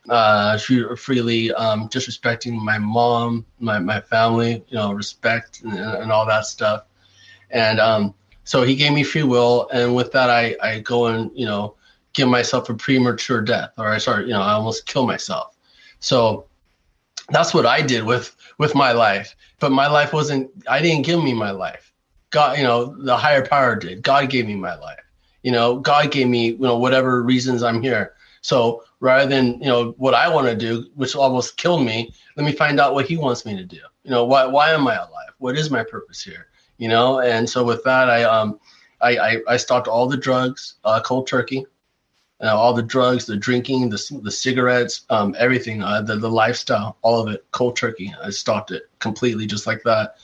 uh, 0.08 0.58
freely 0.58 1.52
um, 1.52 1.88
disrespecting 1.88 2.60
my 2.60 2.78
mom, 2.78 3.44
my, 3.58 3.78
my 3.78 4.00
family, 4.00 4.64
you 4.68 4.76
know, 4.76 4.92
respect 4.92 5.62
and, 5.62 5.78
and 5.78 6.12
all 6.12 6.26
that 6.26 6.46
stuff. 6.46 6.84
And 7.50 7.80
um, 7.80 8.14
so 8.44 8.62
he 8.62 8.74
gave 8.74 8.92
me 8.92 9.02
free 9.02 9.22
will. 9.22 9.68
And 9.72 9.94
with 9.94 10.12
that, 10.12 10.30
I, 10.30 10.56
I 10.62 10.80
go 10.80 11.06
and, 11.06 11.30
you 11.34 11.46
know, 11.46 11.76
give 12.14 12.28
myself 12.28 12.68
a 12.70 12.74
premature 12.74 13.42
death 13.42 13.70
or 13.76 13.88
I 13.88 13.98
start, 13.98 14.26
you 14.26 14.32
know, 14.32 14.40
I 14.40 14.52
almost 14.52 14.86
kill 14.86 15.06
myself. 15.06 15.56
So 16.00 16.46
that's 17.30 17.52
what 17.52 17.66
I 17.66 17.82
did 17.82 18.04
with, 18.04 18.34
with 18.58 18.74
my 18.74 18.92
life. 18.92 19.36
But 19.60 19.70
my 19.70 19.88
life 19.88 20.12
wasn't, 20.12 20.50
I 20.68 20.80
didn't 20.80 21.04
give 21.04 21.22
me 21.22 21.34
my 21.34 21.50
life. 21.50 21.92
God, 22.30 22.58
you 22.58 22.64
know, 22.64 22.96
the 23.02 23.16
higher 23.16 23.46
power 23.46 23.76
did. 23.76 24.02
God 24.02 24.30
gave 24.30 24.46
me 24.46 24.56
my 24.56 24.74
life. 24.76 24.98
You 25.42 25.52
know, 25.52 25.78
God 25.78 26.10
gave 26.10 26.28
me, 26.28 26.48
you 26.48 26.58
know, 26.58 26.78
whatever 26.78 27.22
reasons 27.22 27.62
I'm 27.62 27.82
here. 27.82 28.14
So 28.40 28.82
rather 29.00 29.26
than 29.26 29.58
you 29.60 29.68
know 29.68 29.92
what 29.98 30.12
I 30.12 30.28
want 30.28 30.48
to 30.48 30.54
do, 30.54 30.90
which 30.96 31.14
almost 31.14 31.56
killed 31.56 31.84
me, 31.84 32.12
let 32.36 32.44
me 32.44 32.52
find 32.52 32.80
out 32.80 32.92
what 32.92 33.06
He 33.06 33.16
wants 33.16 33.46
me 33.46 33.56
to 33.56 33.64
do. 33.64 33.80
You 34.02 34.10
know, 34.10 34.24
why 34.24 34.44
why 34.44 34.70
am 34.70 34.86
I 34.86 34.96
alive? 34.96 35.32
What 35.38 35.56
is 35.56 35.70
my 35.70 35.82
purpose 35.82 36.22
here? 36.22 36.48
You 36.78 36.88
know, 36.88 37.20
and 37.20 37.48
so 37.48 37.64
with 37.64 37.82
that, 37.84 38.10
I 38.10 38.24
um 38.24 38.58
I 39.00 39.16
I, 39.16 39.36
I 39.48 39.56
stopped 39.56 39.88
all 39.88 40.06
the 40.06 40.16
drugs, 40.16 40.74
uh, 40.84 41.00
cold 41.00 41.26
turkey, 41.26 41.64
uh, 42.42 42.56
all 42.56 42.72
the 42.72 42.82
drugs, 42.82 43.26
the 43.26 43.36
drinking, 43.36 43.88
the 43.90 44.20
the 44.22 44.30
cigarettes, 44.30 45.04
um, 45.10 45.34
everything, 45.38 45.82
uh, 45.82 46.02
the 46.02 46.16
the 46.16 46.30
lifestyle, 46.30 46.98
all 47.02 47.20
of 47.20 47.32
it, 47.32 47.44
cold 47.52 47.76
turkey. 47.76 48.12
I 48.22 48.30
stopped 48.30 48.70
it 48.70 48.84
completely, 48.98 49.46
just 49.46 49.66
like 49.66 49.82
that. 49.84 50.16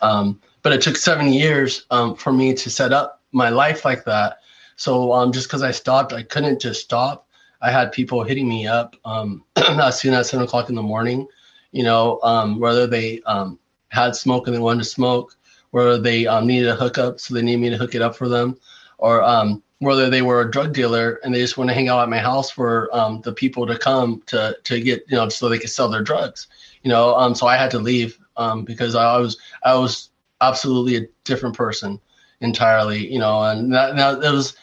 Um, 0.00 0.40
but 0.62 0.72
it 0.72 0.80
took 0.80 0.96
seven 0.96 1.32
years 1.32 1.86
um, 1.90 2.16
for 2.16 2.32
me 2.32 2.54
to 2.54 2.70
set 2.70 2.92
up 2.92 3.20
my 3.32 3.48
life 3.48 3.84
like 3.84 4.04
that. 4.04 4.38
So 4.76 5.12
um, 5.12 5.32
just 5.32 5.48
because 5.48 5.62
I 5.62 5.70
stopped, 5.70 6.12
I 6.12 6.22
couldn't 6.22 6.60
just 6.60 6.82
stop. 6.82 7.28
I 7.60 7.70
had 7.70 7.92
people 7.92 8.24
hitting 8.24 8.48
me 8.48 8.66
up 8.66 8.96
um, 9.04 9.44
as 9.56 10.00
soon 10.00 10.14
as 10.14 10.30
seven 10.30 10.44
o'clock 10.44 10.68
in 10.68 10.74
the 10.74 10.82
morning. 10.82 11.26
You 11.70 11.84
know, 11.84 12.20
um, 12.22 12.58
whether 12.58 12.86
they 12.86 13.22
had 13.88 14.16
smoke 14.16 14.46
and 14.46 14.54
they 14.54 14.60
wanted 14.60 14.82
to 14.82 14.90
smoke, 14.90 15.36
whether 15.70 15.98
they 15.98 16.24
needed 16.42 16.68
a 16.68 16.74
hookup, 16.74 17.20
so 17.20 17.34
they 17.34 17.42
needed 17.42 17.60
me 17.60 17.70
to 17.70 17.76
hook 17.76 17.94
it 17.94 18.02
up 18.02 18.16
for 18.16 18.28
them, 18.28 18.58
or 18.98 19.22
whether 19.82 20.08
they 20.08 20.22
were 20.22 20.40
a 20.40 20.50
drug 20.50 20.72
dealer 20.72 21.18
and 21.24 21.34
they 21.34 21.40
just 21.40 21.58
want 21.58 21.68
to 21.68 21.74
hang 21.74 21.88
out 21.88 22.00
at 22.00 22.08
my 22.08 22.18
house 22.18 22.50
for 22.50 22.88
um, 22.92 23.20
the 23.22 23.32
people 23.32 23.66
to 23.66 23.76
come 23.76 24.22
to 24.26 24.56
to 24.62 24.80
get 24.80 25.04
you 25.08 25.16
know 25.16 25.28
so 25.28 25.48
they 25.48 25.58
could 25.58 25.70
sell 25.70 25.88
their 25.88 26.02
drugs. 26.02 26.46
You 26.84 26.90
know, 26.90 27.14
um, 27.16 27.34
so 27.34 27.48
I 27.48 27.56
had 27.56 27.70
to 27.72 27.80
leave 27.80 28.16
um, 28.36 28.64
because 28.64 28.94
I 28.94 29.18
was 29.18 29.36
I 29.64 29.74
was 29.74 30.10
absolutely 30.40 30.96
a 30.96 31.08
different 31.24 31.56
person 31.56 32.00
entirely. 32.40 33.12
You 33.12 33.18
know, 33.18 33.42
and 33.42 33.74
that, 33.74 33.96
that, 33.96 34.32
was 34.32 34.56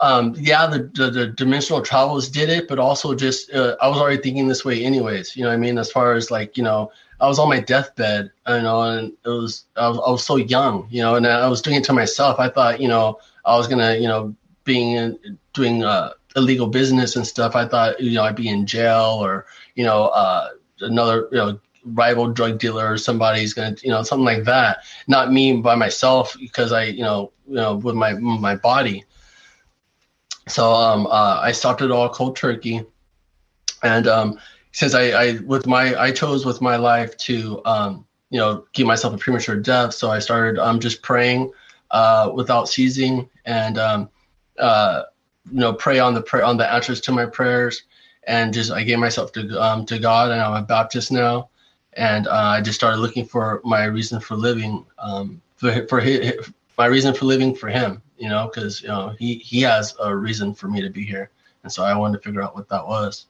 um, 0.00 0.34
yeah, 0.36 0.66
the, 0.66 0.90
the, 0.94 1.10
the 1.10 1.26
dimensional 1.28 1.82
travels 1.82 2.28
did 2.28 2.48
it, 2.48 2.66
but 2.66 2.80
also 2.80 3.14
just 3.14 3.52
uh, 3.52 3.76
I 3.80 3.86
was 3.86 3.98
already 3.98 4.20
thinking 4.20 4.48
this 4.48 4.64
way 4.64 4.82
anyways. 4.82 5.36
You 5.36 5.44
know, 5.44 5.50
I 5.50 5.56
mean, 5.56 5.78
as 5.78 5.92
far 5.92 6.14
as 6.14 6.32
like 6.32 6.56
you 6.56 6.64
know, 6.64 6.90
I 7.20 7.28
was 7.28 7.38
on 7.38 7.48
my 7.48 7.60
deathbed, 7.60 8.32
you 8.48 8.62
know, 8.62 8.82
and 8.82 9.12
it 9.24 9.28
was 9.28 9.66
I 9.76 9.88
was, 9.88 9.98
I 10.04 10.10
was 10.10 10.24
so 10.24 10.36
young, 10.36 10.88
you 10.90 11.02
know, 11.02 11.14
and 11.14 11.24
I 11.24 11.46
was 11.46 11.62
doing 11.62 11.76
it 11.76 11.84
to 11.84 11.92
myself. 11.92 12.40
I 12.40 12.48
thought, 12.48 12.80
you 12.80 12.88
know, 12.88 13.20
I 13.44 13.56
was 13.56 13.68
gonna, 13.68 13.94
you 13.94 14.08
know, 14.08 14.34
being 14.64 14.92
in, 14.92 15.38
doing 15.52 15.84
uh, 15.84 16.10
illegal 16.36 16.66
business 16.66 17.16
and 17.16 17.26
stuff. 17.26 17.56
I 17.56 17.66
thought, 17.66 18.00
you 18.00 18.12
know, 18.12 18.22
I'd 18.22 18.36
be 18.36 18.48
in 18.48 18.66
jail 18.66 19.18
or 19.22 19.46
you 19.74 19.84
know, 19.84 20.06
uh, 20.08 20.50
another, 20.80 21.28
you 21.30 21.38
know, 21.38 21.60
rival 21.84 22.28
drug 22.28 22.58
dealer 22.58 22.92
or 22.92 22.98
somebody's 22.98 23.54
gonna, 23.54 23.76
you 23.82 23.90
know, 23.90 24.02
something 24.02 24.24
like 24.24 24.44
that. 24.44 24.78
Not 25.08 25.32
me 25.32 25.54
by 25.60 25.74
myself 25.74 26.36
because 26.38 26.72
I, 26.72 26.84
you 26.84 27.02
know, 27.02 27.32
you 27.46 27.54
know, 27.54 27.76
with 27.76 27.94
my 27.94 28.14
my 28.14 28.56
body 28.56 29.04
so 30.50 30.72
um, 30.72 31.06
uh, 31.06 31.40
I 31.40 31.52
stopped 31.52 31.80
it 31.80 31.90
all 31.90 32.08
cold 32.08 32.36
turkey, 32.36 32.84
and 33.82 34.06
um, 34.06 34.38
since 34.72 34.94
I, 34.94 35.10
I 35.10 35.32
with 35.46 35.66
my 35.66 35.98
I 35.98 36.10
chose 36.10 36.44
with 36.44 36.60
my 36.60 36.76
life 36.76 37.16
to 37.18 37.62
um, 37.64 38.06
you 38.30 38.38
know 38.38 38.64
give 38.72 38.86
myself 38.86 39.14
a 39.14 39.18
premature 39.18 39.56
death, 39.56 39.94
so 39.94 40.10
I 40.10 40.18
started 40.18 40.58
um, 40.58 40.80
just 40.80 41.02
praying 41.02 41.52
uh, 41.90 42.30
without 42.34 42.68
ceasing 42.68 43.28
and 43.44 43.78
um, 43.78 44.08
uh, 44.60 45.04
you 45.50 45.58
know 45.58 45.72
pray 45.72 45.98
on 45.98 46.14
the 46.14 46.22
pray 46.22 46.42
on 46.42 46.56
the 46.56 46.72
answers 46.72 47.00
to 47.02 47.12
my 47.12 47.26
prayers, 47.26 47.82
and 48.24 48.52
just 48.52 48.70
I 48.70 48.82
gave 48.82 48.98
myself 48.98 49.32
to 49.32 49.62
um, 49.62 49.86
to 49.86 49.98
God, 49.98 50.30
and 50.30 50.40
I'm 50.40 50.62
a 50.62 50.66
Baptist 50.66 51.10
now, 51.10 51.48
and 51.94 52.26
uh, 52.26 52.32
I 52.32 52.60
just 52.60 52.78
started 52.78 52.98
looking 52.98 53.24
for 53.24 53.60
my 53.64 53.84
reason 53.84 54.20
for 54.20 54.36
living, 54.36 54.84
um, 54.98 55.40
for 55.56 55.86
for 55.88 56.00
his, 56.00 56.34
my 56.78 56.86
reason 56.86 57.14
for 57.14 57.24
living 57.24 57.54
for 57.54 57.68
him. 57.68 58.02
You 58.18 58.28
know, 58.28 58.50
because 58.52 58.82
you 58.82 58.88
know 58.88 59.14
he 59.18 59.36
he 59.36 59.62
has 59.62 59.94
a 60.00 60.14
reason 60.14 60.54
for 60.54 60.68
me 60.68 60.82
to 60.82 60.90
be 60.90 61.04
here, 61.04 61.30
and 61.62 61.72
so 61.72 61.82
I 61.82 61.96
wanted 61.96 62.18
to 62.18 62.24
figure 62.24 62.42
out 62.42 62.54
what 62.54 62.68
that 62.68 62.86
was. 62.86 63.26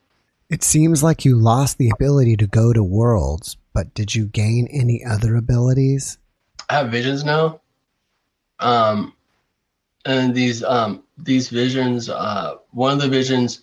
It 0.49 0.63
seems 0.63 1.01
like 1.01 1.23
you 1.23 1.37
lost 1.37 1.77
the 1.77 1.89
ability 1.95 2.35
to 2.37 2.47
go 2.47 2.73
to 2.73 2.83
worlds, 2.83 3.55
but 3.73 3.93
did 3.93 4.13
you 4.13 4.25
gain 4.25 4.67
any 4.67 5.01
other 5.03 5.37
abilities? 5.37 6.17
I 6.69 6.73
have 6.73 6.91
visions 6.91 7.23
now. 7.23 7.61
Um, 8.59 9.13
and 10.05 10.33
these 10.33 10.63
um 10.63 11.03
these 11.17 11.49
visions, 11.49 12.09
uh, 12.09 12.55
one 12.71 12.93
of 12.93 13.01
the 13.01 13.07
visions, 13.07 13.61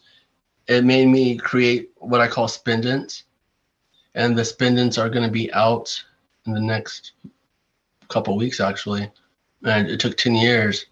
it 0.68 0.84
made 0.84 1.06
me 1.06 1.36
create 1.36 1.90
what 1.96 2.20
I 2.20 2.28
call 2.28 2.46
spindents, 2.46 3.24
and 4.14 4.36
the 4.36 4.42
spindents 4.42 4.98
are 4.98 5.08
going 5.10 5.24
to 5.24 5.32
be 5.32 5.52
out 5.52 6.02
in 6.46 6.52
the 6.52 6.60
next 6.60 7.12
couple 8.08 8.36
weeks 8.36 8.60
actually, 8.60 9.10
and 9.64 9.88
it 9.88 10.00
took 10.00 10.16
ten 10.16 10.34
years, 10.34 10.86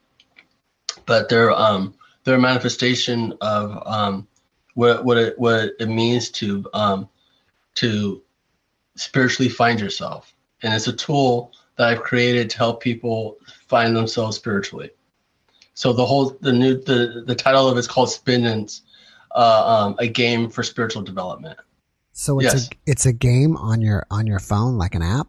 but 1.06 1.28
they're 1.28 1.52
um 1.52 1.94
they're 2.24 2.36
a 2.36 2.40
manifestation 2.40 3.32
of 3.40 3.82
um 3.86 4.26
what 4.74 5.04
what 5.04 5.16
it 5.16 5.38
what 5.38 5.70
it 5.78 5.88
means 5.88 6.30
to 6.30 6.64
um 6.74 7.08
to 7.74 8.22
spiritually 8.96 9.48
find 9.48 9.78
yourself, 9.78 10.34
and 10.62 10.74
it's 10.74 10.88
a 10.88 10.92
tool 10.92 11.52
that 11.76 11.88
I've 11.88 12.02
created 12.02 12.50
to 12.50 12.58
help 12.58 12.82
people 12.82 13.36
find 13.68 13.94
themselves 13.94 14.36
spiritually. 14.36 14.90
So 15.76 15.92
the 15.92 16.06
whole 16.06 16.30
the 16.40 16.54
new 16.54 16.82
the 16.82 17.22
the 17.26 17.34
title 17.34 17.68
of 17.68 17.76
it's 17.76 17.86
called 17.86 18.08
Spindents, 18.08 18.80
uh, 19.32 19.84
um, 19.84 19.96
a 19.98 20.08
game 20.08 20.48
for 20.48 20.62
spiritual 20.62 21.02
development. 21.02 21.58
So 22.12 22.40
it's 22.40 22.54
Yes. 22.54 22.68
a 22.68 22.90
it's 22.90 23.04
a 23.06 23.12
game 23.12 23.58
on 23.58 23.82
your 23.82 24.06
on 24.10 24.26
your 24.26 24.40
phone, 24.40 24.78
like 24.78 24.94
an 24.94 25.02
app. 25.02 25.28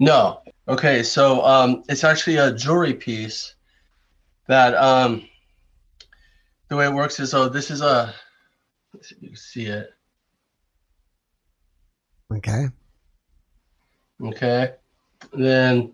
No, 0.00 0.40
okay, 0.66 1.04
so 1.04 1.44
um, 1.44 1.84
it's 1.88 2.02
actually 2.02 2.36
a 2.38 2.52
jewelry 2.52 2.92
piece 2.92 3.54
that 4.48 4.74
um, 4.74 5.28
the 6.66 6.74
way 6.74 6.86
it 6.86 6.92
works 6.92 7.20
is 7.20 7.30
so 7.30 7.48
this 7.48 7.70
is 7.70 7.82
a 7.82 8.12
let's 8.92 9.10
see 9.10 9.16
if 9.22 9.30
you 9.30 9.36
see 9.36 9.66
it. 9.66 9.90
Okay. 12.32 12.66
Okay, 14.20 14.72
then 15.32 15.92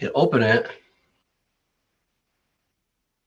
you 0.00 0.12
open 0.14 0.42
it, 0.42 0.68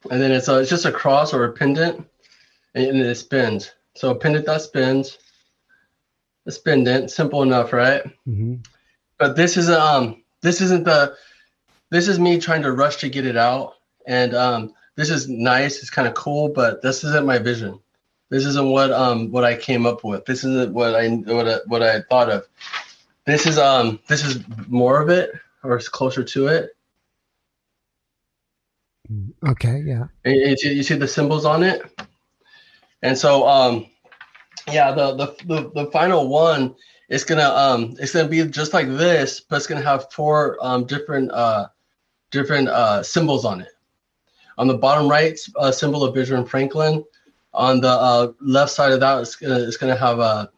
and 0.10 0.22
then 0.22 0.32
it's 0.32 0.48
a, 0.48 0.60
it's 0.60 0.70
just 0.70 0.86
a 0.86 0.92
cross 0.92 1.34
or 1.34 1.46
a 1.46 1.52
pendant, 1.52 2.06
and, 2.76 2.98
it 2.98 3.16
spins. 3.16 3.72
So 3.96 4.12
a 4.12 4.16
pendant 4.16 4.46
that 4.46 4.62
spins, 4.62 5.18
a 6.46 6.52
pendant, 6.64 7.12
simple 7.12 7.44
enough, 7.44 7.74
right? 7.74 8.04
hmm 8.26 8.56
But 9.18 9.36
this 9.36 9.58
is 9.58 9.70
um 9.70 10.24
this 10.42 10.62
isn't 10.62 10.86
the 10.86 11.16
this 11.90 12.08
is 12.08 12.20
me 12.20 12.40
trying 12.40 12.64
to 12.64 12.72
rush 12.72 12.98
to 12.98 13.10
get 13.10 13.26
it 13.26 13.38
out, 13.38 13.76
and 14.08 14.34
um 14.34 14.74
this 14.96 15.10
is 15.10 15.28
nice, 15.28 15.80
it's 15.80 15.90
kind 15.90 16.08
of 16.08 16.14
cool, 16.14 16.50
but 16.50 16.82
this 16.82 17.04
isn't 17.04 17.26
my 17.26 17.40
vision. 17.40 17.80
This 18.30 18.46
isn't 18.46 18.70
what 18.70 18.92
um 18.92 19.32
what 19.32 19.44
I 19.44 19.56
came 19.56 19.86
up 19.86 20.04
with. 20.04 20.26
This 20.26 20.44
isn't 20.44 20.74
what 20.74 20.96
I 20.96 21.10
what 21.10 21.48
I, 21.48 21.58
what 21.68 21.84
I 21.84 22.02
thought 22.02 22.30
of. 22.30 22.48
This 23.26 23.46
is 23.46 23.58
um 23.58 24.00
this 24.08 24.26
is 24.26 24.44
more 24.68 25.02
of 25.02 25.10
it 25.10 25.32
or 25.64 25.76
it's 25.76 25.88
closer 25.88 26.24
to 26.24 26.48
it. 26.48 26.76
Okay. 29.46 29.82
Yeah. 29.86 30.06
You 30.26 30.56
see, 30.58 30.74
you 30.74 30.84
see 30.84 30.96
the 30.96 31.08
symbols 31.08 31.46
on 31.46 31.64
it, 31.64 31.84
and 33.02 33.18
so 33.18 33.48
um, 33.48 33.88
yeah, 34.72 34.92
the 34.92 35.16
the 35.16 35.36
the, 35.46 35.72
the 35.72 35.92
final 35.92 36.28
one 36.28 36.76
is 37.10 37.24
gonna 37.24 37.50
um, 37.50 37.96
it's 38.00 38.14
gonna 38.14 38.30
be 38.30 38.44
just 38.46 38.74
like 38.74 38.88
this, 38.88 39.42
but 39.42 39.58
it's 39.58 39.68
gonna 39.68 39.82
have 39.82 40.12
four 40.12 40.58
um 40.62 40.86
different 40.86 41.32
uh 41.32 41.68
different 42.32 42.70
uh 42.70 43.04
symbols 43.04 43.46
on 43.46 43.62
it. 43.62 43.70
On 44.58 44.68
the 44.68 44.78
bottom 44.78 45.10
right, 45.10 45.38
a 45.58 45.74
symbol 45.74 46.04
of 46.04 46.14
Benjamin 46.14 46.46
Franklin. 46.46 47.04
On 47.56 47.82
the 47.82 47.90
uh, 47.90 48.32
left 48.40 48.72
side 48.72 48.92
of 48.92 49.00
that, 49.02 49.20
it's 49.22 49.36
gonna 49.36 49.60
it's 49.60 49.78
gonna 49.78 49.96
have 49.96 50.20
a, 50.20 50.50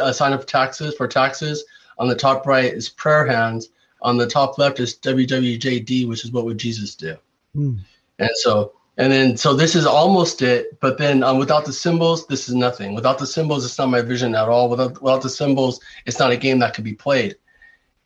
a 0.00 0.12
sign 0.12 0.32
of 0.32 0.46
taxes 0.46 0.94
for 0.94 1.08
taxes. 1.08 1.64
On 1.98 2.08
the 2.08 2.14
top 2.14 2.46
right 2.46 2.72
is 2.72 2.88
prayer 2.88 3.26
hands. 3.26 3.70
On 4.02 4.16
the 4.16 4.26
top 4.26 4.58
left 4.58 4.80
is 4.80 4.96
WWJD, 4.96 6.08
which 6.08 6.24
is 6.24 6.32
what 6.32 6.44
would 6.44 6.58
Jesus 6.58 6.94
do. 6.94 7.16
Hmm. 7.54 7.78
And 8.18 8.30
so, 8.34 8.72
and 8.96 9.12
then, 9.12 9.36
so 9.36 9.54
this 9.54 9.74
is 9.74 9.86
almost 9.86 10.42
it. 10.42 10.78
But 10.80 10.98
then, 10.98 11.22
um, 11.22 11.38
without 11.38 11.64
the 11.64 11.72
symbols, 11.72 12.26
this 12.26 12.48
is 12.48 12.54
nothing. 12.54 12.94
Without 12.94 13.18
the 13.18 13.26
symbols, 13.26 13.64
it's 13.64 13.78
not 13.78 13.88
my 13.88 14.02
vision 14.02 14.34
at 14.34 14.48
all. 14.48 14.68
Without 14.68 15.00
without 15.00 15.22
the 15.22 15.30
symbols, 15.30 15.80
it's 16.06 16.18
not 16.18 16.30
a 16.30 16.36
game 16.36 16.58
that 16.58 16.74
could 16.74 16.84
be 16.84 16.94
played. 16.94 17.36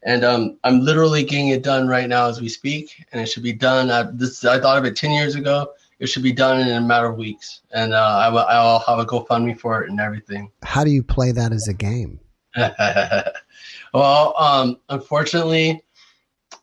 And 0.05 0.23
um, 0.23 0.59
I'm 0.65 0.81
literally 0.81 1.25
getting 1.25 1.49
it 1.49 1.63
done 1.63 1.89
right 1.89 2.09
now 2.09 2.29
as 2.29 2.41
we 2.41 2.49
speak, 2.49 3.05
and 3.11 3.21
it 3.21 3.27
should 3.27 3.43
be 3.43 3.53
done. 3.53 3.91
At 3.91 4.19
this, 4.19 4.45
I 4.45 4.61
thought 4.61 4.79
of 4.79 4.85
it 4.85 4.97
ten 4.97 5.11
years 5.13 5.35
ago. 5.35 5.73
It 5.99 6.07
should 6.09 6.23
be 6.23 6.33
done 6.33 6.61
in 6.61 6.69
a 6.69 6.81
matter 6.81 7.07
of 7.07 7.17
weeks, 7.17 7.63
and 7.73 7.95
uh, 7.95 7.97
I 7.97 8.29
will, 8.29 8.41
I'll 8.41 8.81
have 8.81 8.99
a 8.99 9.07
GoFundMe 9.07 9.59
for 9.59 9.83
it 9.83 9.91
and 9.91 10.01
everything. 10.01 10.51
How 10.63 10.85
do 10.85 10.91
you 10.91 11.03
play 11.03 11.33
that 11.33 11.53
as 11.53 11.69
a 11.69 11.75
game? 11.75 12.21
well, 13.95 14.35
um, 14.39 14.79
unfortunately, 14.89 15.83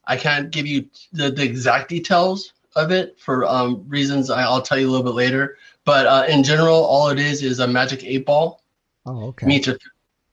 I 0.06 0.18
can't 0.18 0.52
give 0.52 0.68
you 0.68 0.88
the, 1.12 1.32
the 1.32 1.44
exact 1.44 1.90
details 1.90 2.54
of 2.76 2.92
it 2.92 3.20
for 3.20 3.46
um, 3.46 3.84
reasons 3.88 4.30
I, 4.30 4.44
I'll 4.44 4.62
tell 4.62 4.80
you 4.80 4.88
a 4.88 4.92
little 4.92 5.06
bit 5.06 5.16
later. 5.16 5.58
But 5.86 6.06
uh, 6.08 6.26
in 6.30 6.44
general, 6.44 6.76
all 6.76 7.10
it 7.10 7.20
is 7.20 7.42
is 7.44 7.60
a 7.60 7.68
magic 7.68 8.04
eight 8.04 8.26
ball 8.26 8.62
Oh, 9.06 9.28
okay. 9.30 9.48
meets 9.48 9.68
a 9.68 9.78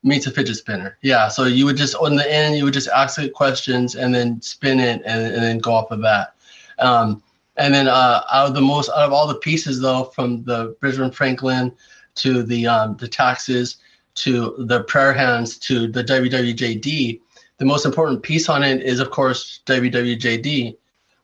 meets 0.02 0.26
a 0.26 0.30
fidget 0.30 0.56
spinner. 0.56 0.98
Yeah, 1.02 1.28
so 1.28 1.44
you 1.44 1.64
would 1.64 1.76
just 1.76 1.94
on 1.96 2.16
the 2.16 2.30
end 2.32 2.56
you 2.56 2.64
would 2.64 2.74
just 2.74 2.88
ask 2.88 3.18
it 3.18 3.32
questions 3.32 3.94
and 3.96 4.14
then 4.14 4.40
spin 4.42 4.78
it 4.78 5.02
and, 5.04 5.22
and 5.34 5.42
then 5.42 5.58
go 5.58 5.72
off 5.72 5.90
of 5.90 6.00
that. 6.02 6.34
Um, 6.78 7.22
and 7.56 7.74
then 7.74 7.88
uh, 7.88 8.22
out 8.32 8.48
of 8.48 8.54
the 8.54 8.60
most 8.60 8.88
out 8.90 8.98
of 8.98 9.12
all 9.12 9.26
the 9.26 9.34
pieces 9.36 9.80
though, 9.80 10.04
from 10.04 10.44
the 10.44 10.76
Benjamin 10.80 11.10
Franklin 11.10 11.72
to 12.16 12.42
the 12.42 12.66
um, 12.66 12.96
the 12.98 13.08
taxes 13.08 13.78
to 14.16 14.54
the 14.66 14.82
prayer 14.84 15.12
hands 15.12 15.56
to 15.58 15.86
the 15.88 16.02
WWJD, 16.04 17.20
the 17.58 17.64
most 17.64 17.84
important 17.86 18.22
piece 18.22 18.48
on 18.48 18.62
it 18.62 18.82
is 18.82 19.00
of 19.00 19.10
course 19.10 19.60
WWJD, 19.66 20.76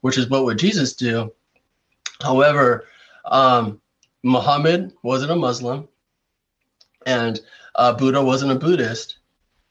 which 0.05 0.19
is 0.19 0.29
what 0.29 0.45
would 0.45 0.59
Jesus 0.59 0.93
do. 0.95 1.33
However, 2.21 2.85
um, 3.25 3.81
Muhammad 4.23 4.93
wasn't 5.03 5.33
a 5.33 5.35
Muslim, 5.35 5.89
and 7.07 7.41
uh, 7.75 7.95
Buddha 7.95 8.23
wasn't 8.23 8.53
a 8.53 8.57
Buddhist, 8.57 9.17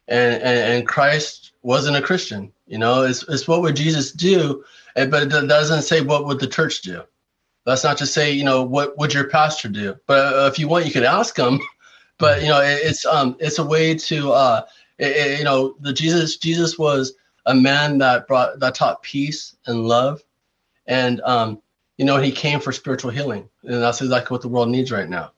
and, 0.08 0.42
and 0.42 0.60
and 0.74 0.88
Christ 0.88 1.52
wasn't 1.62 1.98
a 1.98 2.02
Christian. 2.02 2.52
You 2.66 2.80
know, 2.80 3.04
it's 3.04 3.22
it's 3.30 3.48
what 3.48 3.62
would 3.62 3.76
Jesus 3.76 4.12
do, 4.12 4.64
and, 4.96 5.12
but 5.12 5.22
it 5.32 5.48
doesn't 5.48 5.84
say 5.84 6.02
what 6.02 6.26
would 6.26 6.40
the 6.40 6.48
church 6.48 6.82
do. 6.82 7.04
That's 7.68 7.84
not 7.84 8.00
to 8.00 8.08
say 8.08 8.32
you 8.32 8.44
know 8.44 8.64
what 8.64 8.98
would 8.98 9.14
your 9.14 9.30
pastor 9.30 9.70
do, 9.70 9.98
but 10.08 10.34
uh, 10.34 10.48
if 10.52 10.58
you 10.58 10.68
want, 10.68 10.88
you 10.88 10.92
could 10.92 11.04
ask 11.04 11.38
him. 11.38 11.60
But 12.20 12.44
you 12.44 12.48
know, 12.50 12.62
it, 12.62 12.80
it's 12.84 13.06
um 13.06 13.36
it's 13.40 13.60
a 13.60 13.66
way 13.66 13.96
to 13.96 14.32
uh 14.32 14.62
it, 15.00 15.12
it- 15.18 15.40
you 15.40 15.46
know 15.46 15.76
the 15.82 15.94
Jesus 15.94 16.38
Jesus 16.38 16.78
was 16.80 17.14
a 17.46 17.56
man 17.56 17.98
that 18.00 18.28
brought 18.28 18.60
that 18.60 18.76
taught 18.76 19.04
peace 19.04 19.56
and 19.66 19.86
love, 19.86 20.22
and 20.88 21.22
um 21.22 21.62
you 21.98 22.06
know 22.06 22.18
he 22.18 22.32
came 22.32 22.60
for 22.60 22.72
spiritual 22.72 23.12
healing, 23.12 23.50
and 23.64 23.82
that's 23.82 24.02
exactly 24.02 24.34
what 24.34 24.42
the 24.42 24.50
world 24.50 24.70
needs 24.70 24.92
right 24.92 25.10
now. 25.10 25.32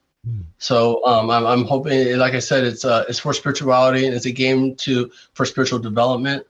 So 0.58 1.04
um, 1.04 1.30
I'm, 1.30 1.46
I'm 1.46 1.64
hoping, 1.64 2.16
like 2.16 2.34
I 2.34 2.38
said, 2.38 2.64
it's 2.64 2.84
uh, 2.84 3.04
it's 3.08 3.18
for 3.18 3.32
spirituality 3.32 4.06
and 4.06 4.14
it's 4.14 4.26
a 4.26 4.32
game 4.32 4.74
to 4.76 5.10
for 5.34 5.44
spiritual 5.44 5.78
development. 5.78 6.46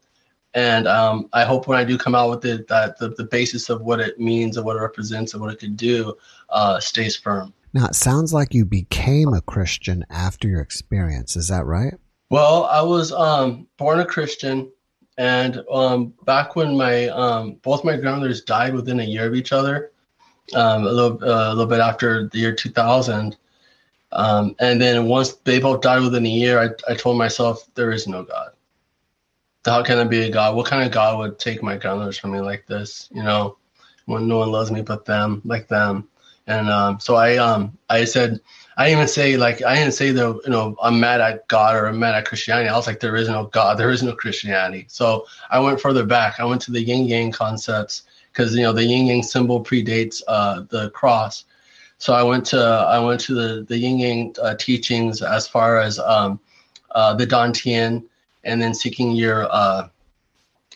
And 0.55 0.89
um, 0.89 1.29
I 1.35 1.45
hope 1.45 1.67
when 1.67 1.79
I 1.79 1.85
do 1.85 1.99
come 1.99 2.15
out 2.15 2.31
with 2.31 2.45
it, 2.47 2.69
that 2.69 2.99
the, 2.99 3.11
the 3.11 3.25
basis 3.25 3.69
of 3.69 3.83
what 3.83 4.01
it 4.01 4.19
means 4.19 4.57
and 4.57 4.65
what 4.65 4.77
it 4.77 4.81
represents 4.81 5.35
and 5.35 5.43
what 5.43 5.53
it 5.53 5.59
could 5.59 5.77
do 5.77 6.15
uh, 6.49 6.81
stays 6.81 7.17
firm. 7.17 7.53
Now 7.75 7.87
it 7.87 7.95
sounds 7.95 8.33
like 8.33 8.55
you 8.55 8.65
became 8.65 9.35
a 9.35 9.43
Christian 9.43 10.07
after 10.09 10.49
your 10.49 10.61
experience. 10.61 11.37
Is 11.37 11.49
that 11.49 11.67
right? 11.67 11.95
Well, 12.31 12.65
I 12.65 12.81
was 12.81 13.13
um, 13.13 13.67
born 13.77 14.01
a 14.01 14.07
Christian, 14.07 14.73
and 15.19 15.62
um, 15.71 16.14
back 16.25 16.57
when 16.57 16.77
my 16.77 17.09
um, 17.09 17.55
both 17.62 17.85
my 17.85 17.97
grandmothers 17.97 18.43
died 18.43 18.75
within 18.75 19.01
a 19.01 19.05
year 19.05 19.27
of 19.27 19.35
each 19.35 19.53
other, 19.53 19.93
um, 20.55 20.85
a 20.85 20.91
little 20.91 21.23
uh, 21.25 21.49
a 21.49 21.55
little 21.55 21.67
bit 21.67 21.81
after 21.81 22.29
the 22.29 22.39
year 22.39 22.55
2000, 22.55 23.37
um, 24.12 24.55
and 24.61 24.81
then 24.81 25.07
once 25.07 25.35
they 25.45 25.59
both 25.59 25.81
died 25.81 26.03
within 26.03 26.27
a 26.27 26.29
year, 26.29 26.59
I, 26.61 26.93
I 26.93 26.95
told 26.95 27.19
myself 27.19 27.69
there 27.75 27.93
is 27.93 28.07
no 28.07 28.23
God. 28.23 28.51
How 29.64 29.83
can 29.83 29.97
there 29.97 30.07
be 30.07 30.23
a 30.23 30.31
God? 30.31 30.55
What 30.55 30.67
kind 30.67 30.85
of 30.85 30.93
God 30.93 31.19
would 31.19 31.39
take 31.39 31.62
my 31.62 31.77
grandmothers 31.77 32.19
from 32.19 32.33
me 32.33 32.41
like 32.41 32.67
this? 32.67 33.09
You 33.12 33.23
know, 33.23 33.57
when 34.05 34.29
no 34.29 34.39
one 34.39 34.53
loves 34.53 34.71
me 34.71 34.83
but 34.83 35.05
them, 35.05 35.43
like 35.45 35.69
them. 35.69 36.09
And 36.47 36.69
um, 36.71 37.01
so 37.01 37.17
I 37.17 37.37
um 37.39 37.77
I 37.91 38.05
said 38.05 38.41
I 38.77 38.87
didn't 38.87 38.99
even 38.99 39.09
say 39.09 39.37
like 39.39 39.64
I 39.64 39.74
didn't 39.74 39.95
say 39.95 40.11
that 40.11 40.41
you 40.45 40.51
know 40.51 40.77
I'm 40.83 41.01
mad 41.01 41.20
at 41.20 41.49
God 41.49 41.77
or 41.77 41.87
I'm 41.87 41.99
mad 41.99 42.14
at 42.14 42.27
Christianity. 42.27 42.68
I 42.68 42.77
was 42.77 42.87
like 42.87 43.01
there 43.01 43.16
is 43.16 43.29
no 43.29 43.47
God, 43.47 43.79
there 43.79 43.91
is 43.91 44.03
no 44.03 44.14
Christianity. 44.14 44.85
So 44.89 45.27
I 45.51 45.59
went 45.59 45.81
further 45.81 46.05
back. 46.05 46.39
I 46.39 46.45
went 46.45 46.61
to 46.62 46.72
the 46.72 46.83
yin 46.83 47.07
yang 47.07 47.33
concepts 47.33 48.03
because 48.33 48.55
you 48.55 48.62
know 48.62 48.72
the 48.72 48.85
yin 48.85 49.07
yang 49.07 49.22
symbol 49.22 49.64
predates 49.64 50.22
uh, 50.29 50.62
the 50.68 50.91
cross. 50.91 51.45
So 51.99 52.12
I 52.12 52.22
went 52.22 52.45
to 52.47 52.61
I 52.61 52.99
went 52.99 53.20
to 53.22 53.35
the 53.35 53.64
the 53.66 53.79
yin 53.79 53.99
yang 53.99 54.35
uh, 54.43 54.55
teachings 54.57 55.22
as 55.22 55.49
far 55.49 55.81
as 55.81 55.99
um, 55.99 56.39
uh, 56.91 57.14
the 57.14 57.27
Dantian, 57.27 58.05
and 58.45 58.61
then 58.61 58.74
seeking 58.74 59.12
your 59.12 59.49
uh, 59.51 59.89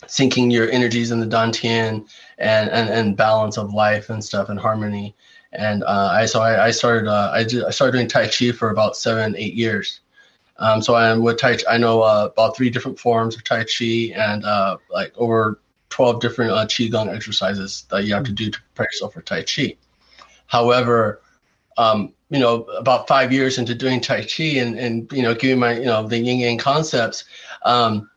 sinking 0.07 0.51
your 0.51 0.71
energies 0.71 1.11
in 1.11 1.21
the 1.21 1.27
Dantian 1.27 2.09
and, 2.39 2.71
and 2.71 2.89
and 2.89 3.17
balance 3.17 3.59
of 3.59 3.75
life 3.75 4.09
and 4.09 4.25
stuff 4.25 4.49
and 4.49 4.59
harmony. 4.59 5.15
And 5.53 5.83
uh, 5.85 6.11
I 6.13 6.27
so 6.27 6.41
I, 6.41 6.67
I 6.67 6.71
started 6.71 7.09
uh, 7.09 7.33
I, 7.33 7.41
I 7.67 7.71
started 7.71 7.93
doing 7.93 8.09
Tai 8.09 8.29
Chi 8.29 8.53
for 8.53 8.71
about 8.71 8.97
seven 8.97 9.35
eight 9.37 9.55
years. 9.55 10.01
Um, 10.59 10.83
so 10.83 10.95
I'm 10.95 11.23
with 11.23 11.39
Tai. 11.39 11.57
Chi, 11.57 11.63
I 11.69 11.79
know 11.79 12.03
uh, 12.03 12.29
about 12.33 12.57
three 12.57 12.71
different 12.71 12.99
forms 12.99 13.35
of 13.35 13.43
Tai 13.45 13.65
Chi 13.65 14.13
and 14.15 14.45
uh, 14.45 14.77
like 14.91 15.13
over 15.17 15.61
twelve 15.89 16.21
different 16.21 16.53
uh, 16.53 16.67
Qigong 16.67 17.13
exercises 17.13 17.87
that 17.91 18.05
you 18.05 18.15
have 18.15 18.25
to 18.25 18.33
do 18.33 18.51
to 18.51 18.59
prepare 18.61 18.89
yourself 18.93 19.15
for 19.15 19.23
Tai 19.23 19.43
Chi. 19.43 19.77
However, 20.47 21.23
um, 21.79 22.13
you 22.29 22.39
know, 22.39 22.63
about 22.79 23.09
five 23.09 23.33
years 23.33 23.59
into 23.59 23.75
doing 23.75 24.01
Tai 24.01 24.25
Chi 24.25 24.45
and, 24.59 24.79
and 24.79 25.11
you 25.13 25.23
know, 25.23 25.35
giving 25.35 25.59
my, 25.59 25.79
you 25.79 25.87
know, 25.87 26.07
the 26.07 26.19
yin 26.19 26.39
yang 26.39 26.59
concepts, 26.59 27.25
um, 27.65 28.11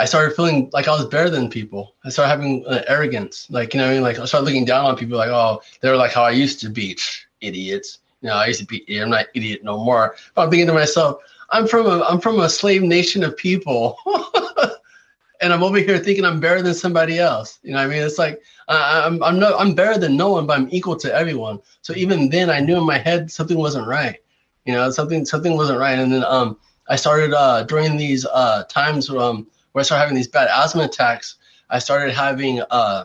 I 0.00 0.06
started 0.06 0.34
feeling 0.34 0.70
like 0.72 0.88
I 0.88 0.92
was 0.92 1.04
better 1.06 1.28
than 1.28 1.50
people. 1.50 1.94
I 2.04 2.08
started 2.08 2.30
having 2.30 2.64
uh, 2.66 2.82
arrogance, 2.88 3.46
like, 3.50 3.74
you 3.74 3.80
know, 3.80 3.90
I 3.90 3.92
mean? 3.92 4.02
like 4.02 4.18
I 4.18 4.24
started 4.24 4.46
looking 4.46 4.64
down 4.64 4.86
on 4.86 4.96
people 4.96 5.18
like, 5.18 5.28
oh, 5.28 5.60
they're 5.82 5.96
like 5.96 6.10
how 6.10 6.22
I 6.22 6.30
used 6.30 6.58
to 6.60 6.70
be, 6.70 6.96
idiots. 7.42 7.98
You 8.22 8.28
know, 8.28 8.36
I 8.36 8.46
used 8.46 8.60
to 8.60 8.66
be, 8.66 8.82
I'm 8.98 9.10
not 9.10 9.26
idiot 9.34 9.62
no 9.62 9.76
more. 9.84 10.16
But 10.34 10.44
I'm 10.44 10.50
thinking 10.50 10.68
to 10.68 10.72
myself, 10.72 11.22
I'm 11.50 11.68
from 11.68 11.86
a, 11.86 12.02
I'm 12.04 12.18
from 12.18 12.40
a 12.40 12.48
slave 12.48 12.82
nation 12.82 13.22
of 13.22 13.36
people. 13.36 13.98
and 15.42 15.52
I'm 15.52 15.62
over 15.62 15.78
here 15.78 15.98
thinking 15.98 16.24
I'm 16.24 16.40
better 16.40 16.62
than 16.62 16.72
somebody 16.72 17.18
else. 17.18 17.58
You 17.62 17.72
know, 17.72 17.80
I 17.80 17.86
mean, 17.86 18.02
it's 18.02 18.18
like 18.18 18.40
I, 18.68 19.02
I'm 19.04 19.22
I'm 19.22 19.38
no 19.38 19.56
I'm 19.56 19.74
better 19.74 19.98
than 19.98 20.16
no 20.16 20.30
one, 20.30 20.46
but 20.46 20.58
I'm 20.58 20.68
equal 20.70 20.96
to 20.96 21.14
everyone. 21.14 21.60
So 21.82 21.94
even 21.94 22.28
then, 22.28 22.48
I 22.50 22.60
knew 22.60 22.76
in 22.78 22.86
my 22.86 22.98
head 22.98 23.30
something 23.30 23.58
wasn't 23.58 23.86
right. 23.86 24.16
You 24.64 24.74
know, 24.74 24.90
something 24.90 25.24
something 25.24 25.56
wasn't 25.56 25.78
right. 25.78 25.98
And 25.98 26.12
then 26.12 26.24
um, 26.24 26.58
I 26.88 26.96
started 26.96 27.32
uh, 27.32 27.64
during 27.64 27.96
these 27.96 28.26
uh, 28.26 28.64
times 28.64 29.10
um, 29.10 29.46
where 29.72 29.80
I 29.80 29.84
started 29.84 30.02
having 30.02 30.16
these 30.16 30.28
bad 30.28 30.48
asthma 30.48 30.84
attacks. 30.84 31.36
I 31.68 31.78
started 31.78 32.12
having 32.12 32.62
uh, 32.70 33.04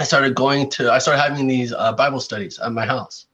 I 0.00 0.04
started 0.04 0.34
going 0.34 0.70
to 0.70 0.92
I 0.92 0.98
started 0.98 1.20
having 1.20 1.46
these 1.46 1.72
uh, 1.72 1.92
Bible 1.92 2.20
studies 2.20 2.58
at 2.58 2.72
my 2.72 2.86
house 2.86 3.26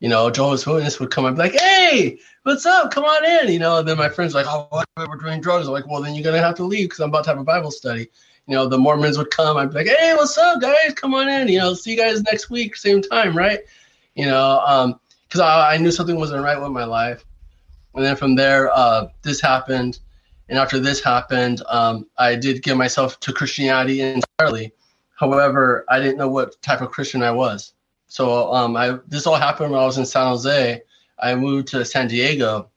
you 0.00 0.08
know, 0.08 0.30
Jehovah's 0.30 0.66
Witness 0.66 1.00
would 1.00 1.10
come 1.10 1.24
up 1.24 1.36
like, 1.36 1.52
"Hey, 1.52 2.18
what's 2.44 2.64
up? 2.64 2.90
Come 2.92 3.04
on 3.04 3.24
in." 3.24 3.52
You 3.52 3.58
know, 3.58 3.78
and 3.78 3.88
then 3.88 3.98
my 3.98 4.08
friends 4.08 4.34
like, 4.34 4.46
"Oh, 4.48 4.82
we're 4.96 5.16
doing 5.16 5.40
drugs." 5.40 5.66
I'm 5.66 5.72
like, 5.72 5.88
"Well, 5.88 6.02
then 6.02 6.14
you're 6.14 6.24
gonna 6.24 6.38
have 6.38 6.54
to 6.56 6.64
leave 6.64 6.86
because 6.88 7.00
I'm 7.00 7.08
about 7.08 7.24
to 7.24 7.30
have 7.30 7.38
a 7.38 7.44
Bible 7.44 7.70
study." 7.70 8.08
You 8.46 8.54
know, 8.54 8.68
the 8.68 8.78
Mormons 8.78 9.18
would 9.18 9.30
come. 9.30 9.56
I'd 9.56 9.70
be 9.70 9.74
like, 9.74 9.88
"Hey, 9.88 10.14
what's 10.14 10.38
up, 10.38 10.60
guys? 10.60 10.94
Come 10.94 11.14
on 11.14 11.28
in. 11.28 11.48
You 11.48 11.58
know, 11.58 11.74
see 11.74 11.92
you 11.92 11.96
guys 11.96 12.22
next 12.22 12.48
week, 12.48 12.76
same 12.76 13.02
time, 13.02 13.36
right?" 13.36 13.60
You 14.14 14.26
know, 14.26 14.60
um, 14.60 15.00
because 15.26 15.40
I, 15.40 15.74
I 15.74 15.76
knew 15.78 15.90
something 15.90 16.16
wasn't 16.16 16.44
right 16.44 16.60
with 16.60 16.70
my 16.70 16.84
life, 16.84 17.24
and 17.94 18.04
then 18.04 18.14
from 18.14 18.36
there, 18.36 18.70
uh, 18.72 19.08
this 19.22 19.40
happened, 19.40 19.98
and 20.48 20.58
after 20.58 20.78
this 20.78 21.02
happened, 21.02 21.62
um, 21.68 22.06
I 22.16 22.34
did 22.34 22.62
give 22.62 22.76
myself 22.76 23.20
to 23.20 23.32
Christianity 23.32 24.00
entirely. 24.00 24.72
However, 25.16 25.84
I 25.88 25.98
didn't 26.00 26.18
know 26.18 26.28
what 26.28 26.60
type 26.62 26.80
of 26.80 26.90
Christian 26.90 27.22
I 27.22 27.32
was 27.32 27.72
so 28.08 28.52
um, 28.52 28.76
I 28.76 28.98
this 29.06 29.26
all 29.26 29.36
happened 29.36 29.70
when 29.70 29.80
I 29.80 29.84
was 29.84 29.98
in 29.98 30.06
San 30.06 30.26
Jose. 30.26 30.82
I 31.18 31.34
moved 31.34 31.68
to 31.68 31.84
San 31.84 32.08
Diego, 32.08 32.70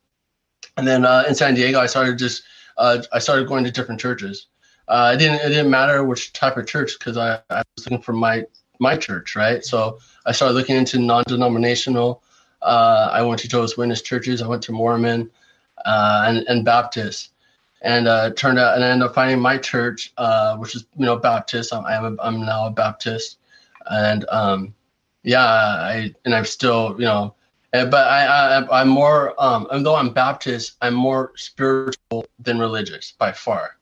and 0.77 0.87
then 0.87 1.05
uh, 1.05 1.23
in 1.27 1.35
San 1.35 1.55
Diego, 1.55 1.79
I 1.79 1.85
started 1.85 2.17
just 2.17 2.43
uh, 2.77 3.01
I 3.11 3.19
started 3.19 3.47
going 3.47 3.63
to 3.63 3.71
different 3.71 3.99
churches. 3.99 4.47
Uh, 4.87 5.13
it 5.15 5.17
didn't 5.17 5.41
it 5.41 5.49
didn't 5.49 5.71
matter 5.71 6.03
which 6.03 6.33
type 6.33 6.57
of 6.57 6.67
church 6.67 6.99
because 6.99 7.17
I, 7.17 7.39
I 7.49 7.63
was 7.77 7.85
looking 7.85 8.01
for 8.01 8.13
my 8.13 8.43
my 8.79 8.97
church, 8.97 9.35
right? 9.35 9.63
So 9.63 9.99
I 10.25 10.33
started 10.33 10.53
looking 10.53 10.75
into 10.75 10.99
non-denominational. 10.99 12.21
Uh, 12.61 13.09
I 13.11 13.21
went 13.21 13.39
to 13.41 13.47
Jehovah's 13.47 13.77
Witness 13.77 14.01
churches. 14.01 14.41
I 14.41 14.47
went 14.47 14.63
to 14.63 14.71
Mormon 14.71 15.31
uh, 15.85 16.25
and, 16.27 16.37
and 16.47 16.65
Baptist, 16.65 17.29
and 17.81 18.07
uh, 18.07 18.31
turned 18.31 18.59
out 18.59 18.75
and 18.75 18.83
I 18.83 18.89
ended 18.89 19.07
up 19.07 19.15
finding 19.15 19.39
my 19.39 19.57
church, 19.57 20.13
uh, 20.17 20.57
which 20.57 20.75
is 20.75 20.85
you 20.97 21.05
know 21.05 21.17
Baptist. 21.17 21.73
I'm 21.73 21.85
I'm, 21.85 22.05
a, 22.05 22.21
I'm 22.21 22.45
now 22.45 22.67
a 22.67 22.71
Baptist, 22.71 23.37
and 23.89 24.25
um, 24.29 24.73
yeah, 25.23 25.43
I 25.43 26.13
and 26.25 26.35
I'm 26.35 26.45
still, 26.45 26.95
you 26.97 27.05
know, 27.05 27.35
eh, 27.73 27.85
but 27.85 28.07
I, 28.07 28.25
I 28.25 28.81
I'm 28.81 28.89
more 28.89 29.33
um 29.41 29.67
though 29.83 29.95
I'm 29.95 30.13
Baptist, 30.13 30.77
I'm 30.81 30.93
more 30.93 31.33
spiritual 31.35 32.25
than 32.39 32.59
religious 32.59 33.13
by 33.17 33.31
far. 33.31 33.77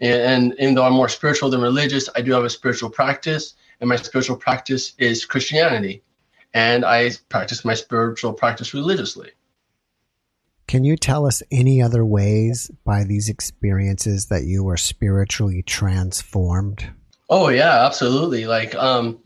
And, 0.00 0.52
and 0.52 0.54
even 0.58 0.74
though 0.74 0.84
I'm 0.84 0.94
more 0.94 1.08
spiritual 1.08 1.50
than 1.50 1.60
religious, 1.60 2.08
I 2.16 2.22
do 2.22 2.32
have 2.32 2.44
a 2.44 2.50
spiritual 2.50 2.90
practice, 2.90 3.54
and 3.80 3.88
my 3.88 3.96
spiritual 3.96 4.36
practice 4.36 4.94
is 4.98 5.24
Christianity, 5.24 6.02
and 6.54 6.84
I 6.84 7.12
practice 7.28 7.64
my 7.64 7.74
spiritual 7.74 8.32
practice 8.32 8.74
religiously. 8.74 9.30
Can 10.66 10.84
you 10.84 10.96
tell 10.96 11.26
us 11.26 11.42
any 11.50 11.82
other 11.82 12.04
ways 12.04 12.70
by 12.84 13.04
these 13.04 13.28
experiences 13.28 14.26
that 14.26 14.44
you 14.44 14.64
were 14.64 14.76
spiritually 14.76 15.62
transformed? 15.62 16.90
Oh 17.28 17.48
yeah, 17.48 17.84
absolutely. 17.84 18.46
Like 18.46 18.74
um 18.74 19.18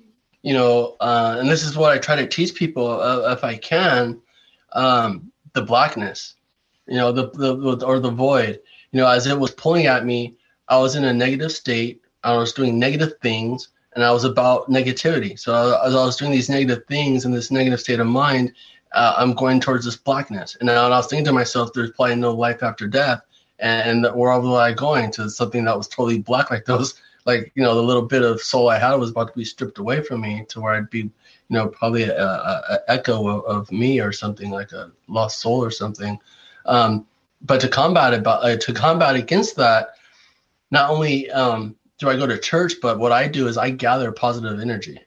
you 0.47 0.53
know, 0.53 0.97
uh, 1.01 1.39
and 1.41 1.51
this 1.51 1.65
is 1.65 1.77
what 1.77 1.91
I 1.91 1.99
try 1.99 2.15
to 2.15 2.27
teach 2.29 2.55
people 2.55 2.87
uh, 2.87 3.33
if 3.33 3.43
I 3.43 3.57
can, 3.57 4.23
um, 4.75 5.33
the 5.55 5.63
blackness, 5.63 6.37
you 6.87 6.95
know, 6.95 7.11
the, 7.11 7.31
the, 7.31 7.85
or 7.85 7.99
the 7.99 8.13
void, 8.13 8.61
you 8.93 9.01
know, 9.01 9.09
as 9.09 9.27
it 9.27 9.41
was 9.41 9.51
pulling 9.51 9.87
at 9.87 10.07
me, 10.07 10.37
I 10.69 10.79
was 10.79 10.95
in 10.95 11.03
a 11.03 11.13
negative 11.13 11.51
state. 11.51 12.01
I 12.23 12.37
was 12.37 12.53
doing 12.53 12.79
negative 12.79 13.15
things 13.21 13.71
and 13.97 14.05
I 14.05 14.13
was 14.13 14.23
about 14.23 14.71
negativity. 14.71 15.37
So 15.37 15.53
as 15.85 15.97
I 15.97 16.05
was 16.05 16.17
doing 16.17 16.31
these 16.31 16.49
negative 16.49 16.85
things 16.87 17.25
in 17.25 17.33
this 17.33 17.51
negative 17.51 17.81
state 17.81 17.99
of 17.99 18.07
mind, 18.07 18.53
uh, 18.93 19.15
I'm 19.17 19.35
going 19.35 19.61
towards 19.61 19.85
this 19.85 19.97
blackness. 19.97 20.57
And 20.61 20.71
I 20.71 20.89
was 20.89 21.07
thinking 21.07 21.27
to 21.27 21.33
myself, 21.33 21.73
there's 21.73 21.91
probably 21.91 22.17
no 22.17 22.33
life 22.33 22.63
after 22.63 22.87
death. 22.87 23.23
And, 23.59 24.07
and 24.07 24.17
where 24.17 24.39
was 24.39 24.59
I 24.59 24.73
going 24.73 25.11
to 25.13 25.31
something 25.31 25.65
that 25.65 25.77
was 25.77 25.89
totally 25.89 26.19
black 26.19 26.51
like 26.51 26.65
those 26.67 27.01
like 27.27 27.53
you 27.55 27.63
know 27.63 27.75
the 27.75 27.83
little 27.83 28.03
bit 28.03 28.23
of 28.23 28.41
soul 28.41 28.71
I 28.71 28.79
had 28.79 28.95
was 28.95 29.11
about 29.11 29.29
to 29.29 29.39
be 29.39 29.45
stripped 29.45 29.79
away 29.79 30.03
from 30.03 30.23
me 30.23 30.45
to 30.49 30.61
where 30.61 30.75
I'd 30.75 30.89
be 30.89 31.01
you 31.01 31.13
know 31.51 31.69
probably 31.69 32.05
a, 32.05 32.25
a, 32.25 32.63
a 32.71 32.79
echo 32.89 33.29
of, 33.29 33.45
of, 33.45 33.73
me 33.73 34.01
or 34.01 34.13
something 34.13 34.51
like 34.51 34.73
a 34.73 34.93
lost 35.09 35.41
soul 35.41 35.63
or 35.63 35.71
something. 35.71 36.19
Um, 36.65 37.07
but 37.43 37.61
to 37.61 37.69
combat 37.69 38.15
it, 38.15 38.27
uh, 38.27 38.57
to 38.57 38.73
combat 38.73 39.17
against 39.17 39.57
that, 39.57 39.95
not 40.71 40.91
only 40.91 41.31
um, 41.31 41.77
do 41.99 42.09
I 42.09 42.17
go 42.17 42.27
to 42.27 42.39
church, 42.39 42.75
but 42.81 42.99
what 42.99 43.13
I 43.13 43.29
do 43.29 43.49
is 43.49 43.59
I 43.59 43.71
gather 43.71 44.11
positive 44.13 44.61
energy. 44.61 45.01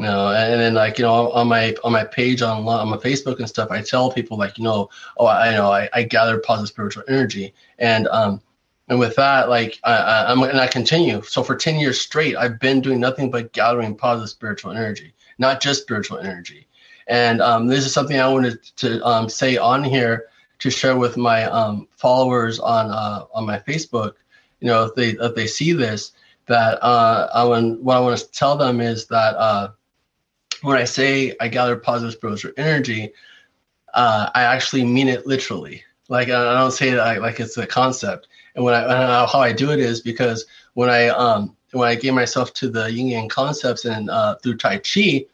You 0.00 0.06
know, 0.06 0.30
and 0.30 0.58
then 0.58 0.72
like 0.72 0.98
you 0.98 1.04
know 1.04 1.30
on 1.32 1.48
my 1.48 1.76
on 1.84 1.92
my 1.92 2.04
page 2.04 2.40
on 2.40 2.66
on 2.66 2.88
my 2.88 2.96
Facebook 2.96 3.38
and 3.38 3.46
stuff, 3.46 3.70
I 3.70 3.82
tell 3.82 4.10
people 4.10 4.38
like 4.38 4.56
you 4.56 4.64
know, 4.64 4.88
oh 5.18 5.26
I 5.26 5.50
know 5.50 5.70
I, 5.70 5.90
I 5.92 6.04
gather 6.04 6.38
positive 6.38 6.68
spiritual 6.68 7.02
energy, 7.06 7.52
and 7.78 8.08
um, 8.08 8.40
and 8.88 8.98
with 8.98 9.14
that, 9.16 9.50
like 9.50 9.78
I, 9.84 9.92
I, 9.92 10.32
am 10.32 10.42
and 10.42 10.58
I 10.58 10.68
continue. 10.68 11.20
So 11.20 11.42
for 11.42 11.54
ten 11.54 11.78
years 11.78 12.00
straight, 12.00 12.34
I've 12.34 12.58
been 12.58 12.80
doing 12.80 12.98
nothing 12.98 13.30
but 13.30 13.52
gathering 13.52 13.94
positive 13.94 14.30
spiritual 14.30 14.70
energy, 14.70 15.12
not 15.36 15.60
just 15.60 15.82
spiritual 15.82 16.16
energy. 16.16 16.66
And 17.06 17.42
um, 17.42 17.66
this 17.66 17.84
is 17.84 17.92
something 17.92 18.18
I 18.18 18.28
wanted 18.32 18.62
to 18.76 19.06
um, 19.06 19.28
say 19.28 19.58
on 19.58 19.84
here 19.84 20.28
to 20.60 20.70
share 20.70 20.96
with 20.96 21.18
my 21.18 21.44
um, 21.44 21.86
followers 21.98 22.58
on 22.58 22.90
uh, 22.90 23.26
on 23.34 23.44
my 23.44 23.58
Facebook. 23.58 24.14
You 24.60 24.68
know, 24.68 24.84
if 24.84 24.94
they 24.94 25.10
if 25.10 25.34
they 25.34 25.46
see 25.46 25.74
this, 25.74 26.12
that 26.46 26.82
uh, 26.82 27.28
I 27.34 27.44
want 27.44 27.82
what 27.82 27.98
I 27.98 28.00
want 28.00 28.18
to 28.18 28.30
tell 28.30 28.56
them 28.56 28.80
is 28.80 29.04
that 29.08 29.36
uh, 29.36 29.72
when 30.62 30.76
I 30.76 30.84
say 30.84 31.34
I 31.40 31.48
gather 31.48 31.76
positive 31.76 32.14
spiritual 32.14 32.52
energy, 32.56 33.12
uh, 33.94 34.30
I 34.34 34.42
actually 34.42 34.84
mean 34.84 35.08
it 35.08 35.26
literally. 35.26 35.82
Like 36.08 36.28
I 36.28 36.58
don't 36.58 36.72
say 36.72 36.90
that 36.90 37.20
like 37.20 37.40
it's 37.40 37.56
a 37.56 37.66
concept. 37.66 38.28
And 38.54 38.64
when 38.64 38.74
I, 38.74 38.82
and 38.82 39.30
how 39.30 39.40
I 39.40 39.52
do 39.52 39.70
it 39.70 39.78
is 39.78 40.00
because 40.00 40.44
when 40.74 40.90
I 40.90 41.08
um 41.08 41.56
when 41.72 41.88
I 41.88 41.94
gave 41.94 42.14
myself 42.14 42.52
to 42.54 42.68
the 42.68 42.90
yin 42.90 43.06
yang 43.06 43.28
concepts 43.28 43.84
and 43.84 44.10
uh, 44.10 44.36
through 44.36 44.56
Tai 44.56 44.78
Chi, 44.78 45.24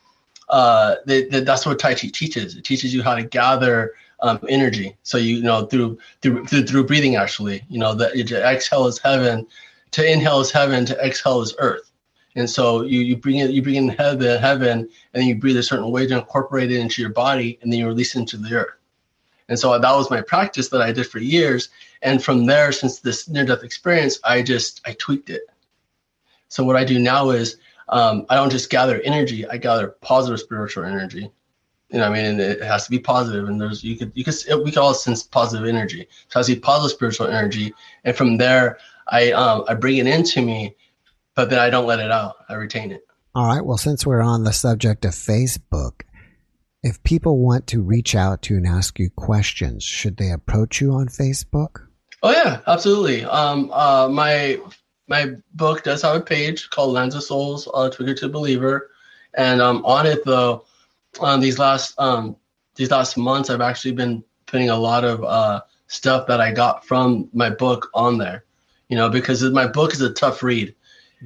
uh, 0.51 0.97
that's 1.07 1.65
what 1.65 1.79
Tai 1.79 1.95
Chi 1.95 2.09
teaches. 2.09 2.57
It 2.57 2.65
teaches 2.65 2.95
you 2.95 3.03
how 3.03 3.15
to 3.15 3.23
gather 3.23 3.95
um, 4.21 4.39
energy. 4.49 4.97
So 5.03 5.19
you, 5.19 5.37
you 5.37 5.43
know 5.43 5.67
through 5.67 5.99
through 6.21 6.47
through, 6.47 6.67
through 6.67 6.85
breathing 6.85 7.17
actually, 7.17 7.65
you 7.69 7.79
know 7.79 7.95
that 7.95 8.15
exhale 8.15 8.87
is 8.87 8.99
heaven, 8.99 9.47
to 9.93 10.13
inhale 10.13 10.41
is 10.41 10.51
heaven, 10.51 10.85
to 10.87 11.05
exhale 11.05 11.41
is 11.41 11.55
earth. 11.59 11.91
And 12.37 12.49
so 12.49 12.83
you, 12.83 13.01
you 13.01 13.17
bring 13.17 13.39
it 13.39 13.51
you 13.51 13.63
bring 13.63 13.77
in 13.77 13.89
heaven 13.89 14.39
heaven 14.41 14.79
and 14.79 14.89
then 15.13 15.27
you 15.27 15.35
breathe 15.35 15.57
a 15.57 15.63
certain 15.63 15.91
way 15.91 16.07
to 16.07 16.19
incorporate 16.19 16.71
it 16.71 16.79
into 16.79 17.03
your 17.03 17.11
body 17.11 17.59
and 17.61 17.73
then 17.73 17.81
you 17.81 17.87
release 17.89 18.15
it 18.15 18.21
into 18.21 18.37
the 18.37 18.55
earth. 18.55 18.75
And 19.49 19.59
so 19.59 19.79
that 19.79 19.97
was 19.97 20.11
my 20.11 20.21
practice 20.21 20.69
that 20.69 20.83
I 20.83 20.93
did 20.93 21.07
for 21.07 21.19
years. 21.19 21.71
And 22.03 22.23
from 22.23 22.47
there, 22.47 22.73
since 22.73 23.01
this 23.01 23.29
near 23.29 23.45
death 23.45 23.63
experience, 23.63 24.19
I 24.25 24.43
just 24.43 24.81
I 24.85 24.93
tweaked 24.99 25.31
it. 25.31 25.43
So 26.49 26.63
what 26.63 26.77
I 26.77 26.85
do 26.85 26.99
now 26.99 27.31
is 27.31 27.57
um, 27.89 28.27
I 28.29 28.37
don't 28.37 28.51
just 28.51 28.71
gather 28.71 29.01
energy; 29.03 29.47
I 29.47 29.57
gather 29.57 29.89
positive 29.89 30.41
spiritual 30.41 30.85
energy. 30.85 31.31
You 31.91 31.99
know, 31.99 32.07
I 32.07 32.11
mean, 32.11 32.41
it 32.41 32.61
has 32.63 32.85
to 32.85 32.91
be 32.91 32.99
positive. 32.99 33.45
positive, 33.45 33.49
and 33.49 33.61
there's 33.61 33.85
you 33.85 33.97
could 33.97 34.13
you 34.15 34.25
could 34.25 34.35
we 34.65 34.71
could 34.71 34.79
all 34.79 34.95
sense 34.95 35.23
positive 35.23 35.67
energy. 35.67 36.09
So 36.29 36.41
I 36.41 36.43
see 36.43 36.57
positive 36.57 36.97
spiritual 36.97 37.29
energy, 37.29 37.73
and 38.05 38.17
from 38.17 38.39
there, 38.39 38.79
I 39.09 39.31
um, 39.33 39.65
I 39.69 39.75
bring 39.75 39.99
it 39.99 40.07
into 40.07 40.43
me, 40.43 40.75
but 41.37 41.51
then 41.51 41.59
I 41.61 41.71
don't 41.71 41.87
let 41.87 42.01
it 42.01 42.11
out. 42.11 42.35
I 42.49 42.55
retain 42.55 42.91
it. 42.91 43.07
All 43.35 43.47
right. 43.47 43.65
Well, 43.65 43.77
since 43.79 44.05
we're 44.07 44.23
on 44.23 44.45
the 44.45 44.53
subject 44.53 45.05
of 45.05 45.13
Facebook, 45.13 46.01
If 46.87 47.03
people 47.03 47.39
want 47.39 47.67
to 47.69 47.83
reach 47.83 48.15
out 48.15 48.43
to 48.43 48.55
and 48.55 48.65
ask 48.65 49.01
you 49.01 49.11
questions, 49.11 49.83
should 49.83 50.19
they 50.19 50.31
approach 50.31 50.81
you 50.81 50.93
on 50.93 51.09
Facebook? 51.09 51.81
Oh 52.23 52.31
yeah, 52.31 52.61
absolutely. 52.69 53.25
Um, 53.25 53.73
uh, 53.73 54.09
my 54.09 54.61
my 55.09 55.33
book 55.53 55.83
does 55.83 56.03
have 56.03 56.15
a 56.15 56.21
page 56.21 56.71
called 56.71 56.93
Lands 56.93 57.17
of 57.17 57.25
Souls, 57.25 57.67
uh, 57.75 57.91
Tweaker 57.93 58.17
to 58.21 58.29
Believer, 58.29 58.89
and 59.35 59.61
um, 59.61 59.85
on 59.85 60.07
it 60.07 60.25
though, 60.25 60.65
on 61.19 61.41
these 61.41 61.59
last 61.59 61.99
um, 61.99 62.37
these 62.77 62.93
last 62.93 63.17
months, 63.17 63.51
I've 63.51 63.61
actually 63.61 63.95
been 63.95 64.23
putting 64.47 64.71
a 64.71 64.79
lot 64.79 65.03
of 65.03 65.25
uh, 65.25 65.63
stuff 65.89 66.29
that 66.29 66.41
I 66.41 66.53
got 66.53 66.87
from 66.87 67.29
my 67.33 67.51
book 67.51 67.91
on 67.95 68.19
there. 68.19 68.45
You 68.89 68.97
know, 68.97 69.11
because 69.11 69.43
my 69.43 69.67
book 69.67 69.93
is 69.93 70.01
a 70.03 70.13
tough 70.13 70.41
read. 70.45 70.73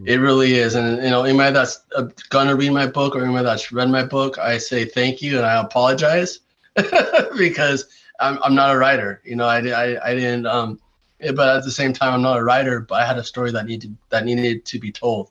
It 0.06 0.20
really 0.20 0.54
is, 0.54 0.76
and 0.76 1.02
you 1.02 1.10
know, 1.10 1.24
anybody 1.24 1.52
that's 1.52 1.80
uh, 1.96 2.04
gonna 2.28 2.54
read 2.54 2.70
my 2.70 2.86
book 2.86 3.16
or 3.16 3.24
anybody 3.24 3.44
that's 3.44 3.72
read 3.72 3.90
my 3.90 4.04
book, 4.04 4.38
I 4.38 4.56
say 4.56 4.84
thank 4.84 5.20
you 5.20 5.36
and 5.36 5.44
I 5.44 5.60
apologize 5.60 6.40
because 7.36 7.86
I'm 8.20 8.38
I'm 8.42 8.54
not 8.54 8.74
a 8.74 8.78
writer. 8.78 9.20
You 9.24 9.36
know, 9.36 9.46
I 9.46 9.58
I, 9.58 10.10
I 10.10 10.14
didn't 10.14 10.46
um, 10.46 10.78
but 11.34 11.56
at 11.56 11.64
the 11.64 11.70
same 11.70 11.92
time, 11.92 12.14
I'm 12.14 12.22
not 12.22 12.38
a 12.38 12.44
writer, 12.44 12.80
but 12.80 13.02
I 13.02 13.06
had 13.06 13.18
a 13.18 13.24
story 13.24 13.50
that 13.52 13.66
needed 13.66 13.96
that 14.10 14.24
needed 14.24 14.64
to 14.66 14.78
be 14.78 14.92
told, 14.92 15.30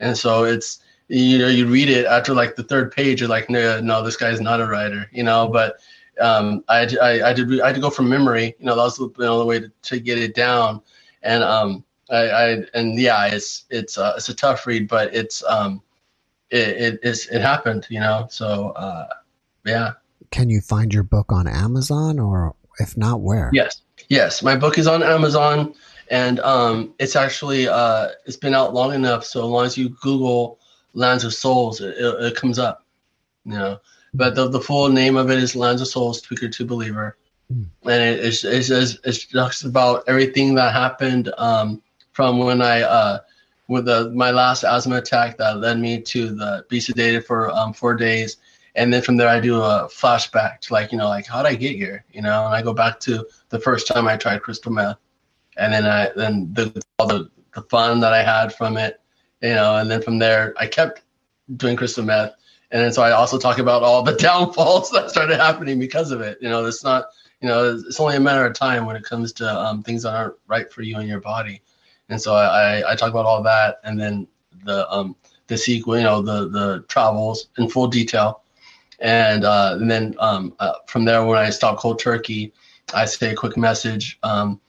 and 0.00 0.16
so 0.16 0.44
it's 0.44 0.80
you 1.08 1.38
know 1.38 1.48
you 1.48 1.66
read 1.66 1.88
it 1.88 2.06
after 2.06 2.34
like 2.34 2.56
the 2.56 2.64
third 2.64 2.92
page, 2.92 3.20
you're 3.20 3.30
like 3.30 3.48
no 3.48 3.80
no 3.80 4.02
this 4.02 4.16
guy's 4.16 4.40
not 4.40 4.60
a 4.60 4.66
writer, 4.66 5.08
you 5.12 5.22
know, 5.22 5.48
but 5.48 5.76
um, 6.20 6.64
I, 6.68 6.88
I, 7.00 7.30
I 7.30 7.32
did 7.32 7.60
I 7.60 7.68
had 7.68 7.74
to 7.76 7.80
go 7.80 7.90
from 7.90 8.08
memory, 8.08 8.54
you 8.58 8.66
know, 8.66 8.76
that 8.76 8.82
was 8.82 8.96
the, 8.96 9.04
you 9.04 9.24
know, 9.24 9.38
the 9.38 9.44
way 9.44 9.60
to, 9.60 9.72
to 9.82 10.00
get 10.00 10.18
it 10.18 10.34
down, 10.34 10.82
and 11.22 11.42
um, 11.42 11.84
I, 12.14 12.28
I 12.28 12.64
and 12.74 12.98
yeah, 12.98 13.26
it's 13.26 13.64
it's 13.70 13.98
uh, 13.98 14.14
it's 14.16 14.28
a 14.28 14.34
tough 14.34 14.66
read, 14.66 14.88
but 14.88 15.14
it's 15.14 15.42
um, 15.44 15.82
it 16.50 16.68
it 16.68 17.00
it's, 17.02 17.26
it 17.28 17.40
happened, 17.40 17.86
you 17.90 18.00
know. 18.00 18.26
So 18.30 18.70
uh, 18.70 19.08
yeah. 19.64 19.92
Can 20.30 20.50
you 20.50 20.60
find 20.60 20.92
your 20.92 21.02
book 21.02 21.32
on 21.32 21.46
Amazon, 21.46 22.18
or 22.18 22.54
if 22.80 22.96
not, 22.96 23.20
where? 23.20 23.50
Yes, 23.52 23.82
yes, 24.08 24.42
my 24.42 24.56
book 24.56 24.78
is 24.78 24.86
on 24.86 25.02
Amazon, 25.02 25.74
and 26.10 26.40
um, 26.40 26.94
it's 26.98 27.16
actually 27.16 27.68
uh, 27.68 28.08
it's 28.26 28.36
been 28.36 28.54
out 28.54 28.74
long 28.74 28.94
enough. 28.94 29.24
So 29.24 29.40
as 29.40 29.46
long 29.46 29.66
as 29.66 29.76
you 29.76 29.90
Google 30.00 30.58
Lands 30.92 31.24
of 31.24 31.34
Souls, 31.34 31.80
it, 31.80 31.96
it, 31.98 32.24
it 32.24 32.36
comes 32.36 32.58
up, 32.58 32.84
you 33.44 33.52
know. 33.52 33.78
But 34.16 34.36
the, 34.36 34.48
the 34.48 34.60
full 34.60 34.88
name 34.88 35.16
of 35.16 35.28
it 35.30 35.38
is 35.38 35.56
Lands 35.56 35.82
of 35.82 35.88
Souls, 35.88 36.22
Tweaker 36.22 36.50
to 36.52 36.64
Believer. 36.64 37.16
Mm. 37.52 37.66
And 37.82 38.02
it, 38.02 38.24
it's, 38.24 38.44
it's, 38.44 38.70
it's, 38.70 38.98
it's 39.02 39.24
just 39.24 39.64
about 39.64 40.04
everything 40.06 40.54
that 40.54 40.72
happened 40.72 41.32
um, 41.36 41.82
from 42.14 42.38
when 42.38 42.62
I 42.62 42.82
uh, 42.82 43.18
with 43.68 43.84
the 43.84 44.10
my 44.14 44.30
last 44.30 44.64
asthma 44.64 44.96
attack 44.96 45.36
that 45.38 45.58
led 45.58 45.78
me 45.78 46.00
to 46.00 46.30
the 46.30 46.64
be 46.68 46.78
sedated 46.78 47.24
for 47.24 47.50
um, 47.50 47.74
four 47.74 47.94
days, 47.94 48.38
and 48.74 48.92
then 48.92 49.02
from 49.02 49.16
there 49.16 49.28
I 49.28 49.40
do 49.40 49.60
a 49.60 49.88
flashback 49.92 50.60
to 50.60 50.72
like 50.72 50.92
you 50.92 50.98
know 50.98 51.08
like 51.08 51.26
how 51.26 51.42
did 51.42 51.48
I 51.48 51.56
get 51.56 51.76
here, 51.76 52.04
you 52.12 52.22
know, 52.22 52.46
and 52.46 52.54
I 52.54 52.62
go 52.62 52.72
back 52.72 53.00
to 53.00 53.26
the 53.50 53.58
first 53.58 53.86
time 53.86 54.06
I 54.08 54.16
tried 54.16 54.42
crystal 54.42 54.72
meth, 54.72 54.98
and 55.56 55.72
then 55.72 55.84
I 55.84 56.10
then 56.16 56.52
the 56.54 56.82
all 56.98 57.08
the 57.08 57.30
the 57.54 57.62
fun 57.62 58.00
that 58.00 58.12
I 58.12 58.22
had 58.22 58.54
from 58.54 58.76
it, 58.76 59.00
you 59.42 59.54
know, 59.54 59.76
and 59.76 59.90
then 59.90 60.00
from 60.00 60.18
there 60.18 60.54
I 60.56 60.66
kept 60.66 61.02
doing 61.56 61.76
crystal 61.76 62.04
meth, 62.04 62.34
and 62.70 62.80
then 62.80 62.92
so 62.92 63.02
I 63.02 63.10
also 63.10 63.38
talk 63.38 63.58
about 63.58 63.82
all 63.82 64.04
the 64.04 64.16
downfalls 64.28 64.90
that 64.92 65.10
started 65.10 65.36
happening 65.36 65.80
because 65.80 66.12
of 66.12 66.20
it. 66.20 66.38
You 66.40 66.48
know, 66.48 66.64
it's 66.64 66.84
not 66.84 67.06
you 67.40 67.48
know 67.48 67.74
it's 67.74 67.98
only 67.98 68.14
a 68.14 68.20
matter 68.20 68.46
of 68.46 68.54
time 68.54 68.86
when 68.86 68.94
it 68.94 69.02
comes 69.02 69.32
to 69.32 69.50
um, 69.52 69.82
things 69.82 70.04
that 70.04 70.14
aren't 70.14 70.36
right 70.46 70.70
for 70.70 70.82
you 70.82 70.98
and 70.98 71.08
your 71.08 71.20
body 71.20 71.60
and 72.08 72.20
so 72.20 72.34
I, 72.34 72.92
I 72.92 72.96
talk 72.96 73.10
about 73.10 73.26
all 73.26 73.42
that, 73.42 73.80
and 73.84 73.98
then 73.98 74.26
the 74.64 74.88
um 74.90 75.16
the 75.46 75.56
sequel, 75.56 75.96
you 75.96 76.04
know, 76.04 76.22
the 76.22 76.48
the 76.48 76.84
travels 76.88 77.48
in 77.58 77.68
full 77.68 77.86
detail, 77.88 78.42
and 79.00 79.44
uh, 79.44 79.76
and 79.80 79.90
then 79.90 80.14
um 80.18 80.54
uh, 80.58 80.74
from 80.86 81.04
there 81.04 81.24
when 81.24 81.38
I 81.38 81.50
stop 81.50 81.78
cold 81.78 81.98
turkey, 81.98 82.52
I 82.94 83.04
say 83.04 83.32
a 83.32 83.34
quick 83.34 83.56
message 83.56 84.18
um 84.22 84.60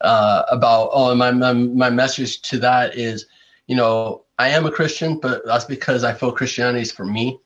uh 0.00 0.42
about 0.50 0.90
oh 0.92 1.14
my 1.14 1.30
my 1.30 1.52
my 1.52 1.90
message 1.90 2.42
to 2.42 2.58
that 2.58 2.96
is, 2.96 3.26
you 3.66 3.76
know, 3.76 4.24
I 4.38 4.48
am 4.50 4.66
a 4.66 4.70
Christian, 4.70 5.18
but 5.18 5.44
that's 5.46 5.64
because 5.64 6.04
I 6.04 6.12
feel 6.12 6.32
Christianity 6.32 6.82
is 6.82 6.92
for 6.92 7.04
me. 7.04 7.38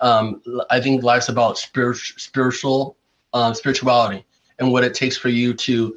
Um, 0.00 0.42
I 0.70 0.80
think 0.80 1.02
life's 1.02 1.28
about 1.28 1.58
spiritual 1.58 2.18
spiritual 2.18 2.96
um, 3.32 3.54
spirituality 3.54 4.24
and 4.58 4.72
what 4.72 4.84
it 4.84 4.94
takes 4.94 5.16
for 5.16 5.28
you 5.28 5.54
to 5.54 5.96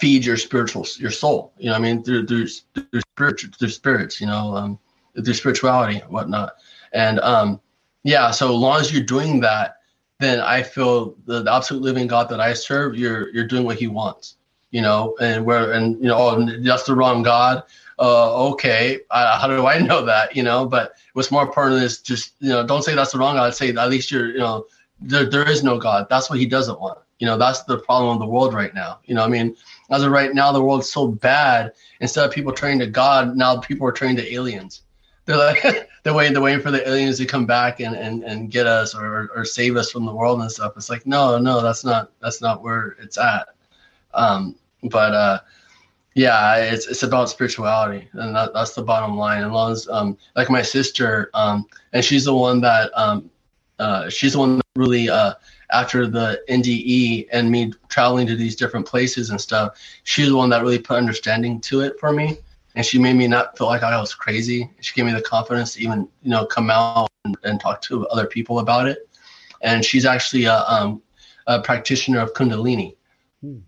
feed 0.00 0.24
your 0.24 0.36
spiritual 0.36 0.86
your 0.98 1.10
soul. 1.10 1.52
You 1.58 1.70
know, 1.70 1.76
I 1.76 1.78
mean, 1.78 2.02
through 2.02 2.26
through 2.26 2.48
through 2.48 3.00
spiritual 3.00 3.50
through 3.58 3.68
spirits. 3.70 4.20
You 4.20 4.26
know, 4.26 4.56
um, 4.56 4.78
through 5.14 5.34
spirituality 5.34 5.98
and 5.98 6.10
whatnot. 6.10 6.54
And 6.92 7.20
um, 7.20 7.60
yeah, 8.02 8.30
so 8.30 8.54
long 8.54 8.80
as 8.80 8.92
you're 8.92 9.04
doing 9.04 9.40
that, 9.40 9.76
then 10.18 10.40
I 10.40 10.62
feel 10.62 11.14
the, 11.26 11.42
the 11.42 11.52
absolute 11.52 11.82
living 11.82 12.06
God 12.06 12.28
that 12.30 12.40
I 12.40 12.52
serve, 12.54 12.96
you're 12.96 13.28
you're 13.30 13.46
doing 13.46 13.64
what 13.64 13.76
He 13.76 13.86
wants. 13.86 14.36
You 14.70 14.82
know, 14.82 15.16
and 15.20 15.44
where 15.44 15.72
and 15.72 15.96
you 16.02 16.08
know, 16.08 16.18
oh, 16.18 16.60
that's 16.60 16.84
the 16.84 16.94
wrong 16.94 17.22
God. 17.22 17.62
Uh, 17.98 18.50
okay, 18.50 19.00
how 19.10 19.46
do 19.46 19.66
I 19.66 19.78
know 19.86 20.04
that? 20.04 20.36
You 20.36 20.42
know, 20.42 20.66
but 20.66 20.92
what's 21.14 21.30
more 21.30 21.42
important 21.42 21.82
is 21.82 22.00
just 22.00 22.34
you 22.40 22.50
know, 22.50 22.66
don't 22.66 22.82
say 22.82 22.94
that's 22.94 23.12
the 23.12 23.18
wrong 23.18 23.36
God. 23.36 23.54
Say 23.54 23.70
at 23.70 23.90
least 23.90 24.10
you're 24.10 24.28
you 24.28 24.38
know, 24.38 24.66
there 25.00 25.28
there 25.28 25.48
is 25.48 25.62
no 25.62 25.78
God. 25.78 26.06
That's 26.10 26.28
what 26.28 26.38
He 26.38 26.46
doesn't 26.46 26.80
want. 26.80 26.98
You 27.18 27.26
know, 27.26 27.38
that's 27.38 27.62
the 27.62 27.78
problem 27.78 28.14
of 28.14 28.18
the 28.18 28.26
world 28.26 28.52
right 28.52 28.74
now. 28.74 29.00
You 29.04 29.14
know, 29.14 29.24
I 29.24 29.28
mean, 29.28 29.56
as 29.90 30.02
of 30.02 30.12
right 30.12 30.34
now, 30.34 30.52
the 30.52 30.62
world's 30.62 30.92
so 30.92 31.08
bad. 31.08 31.72
Instead 32.00 32.26
of 32.26 32.32
people 32.32 32.52
turning 32.52 32.78
to 32.80 32.86
God, 32.86 33.36
now 33.36 33.58
people 33.58 33.86
are 33.86 33.92
turning 33.92 34.16
to 34.16 34.32
aliens. 34.34 34.82
They're 35.24 35.36
like 35.36 35.62
they're 36.02 36.14
waiting, 36.14 36.34
they're 36.34 36.42
waiting 36.42 36.60
for 36.62 36.70
the 36.70 36.86
aliens 36.86 37.18
to 37.18 37.26
come 37.26 37.46
back 37.46 37.80
and, 37.80 37.96
and, 37.96 38.22
and 38.22 38.50
get 38.50 38.66
us 38.66 38.94
or, 38.94 39.30
or 39.34 39.44
save 39.44 39.76
us 39.76 39.90
from 39.90 40.04
the 40.04 40.14
world 40.14 40.40
and 40.40 40.50
stuff. 40.52 40.74
It's 40.76 40.90
like 40.90 41.06
no, 41.06 41.38
no, 41.38 41.62
that's 41.62 41.84
not 41.84 42.12
that's 42.20 42.42
not 42.42 42.62
where 42.62 42.96
it's 43.00 43.18
at. 43.18 43.48
Um, 44.14 44.56
but 44.82 45.14
uh, 45.14 45.40
yeah, 46.14 46.56
it's 46.56 46.86
it's 46.86 47.02
about 47.02 47.28
spirituality, 47.28 48.08
and 48.12 48.34
that, 48.34 48.54
that's 48.54 48.74
the 48.74 48.82
bottom 48.82 49.16
line. 49.16 49.44
As 49.44 49.50
long 49.50 49.72
as 49.72 49.88
um, 49.88 50.16
like 50.34 50.48
my 50.48 50.62
sister, 50.62 51.30
um, 51.34 51.66
and 51.92 52.04
she's 52.04 52.24
the 52.24 52.34
one 52.34 52.60
that 52.62 52.90
um, 52.94 53.30
uh, 53.78 54.08
she's 54.08 54.32
the 54.32 54.38
one 54.38 54.56
that 54.56 54.66
really 54.76 55.10
uh, 55.10 55.34
after 55.70 56.06
the 56.06 56.42
NDE 56.48 57.28
and 57.32 57.50
me 57.50 57.72
traveling 57.88 58.26
to 58.26 58.36
these 58.36 58.56
different 58.56 58.86
places 58.86 59.30
and 59.30 59.40
stuff, 59.40 59.80
she's 60.04 60.28
the 60.28 60.36
one 60.36 60.50
that 60.50 60.62
really 60.62 60.78
put 60.78 60.96
understanding 60.96 61.60
to 61.62 61.80
it 61.80 61.98
for 61.98 62.12
me. 62.12 62.38
And 62.74 62.84
she 62.84 62.98
made 62.98 63.16
me 63.16 63.26
not 63.26 63.56
feel 63.56 63.66
like 63.66 63.82
I 63.82 63.98
was 63.98 64.14
crazy. 64.14 64.70
She 64.80 64.94
gave 64.94 65.06
me 65.06 65.12
the 65.12 65.22
confidence 65.22 65.74
to 65.74 65.82
even, 65.82 66.08
you 66.22 66.30
know, 66.30 66.44
come 66.44 66.70
out 66.70 67.08
and, 67.24 67.36
and 67.42 67.60
talk 67.60 67.80
to 67.82 68.06
other 68.08 68.26
people 68.26 68.58
about 68.58 68.86
it. 68.86 69.08
And 69.62 69.84
she's 69.84 70.04
actually 70.04 70.44
a, 70.44 70.58
um, 70.68 71.02
a 71.46 71.62
practitioner 71.62 72.20
of 72.20 72.34
Kundalini. 72.34 72.96
Hmm. 73.40 73.60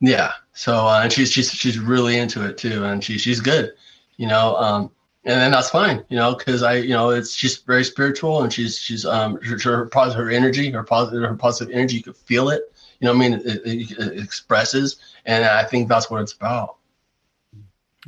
Yeah. 0.00 0.32
So, 0.52 0.86
uh, 0.86 1.00
and 1.04 1.12
she's, 1.12 1.32
she's, 1.32 1.50
she's 1.50 1.78
really 1.78 2.18
into 2.18 2.44
it 2.44 2.58
too. 2.58 2.84
And 2.84 3.02
she, 3.02 3.16
she's 3.16 3.40
good, 3.40 3.72
you 4.18 4.26
know, 4.26 4.56
um, 4.56 4.90
and 5.26 5.40
then 5.40 5.50
that's 5.50 5.70
fine, 5.70 6.04
you 6.08 6.16
know, 6.16 6.36
because 6.36 6.62
I, 6.62 6.74
you 6.74 6.90
know, 6.90 7.10
it's 7.10 7.34
she's 7.34 7.56
very 7.58 7.82
spiritual 7.82 8.42
and 8.42 8.52
she's 8.52 8.78
she's 8.78 9.04
um 9.04 9.40
her, 9.42 9.58
her 9.58 9.86
positive 9.86 10.24
her 10.24 10.30
energy, 10.30 10.70
her 10.70 10.84
positive 10.84 11.28
her 11.28 11.34
positive 11.34 11.74
energy, 11.74 11.96
you 11.96 12.02
could 12.04 12.16
feel 12.16 12.48
it. 12.48 12.72
You 13.00 13.06
know, 13.06 13.12
I 13.12 13.16
mean, 13.16 13.32
it, 13.34 13.44
it, 13.44 13.90
it 13.98 14.20
expresses, 14.22 14.96
and 15.26 15.44
I 15.44 15.64
think 15.64 15.88
that's 15.88 16.08
what 16.08 16.22
it's 16.22 16.32
about. 16.32 16.76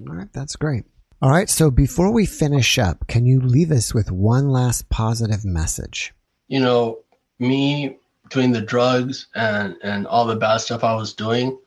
All 0.00 0.14
right, 0.14 0.32
that's 0.32 0.54
great. 0.54 0.84
All 1.20 1.30
right, 1.30 1.50
so 1.50 1.72
before 1.72 2.12
we 2.12 2.24
finish 2.24 2.78
up, 2.78 3.08
can 3.08 3.26
you 3.26 3.40
leave 3.40 3.72
us 3.72 3.92
with 3.92 4.12
one 4.12 4.48
last 4.48 4.88
positive 4.88 5.44
message? 5.44 6.14
You 6.46 6.60
know, 6.60 7.00
me 7.40 7.98
doing 8.30 8.52
the 8.52 8.62
drugs 8.62 9.26
and 9.34 9.76
and 9.82 10.06
all 10.06 10.24
the 10.24 10.36
bad 10.36 10.58
stuff 10.58 10.84
I 10.84 10.94
was 10.94 11.14
doing, 11.14 11.58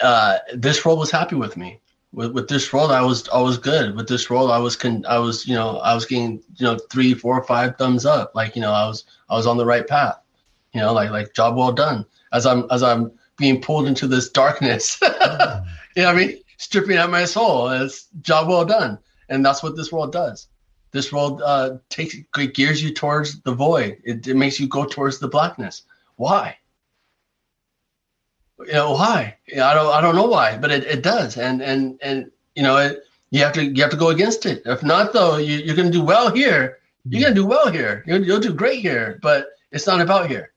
uh, 0.00 0.38
this 0.52 0.84
world 0.84 0.98
was 0.98 1.12
happy 1.12 1.36
with 1.36 1.56
me 1.56 1.80
with, 2.16 2.32
with 2.32 2.48
this 2.48 2.72
role, 2.72 2.90
I 2.90 3.02
was 3.02 3.28
I 3.28 3.40
was 3.40 3.58
good. 3.58 3.94
With 3.94 4.08
this 4.08 4.30
role, 4.30 4.50
I 4.50 4.56
was 4.56 4.74
con- 4.74 5.04
I 5.06 5.18
was 5.18 5.46
you 5.46 5.54
know 5.54 5.76
I 5.78 5.94
was 5.94 6.06
getting 6.06 6.42
you 6.56 6.64
know 6.64 6.78
three, 6.90 7.12
four, 7.12 7.44
five 7.44 7.76
thumbs 7.76 8.06
up. 8.06 8.34
Like 8.34 8.56
you 8.56 8.62
know 8.62 8.72
I 8.72 8.86
was 8.86 9.04
I 9.28 9.34
was 9.36 9.46
on 9.46 9.58
the 9.58 9.66
right 9.66 9.86
path. 9.86 10.18
You 10.72 10.80
know 10.80 10.94
like 10.94 11.10
like 11.10 11.34
job 11.34 11.56
well 11.56 11.72
done. 11.72 12.06
As 12.32 12.46
I'm 12.46 12.66
as 12.70 12.82
I'm 12.82 13.12
being 13.36 13.60
pulled 13.60 13.86
into 13.86 14.06
this 14.06 14.30
darkness, 14.30 14.98
you 15.02 15.08
know 16.02 16.08
I 16.08 16.14
mean, 16.14 16.38
stripping 16.56 16.96
out 16.96 17.10
my 17.10 17.26
soul. 17.26 17.68
It's 17.68 18.06
job 18.22 18.48
well 18.48 18.64
done, 18.64 18.98
and 19.28 19.44
that's 19.44 19.62
what 19.62 19.76
this 19.76 19.92
world 19.92 20.10
does. 20.10 20.48
This 20.92 21.12
world 21.12 21.42
uh, 21.44 21.76
takes 21.90 22.16
gears 22.54 22.82
you 22.82 22.94
towards 22.94 23.42
the 23.42 23.52
void. 23.52 23.98
It, 24.04 24.26
it 24.26 24.36
makes 24.36 24.58
you 24.58 24.68
go 24.68 24.86
towards 24.86 25.18
the 25.18 25.28
blackness. 25.28 25.82
Why? 26.16 26.56
You 28.66 28.72
know 28.72 28.92
why? 28.92 29.36
I 29.52 29.74
don't 29.74 29.92
i 29.92 30.00
don't 30.00 30.14
know 30.14 30.26
why 30.26 30.56
but 30.58 30.70
it, 30.70 30.84
it 30.84 31.02
does. 31.02 31.36
And 31.36 31.62
and 31.62 31.98
and 32.02 32.30
you 32.54 32.62
know 32.62 32.76
it, 32.76 33.04
you 33.30 33.40
have 33.40 33.52
to 33.54 33.64
you 33.64 33.82
have 33.82 33.90
to 33.90 33.96
go 33.96 34.10
against 34.10 34.46
it. 34.46 34.62
If 34.66 34.82
not 34.82 35.12
though 35.12 35.36
you, 35.36 35.58
you're 35.58 35.76
going 35.76 35.90
to 35.90 35.98
do 35.98 36.04
well 36.04 36.32
here. 36.32 36.78
You're 37.08 37.22
going 37.22 37.34
to 37.34 37.40
do 37.40 37.46
well 37.46 37.70
here. 37.70 38.02
You'll, 38.06 38.24
you'll 38.24 38.40
do 38.40 38.52
great 38.52 38.80
here 38.80 39.18
but 39.22 39.50
it's 39.70 39.86
not 39.86 40.00
about 40.00 40.28
here. 40.28 40.52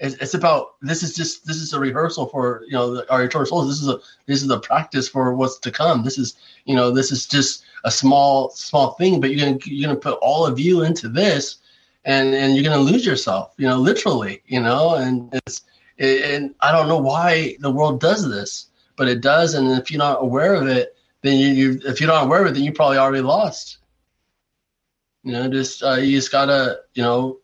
It's, 0.00 0.14
it's 0.16 0.34
about 0.34 0.76
this 0.80 1.02
is 1.02 1.14
just 1.14 1.46
this 1.46 1.56
is 1.56 1.72
a 1.72 1.80
rehearsal 1.80 2.26
for 2.26 2.62
you 2.66 2.72
know 2.72 3.04
our 3.10 3.24
eternal 3.24 3.46
souls. 3.46 3.68
This 3.68 3.82
is 3.82 3.88
a 3.88 3.98
this 4.26 4.42
is 4.42 4.50
a 4.50 4.60
practice 4.60 5.08
for 5.08 5.34
what's 5.34 5.58
to 5.58 5.70
come. 5.70 6.04
This 6.04 6.18
is 6.18 6.36
you 6.64 6.76
know 6.76 6.90
this 6.90 7.10
is 7.10 7.26
just 7.26 7.64
a 7.84 7.90
small 7.90 8.50
small 8.50 8.92
thing 8.92 9.20
but 9.20 9.30
you're 9.30 9.44
gonna 9.44 9.58
you're 9.64 9.88
gonna 9.88 10.00
put 10.00 10.18
all 10.20 10.46
of 10.46 10.58
you 10.58 10.82
into 10.82 11.08
this 11.08 11.58
and 12.04 12.34
and 12.34 12.54
you're 12.54 12.64
gonna 12.64 12.78
lose 12.78 13.04
yourself, 13.04 13.54
you 13.58 13.66
know, 13.66 13.76
literally, 13.76 14.42
you 14.46 14.60
know, 14.60 14.94
and 14.94 15.28
it's 15.46 15.62
and 15.98 16.54
I 16.60 16.72
don't 16.72 16.88
know 16.88 16.98
why 16.98 17.56
the 17.60 17.70
world 17.70 18.00
does 18.00 18.28
this, 18.28 18.66
but 18.96 19.08
it 19.08 19.20
does, 19.20 19.54
and 19.54 19.68
if 19.78 19.90
you're 19.90 19.98
not 19.98 20.22
aware 20.22 20.54
of 20.54 20.68
it, 20.68 20.96
then 21.22 21.38
you, 21.38 21.48
you 21.48 21.80
if 21.84 22.00
you're 22.00 22.08
not 22.08 22.24
aware 22.24 22.42
of 22.42 22.48
it, 22.48 22.54
then 22.54 22.62
you 22.62 22.72
probably 22.72 22.98
already 22.98 23.22
lost. 23.22 23.78
You 25.24 25.32
know, 25.32 25.48
just 25.48 25.82
uh, 25.82 25.94
you 25.94 26.16
just 26.16 26.30
gotta 26.32 26.80
you 26.94 27.02
know 27.02 27.38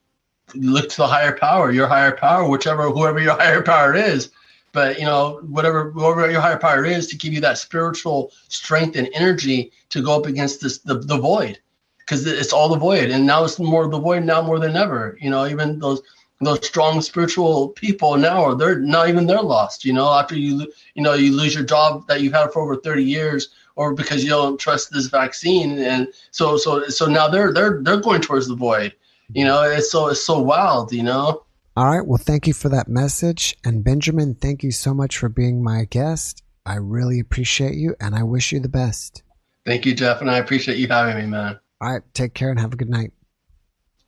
look 0.54 0.88
to 0.90 0.96
the 0.98 1.06
higher 1.06 1.36
power, 1.36 1.72
your 1.72 1.86
higher 1.86 2.16
power, 2.16 2.48
whichever 2.48 2.90
whoever 2.90 3.20
your 3.20 3.34
higher 3.40 3.62
power 3.62 3.94
is. 3.94 4.30
But 4.72 4.98
you 4.98 5.04
know, 5.04 5.40
whatever 5.42 5.90
whoever 5.90 6.30
your 6.30 6.40
higher 6.40 6.58
power 6.58 6.84
is, 6.84 7.06
to 7.08 7.16
give 7.16 7.32
you 7.32 7.40
that 7.40 7.58
spiritual 7.58 8.32
strength 8.48 8.96
and 8.96 9.08
energy 9.14 9.72
to 9.90 10.02
go 10.02 10.16
up 10.16 10.26
against 10.26 10.60
this 10.60 10.78
the, 10.78 10.98
the 10.98 11.18
void, 11.18 11.58
because 11.98 12.26
it's 12.26 12.52
all 12.52 12.68
the 12.68 12.76
void, 12.76 13.10
and 13.10 13.26
now 13.26 13.44
it's 13.44 13.58
more 13.58 13.88
the 13.88 13.98
void 13.98 14.24
now 14.24 14.42
more 14.42 14.58
than 14.58 14.76
ever. 14.76 15.16
You 15.20 15.30
know, 15.30 15.46
even 15.46 15.78
those 15.78 16.02
those 16.40 16.66
strong 16.66 17.00
spiritual 17.00 17.68
people 17.70 18.16
now 18.16 18.44
are 18.44 18.54
they're 18.54 18.80
not 18.80 19.08
even 19.08 19.26
they're 19.26 19.40
lost. 19.40 19.84
You 19.84 19.92
know, 19.92 20.12
after 20.12 20.36
you 20.36 20.72
you 20.94 21.02
know 21.02 21.14
you 21.14 21.32
lose 21.32 21.54
your 21.54 21.64
job 21.64 22.06
that 22.08 22.20
you've 22.20 22.34
had 22.34 22.52
for 22.52 22.62
over 22.62 22.76
thirty 22.76 23.04
years, 23.04 23.48
or 23.76 23.94
because 23.94 24.22
you 24.22 24.30
don't 24.30 24.58
trust 24.58 24.92
this 24.92 25.06
vaccine, 25.06 25.78
and 25.78 26.08
so 26.30 26.56
so 26.56 26.86
so 26.88 27.06
now 27.06 27.28
they're 27.28 27.52
they're 27.52 27.80
they're 27.82 28.00
going 28.00 28.20
towards 28.20 28.48
the 28.48 28.56
void 28.56 28.94
you 29.32 29.44
know, 29.44 29.62
it's 29.62 29.90
so 29.90 30.08
it's 30.08 30.24
so 30.24 30.40
wild, 30.40 30.92
you 30.92 31.02
know. 31.02 31.44
All 31.76 31.86
right. 31.86 32.06
Well, 32.06 32.18
thank 32.18 32.46
you 32.46 32.52
for 32.52 32.68
that 32.68 32.88
message. 32.88 33.56
And 33.64 33.82
Benjamin, 33.82 34.34
thank 34.34 34.62
you 34.62 34.70
so 34.70 34.94
much 34.94 35.16
for 35.18 35.28
being 35.28 35.62
my 35.62 35.84
guest. 35.84 36.42
I 36.66 36.76
really 36.76 37.20
appreciate 37.20 37.74
you 37.74 37.94
and 38.00 38.14
I 38.14 38.22
wish 38.22 38.52
you 38.52 38.60
the 38.60 38.68
best. 38.68 39.22
Thank 39.66 39.86
you, 39.86 39.94
Jeff, 39.94 40.20
and 40.20 40.30
I 40.30 40.38
appreciate 40.38 40.78
you 40.78 40.88
having 40.88 41.16
me, 41.16 41.26
man. 41.26 41.58
All 41.80 41.92
right. 41.92 42.02
Take 42.14 42.34
care 42.34 42.50
and 42.50 42.60
have 42.60 42.72
a 42.72 42.76
good 42.76 42.88
night. 42.88 43.12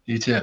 You 0.05 0.19
too. 0.19 0.43